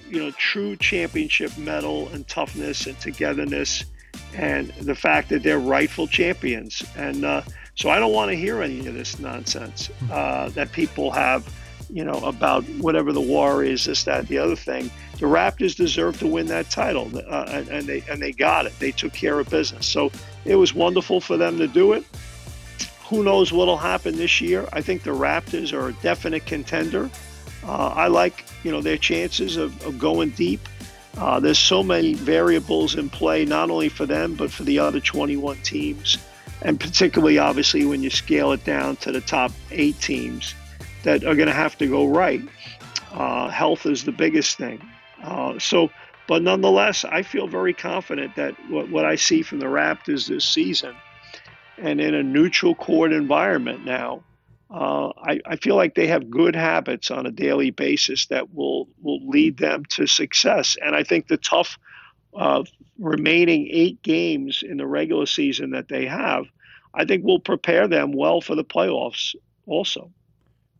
you 0.10 0.20
know 0.20 0.32
true 0.32 0.76
championship 0.76 1.58
mettle 1.58 2.08
and 2.10 2.28
toughness 2.28 2.88
and 2.88 3.00
togetherness, 3.00 3.86
and 4.34 4.70
the 4.82 4.96
fact 4.96 5.30
that 5.30 5.44
they're 5.44 5.60
rightful 5.60 6.08
champions. 6.08 6.84
And 6.96 7.26
uh, 7.26 7.42
so 7.76 7.90
I 7.90 8.00
don't 8.00 8.14
want 8.14 8.32
to 8.32 8.36
hear 8.36 8.62
any 8.62 8.86
of 8.88 8.94
this 8.94 9.20
nonsense 9.20 9.90
uh, 10.12 10.50
that 10.50 10.72
people 10.72 11.12
have 11.12 11.48
you 11.92 12.04
know, 12.04 12.20
about 12.20 12.64
whatever 12.80 13.12
the 13.12 13.22
war 13.22 13.64
is, 13.64 13.86
this, 13.86 14.04
that, 14.04 14.28
the 14.28 14.38
other 14.38 14.56
thing. 14.56 14.90
The 15.14 15.26
Raptors 15.26 15.76
deserve 15.76 16.20
to 16.20 16.28
win 16.28 16.48
that 16.48 16.70
title, 16.70 17.10
uh, 17.28 17.46
and, 17.50 17.68
and, 17.70 17.88
they 17.88 18.04
and 18.10 18.22
they 18.22 18.32
got 18.32 18.66
it. 18.66 18.78
They 18.80 18.92
took 18.92 19.14
care 19.14 19.40
of 19.40 19.50
business, 19.50 19.88
so 19.88 20.12
it 20.46 20.56
was 20.56 20.74
wonderful 20.74 21.20
for 21.20 21.36
them 21.36 21.58
to 21.58 21.68
do 21.68 21.94
it. 21.94 22.06
Who 23.08 23.24
knows 23.24 23.52
what'll 23.52 23.78
happen 23.78 24.16
this 24.18 24.40
year? 24.40 24.68
I 24.72 24.82
think 24.82 25.04
the 25.04 25.12
Raptors 25.12 25.74
are 25.74 25.90
a 25.90 25.94
definite 25.94 26.46
contender. 26.46 27.10
Uh, 27.64 27.94
I 27.96 28.08
like, 28.08 28.46
you 28.64 28.72
know, 28.72 28.82
their 28.82 28.98
chances 28.98 29.58
of, 29.58 29.86
of 29.86 30.00
going 30.00 30.30
deep. 30.32 30.62
Uh, 31.18 31.40
there's 31.40 31.60
so 31.60 31.84
many 31.84 32.14
variables 32.14 32.96
in 32.96 33.10
play, 33.10 33.46
not 33.46 33.70
only 33.70 33.90
for 33.90 34.06
them 34.06 34.36
but 34.36 34.52
for 34.52 34.64
the 34.64 34.80
other 34.80 35.00
21 35.00 35.58
teams, 35.64 36.18
and 36.62 36.80
particularly, 36.80 37.38
obviously, 37.38 37.86
when 37.86 38.04
you 38.04 38.10
scale 38.10 38.52
it 38.52 38.64
down 38.66 38.96
to 38.98 39.12
the 39.12 39.22
top 39.22 39.52
eight 39.72 40.00
teams 40.00 40.54
that 41.04 41.24
are 41.24 41.36
going 41.36 41.48
to 41.48 41.54
have 41.54 41.78
to 41.78 41.88
go 41.88 42.08
right. 42.08 42.42
Uh, 43.12 43.50
health 43.50 43.86
is 43.86 44.04
the 44.04 44.12
biggest 44.12 44.58
thing. 44.58 44.82
Uh, 45.24 45.58
so, 45.58 45.90
but 46.28 46.42
nonetheless, 46.42 47.06
I 47.06 47.24
feel 47.24 47.48
very 47.48 47.74
confident 47.74 48.36
that 48.36 48.56
what, 48.70 48.90
what 48.90 49.06
I 49.06 49.16
see 49.16 49.42
from 49.42 49.60
the 49.60 49.66
Raptors 49.66 50.28
this 50.28 50.46
season, 50.46 50.96
and 51.78 52.02
in 52.02 52.14
a 52.14 52.24
neutral 52.24 52.76
court 52.76 53.14
environment 53.14 53.86
now, 53.86 54.22
uh, 54.70 55.10
I, 55.18 55.40
I, 55.46 55.56
feel 55.56 55.76
like 55.76 55.96
they 55.96 56.08
have 56.08 56.30
good 56.30 56.56
habits 56.56 57.10
on 57.10 57.26
a 57.26 57.32
daily 57.32 57.72
basis 57.72 58.28
that 58.28 58.54
will 58.54 58.88
will 59.02 59.28
lead 59.28 59.58
them 59.58 59.84
to 59.86 60.06
success. 60.06 60.78
And 60.84 60.96
I 60.96 61.04
think 61.04 61.28
the 61.28 61.38
tough 61.38 61.80
uh, 62.36 62.64
remaining 63.00 63.68
eight 63.72 64.02
games 64.04 64.62
in 64.62 64.78
the 64.78 64.86
regular 64.86 65.26
season 65.26 65.72
that 65.72 65.88
they 65.88 66.06
have, 66.06 66.46
I 66.94 67.06
think 67.06 67.24
will 67.24 67.40
prepare 67.40 67.88
them 67.88 68.12
well 68.12 68.42
for 68.42 68.54
the 68.54 68.64
playoffs 68.64 69.34
also 69.66 70.12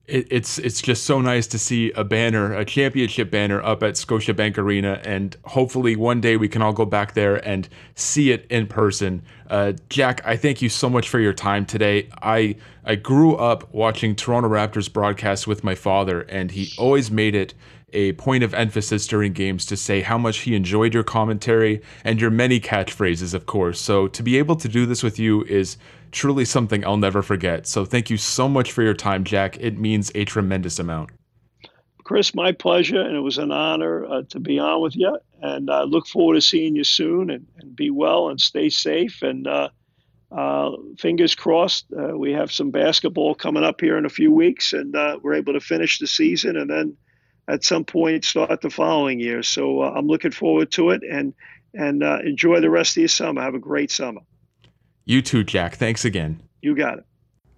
it, 0.10 0.28
it's 0.30 0.58
it's 0.60 0.82
just 0.82 1.04
so 1.04 1.22
nice 1.22 1.48
to 1.48 1.60
see 1.60 1.92
a 1.92 2.04
banner, 2.04 2.54
a 2.54 2.66
championship 2.66 3.32
banner, 3.32 3.62
up 3.62 3.84
at 3.84 3.94
Scotiabank 3.94 4.58
Arena, 4.58 5.00
and 5.04 5.38
hopefully 5.46 5.96
one 5.96 6.20
day 6.20 6.38
we 6.38 6.48
can 6.50 6.62
all 6.62 6.74
go 6.74 6.86
back 6.86 7.14
there 7.14 7.36
and 7.48 7.70
see 7.96 8.32
it 8.32 8.46
in 8.50 8.68
person. 8.68 9.22
Uh, 9.50 9.74
Jack, 9.90 10.22
I 10.26 10.36
thank 10.36 10.62
you 10.62 10.70
so 10.70 10.90
much 10.90 11.10
for 11.10 11.20
your 11.20 11.34
time 11.34 11.66
today. 11.66 12.10
I 12.22 12.56
I 12.84 12.96
grew 12.96 13.36
up 13.36 13.74
watching 13.74 14.16
Toronto 14.16 14.50
Raptors 14.50 14.92
broadcasts 14.92 15.46
with 15.46 15.64
my 15.64 15.76
father, 15.76 16.22
and 16.22 16.52
he 16.52 16.72
always 16.78 17.12
made 17.12 17.36
it 17.36 17.54
a 17.94 18.14
point 18.14 18.44
of 18.44 18.54
emphasis 18.54 19.08
during 19.08 19.34
games 19.34 19.66
to 19.68 19.78
say 19.78 20.02
how 20.02 20.18
much 20.18 20.40
he 20.40 20.56
enjoyed 20.56 20.94
your 20.94 21.04
commentary 21.04 21.82
and 22.04 22.20
your 22.20 22.32
many 22.32 22.60
catchphrases, 22.60 23.34
of 23.34 23.46
course. 23.46 23.80
So 23.80 24.08
to 24.08 24.24
be 24.24 24.38
able 24.38 24.56
to 24.58 24.68
do 24.68 24.86
this 24.86 25.04
with 25.04 25.20
you 25.20 25.44
is 25.46 25.78
truly 26.12 26.46
something 26.46 26.86
I'll 26.86 26.98
never 26.98 27.22
forget. 27.22 27.68
So 27.68 27.86
thank 27.86 28.10
you 28.10 28.18
so 28.18 28.50
much 28.50 28.72
for 28.72 28.84
your 28.84 28.94
time, 28.94 29.24
Jack. 29.24 29.58
It 29.60 29.78
means 29.78 30.12
a 30.16 30.26
tremendous 30.26 30.80
amount. 30.80 31.12
Chris, 32.04 32.34
my 32.34 32.52
pleasure, 32.52 33.00
and 33.00 33.16
it 33.16 33.20
was 33.20 33.38
an 33.38 33.52
honor 33.52 34.06
uh, 34.06 34.24
to 34.30 34.40
be 34.40 34.58
on 34.58 34.82
with 34.82 34.96
you. 34.96 35.20
And 35.42 35.70
I 35.70 35.82
uh, 35.82 35.84
look 35.84 36.08
forward 36.08 36.34
to 36.36 36.42
seeing 36.42 36.76
you 36.76 36.84
soon. 36.84 37.30
And, 37.30 37.46
and 37.60 37.76
be 37.76 37.92
well 37.92 38.30
and 38.30 38.42
stay 38.42 38.70
safe. 38.70 39.22
And 39.22 39.48
uh, 39.48 39.70
uh 40.32 40.72
fingers 40.98 41.36
crossed, 41.36 41.86
uh, 41.94 42.18
we 42.18 42.32
have 42.34 42.52
some 42.52 42.72
basketball 42.72 43.36
coming 43.36 43.64
up 43.64 43.82
here 43.82 43.98
in 43.98 44.06
a 44.06 44.10
few 44.10 44.32
weeks, 44.34 44.74
and 44.74 44.96
uh, 44.96 45.20
we're 45.22 45.36
able 45.36 45.54
to 45.54 45.60
finish 45.60 46.00
the 46.00 46.08
season 46.08 46.58
and 46.58 46.70
then 46.70 46.98
at 47.50 47.64
some 47.64 47.84
point 47.84 48.24
start 48.24 48.62
the 48.62 48.70
following 48.70 49.20
year. 49.20 49.44
So 49.44 49.82
uh, 49.82 49.94
I'm 49.96 50.08
looking 50.08 50.32
forward 50.32 50.72
to 50.74 50.92
it. 50.92 51.02
And 51.10 51.34
and 51.74 52.04
uh, 52.04 52.20
enjoy 52.24 52.62
the 52.62 52.70
rest 52.70 52.94
of 52.94 53.02
your 53.02 53.08
summer. 53.08 53.42
Have 53.42 53.56
a 53.56 53.60
great 53.60 53.92
summer. 53.92 54.22
You 55.06 55.22
too, 55.22 55.44
Jack. 55.44 55.76
Thanks 55.76 56.06
again. 56.06 56.42
You 56.62 56.76
got 56.76 57.00
it. 57.00 57.06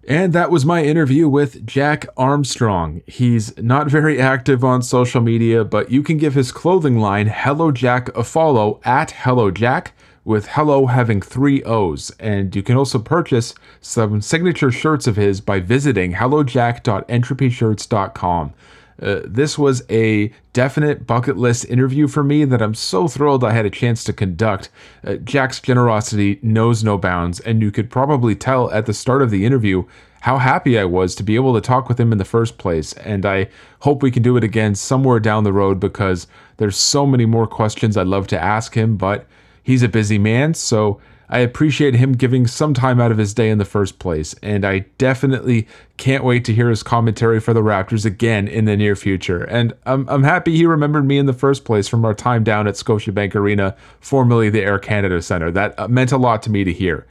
And 0.08 0.32
that 0.32 0.50
was 0.50 0.66
my 0.66 0.82
interview 0.82 1.28
with 1.28 1.64
Jack 1.64 2.08
Armstrong. 2.16 3.02
He's 3.06 3.56
not 3.56 3.88
very 3.88 4.20
active 4.20 4.64
on 4.64 4.82
social 4.82 5.20
media, 5.20 5.64
but 5.64 5.92
you 5.92 6.02
can 6.02 6.18
give 6.18 6.34
his 6.34 6.50
clothing 6.50 6.98
line 6.98 7.28
Hello 7.28 7.70
Jack 7.70 8.08
a 8.16 8.24
follow 8.24 8.80
at 8.84 9.12
Hello 9.12 9.52
Jack, 9.52 9.92
with 10.24 10.48
Hello 10.48 10.86
having 10.86 11.22
three 11.22 11.62
O's. 11.62 12.10
And 12.18 12.56
you 12.56 12.64
can 12.64 12.76
also 12.76 12.98
purchase 12.98 13.54
some 13.80 14.20
signature 14.20 14.72
shirts 14.72 15.06
of 15.06 15.14
his 15.14 15.40
by 15.40 15.60
visiting 15.60 16.14
hellojack.entropyshirts.com. 16.14 18.54
Uh, 19.02 19.20
this 19.24 19.58
was 19.58 19.82
a 19.90 20.32
definite 20.52 21.06
bucket 21.06 21.36
list 21.36 21.64
interview 21.64 22.06
for 22.06 22.22
me 22.22 22.44
that 22.44 22.62
I'm 22.62 22.74
so 22.74 23.08
thrilled 23.08 23.42
I 23.42 23.52
had 23.52 23.66
a 23.66 23.70
chance 23.70 24.04
to 24.04 24.12
conduct. 24.12 24.68
Uh, 25.04 25.14
Jack's 25.16 25.60
generosity 25.60 26.38
knows 26.42 26.84
no 26.84 26.96
bounds, 26.96 27.40
and 27.40 27.60
you 27.60 27.72
could 27.72 27.90
probably 27.90 28.36
tell 28.36 28.70
at 28.70 28.86
the 28.86 28.94
start 28.94 29.22
of 29.22 29.30
the 29.30 29.44
interview 29.44 29.84
how 30.20 30.38
happy 30.38 30.78
I 30.78 30.84
was 30.84 31.16
to 31.16 31.24
be 31.24 31.34
able 31.34 31.52
to 31.54 31.60
talk 31.60 31.88
with 31.88 31.98
him 31.98 32.12
in 32.12 32.18
the 32.18 32.24
first 32.24 32.56
place. 32.56 32.92
And 32.92 33.26
I 33.26 33.48
hope 33.80 34.02
we 34.02 34.12
can 34.12 34.22
do 34.22 34.36
it 34.36 34.44
again 34.44 34.76
somewhere 34.76 35.18
down 35.18 35.42
the 35.42 35.52
road 35.52 35.80
because 35.80 36.28
there's 36.58 36.76
so 36.76 37.04
many 37.04 37.26
more 37.26 37.48
questions 37.48 37.96
I'd 37.96 38.06
love 38.06 38.28
to 38.28 38.40
ask 38.40 38.74
him, 38.74 38.96
but 38.96 39.26
he's 39.64 39.82
a 39.82 39.88
busy 39.88 40.18
man, 40.18 40.54
so 40.54 41.00
I 41.32 41.38
appreciate 41.38 41.94
him 41.94 42.12
giving 42.12 42.46
some 42.46 42.74
time 42.74 43.00
out 43.00 43.10
of 43.10 43.16
his 43.16 43.32
day 43.32 43.48
in 43.48 43.56
the 43.56 43.64
first 43.64 43.98
place, 43.98 44.34
and 44.42 44.66
I 44.66 44.80
definitely 44.98 45.66
can't 45.96 46.24
wait 46.24 46.44
to 46.44 46.52
hear 46.52 46.68
his 46.68 46.82
commentary 46.82 47.40
for 47.40 47.54
the 47.54 47.62
Raptors 47.62 48.04
again 48.04 48.46
in 48.46 48.66
the 48.66 48.76
near 48.76 48.94
future. 48.94 49.42
And 49.44 49.72
I'm, 49.86 50.06
I'm 50.10 50.24
happy 50.24 50.54
he 50.54 50.66
remembered 50.66 51.06
me 51.06 51.16
in 51.16 51.24
the 51.24 51.32
first 51.32 51.64
place 51.64 51.88
from 51.88 52.04
our 52.04 52.12
time 52.12 52.44
down 52.44 52.68
at 52.68 52.74
Scotiabank 52.74 53.34
Arena, 53.34 53.74
formerly 53.98 54.50
the 54.50 54.60
Air 54.60 54.78
Canada 54.78 55.22
Center. 55.22 55.50
That 55.50 55.78
uh, 55.80 55.88
meant 55.88 56.12
a 56.12 56.18
lot 56.18 56.42
to 56.42 56.50
me 56.50 56.64
to 56.64 56.72
hear. 56.72 57.06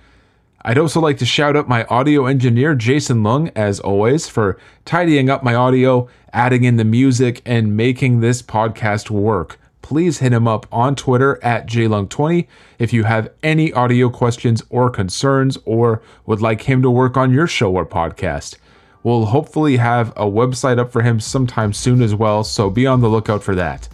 I'd 0.64 0.78
also 0.78 1.00
like 1.02 1.18
to 1.18 1.26
shout 1.26 1.56
out 1.56 1.68
my 1.68 1.86
audio 1.86 2.28
engineer, 2.28 2.76
Jason 2.76 3.24
Lung, 3.24 3.50
as 3.56 3.80
always, 3.80 4.28
for 4.28 4.60
tidying 4.86 5.32
up 5.32 5.42
my 5.42 5.56
audio, 5.56 6.08
adding 6.32 6.64
in 6.64 6.76
the 6.76 6.86
music, 6.86 7.42
and 7.44 7.76
making 7.76 8.20
this 8.20 8.44
podcast 8.44 9.10
work 9.10 9.58
please 9.82 10.20
hit 10.20 10.34
him 10.34 10.48
up 10.48 10.66
on 10.72 10.96
Twitter 10.96 11.40
at 11.44 11.68
JLung20 11.68 12.48
if 12.80 12.94
you 12.94 13.04
have 13.04 13.32
any 13.44 13.74
audio 13.74 14.10
questions 14.10 14.64
or 14.70 14.90
concerns 14.90 15.58
or 15.66 16.02
would 16.26 16.42
like 16.42 16.62
him 16.62 16.82
to 16.82 16.90
work 16.90 17.18
on 17.18 17.34
your 17.34 17.48
show 17.48 17.72
or 17.72 17.86
podcast. 17.86 18.58
We'll 19.04 19.26
hopefully 19.26 19.78
have 19.78 20.10
a 20.12 20.26
website 20.26 20.78
up 20.78 20.92
for 20.92 21.02
him 21.02 21.20
sometime 21.20 21.74
soon 21.74 22.02
as 22.02 22.14
well, 22.14 22.44
so 22.44 22.70
be 22.70 22.86
on 22.86 23.02
the 23.02 23.10
lookout 23.10 23.44
for 23.44 23.56
that. 23.56 23.90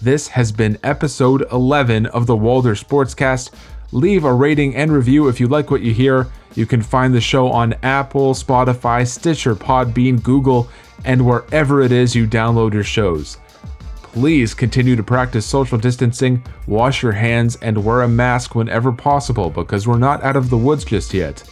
This 0.00 0.28
has 0.28 0.50
been 0.50 0.78
episode 0.82 1.46
11 1.52 2.06
of 2.06 2.26
the 2.26 2.36
Walder 2.36 2.74
Sportscast. 2.74 3.50
Leave 3.92 4.24
a 4.24 4.32
rating 4.32 4.74
and 4.74 4.90
review 4.90 5.28
if 5.28 5.38
you 5.38 5.46
like 5.46 5.70
what 5.70 5.82
you 5.82 5.92
hear. 5.92 6.28
You 6.54 6.66
can 6.66 6.82
find 6.82 7.14
the 7.14 7.20
show 7.20 7.48
on 7.48 7.74
Apple, 7.82 8.34
Spotify, 8.34 9.06
Stitcher, 9.06 9.54
Podbean, 9.54 10.22
Google, 10.22 10.68
and 11.04 11.24
wherever 11.24 11.82
it 11.82 11.92
is 11.92 12.14
you 12.14 12.26
download 12.26 12.72
your 12.72 12.84
shows 12.84 13.36
Please 14.12 14.52
continue 14.52 14.94
to 14.94 15.02
practice 15.02 15.46
social 15.46 15.78
distancing, 15.78 16.42
wash 16.66 17.02
your 17.02 17.12
hands, 17.12 17.56
and 17.56 17.82
wear 17.82 18.02
a 18.02 18.08
mask 18.08 18.54
whenever 18.54 18.92
possible 18.92 19.48
because 19.48 19.88
we're 19.88 19.98
not 19.98 20.22
out 20.22 20.36
of 20.36 20.50
the 20.50 20.56
woods 20.56 20.84
just 20.84 21.14
yet. 21.14 21.42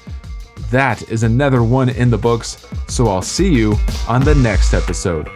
That 0.71 1.03
is 1.11 1.23
another 1.23 1.63
one 1.63 1.89
in 1.89 2.11
the 2.11 2.19
books, 2.19 2.67
so 2.87 3.09
I'll 3.09 3.23
see 3.23 3.53
you 3.53 3.77
on 4.07 4.23
the 4.23 4.35
next 4.35 4.75
episode. 4.75 5.31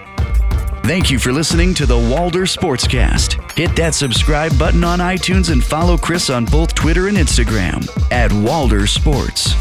Thank 0.84 1.10
you 1.10 1.18
for 1.18 1.32
listening 1.32 1.72
to 1.74 1.86
the 1.86 1.96
Walder 1.96 2.42
Sportscast. 2.42 3.56
Hit 3.56 3.74
that 3.74 3.94
subscribe 3.94 4.56
button 4.58 4.84
on 4.84 4.98
iTunes 4.98 5.50
and 5.50 5.64
follow 5.64 5.96
Chris 5.96 6.28
on 6.28 6.44
both 6.44 6.74
Twitter 6.74 7.08
and 7.08 7.16
Instagram 7.16 7.88
at 8.12 8.30
Walder 8.32 8.86
Sports. 8.86 9.54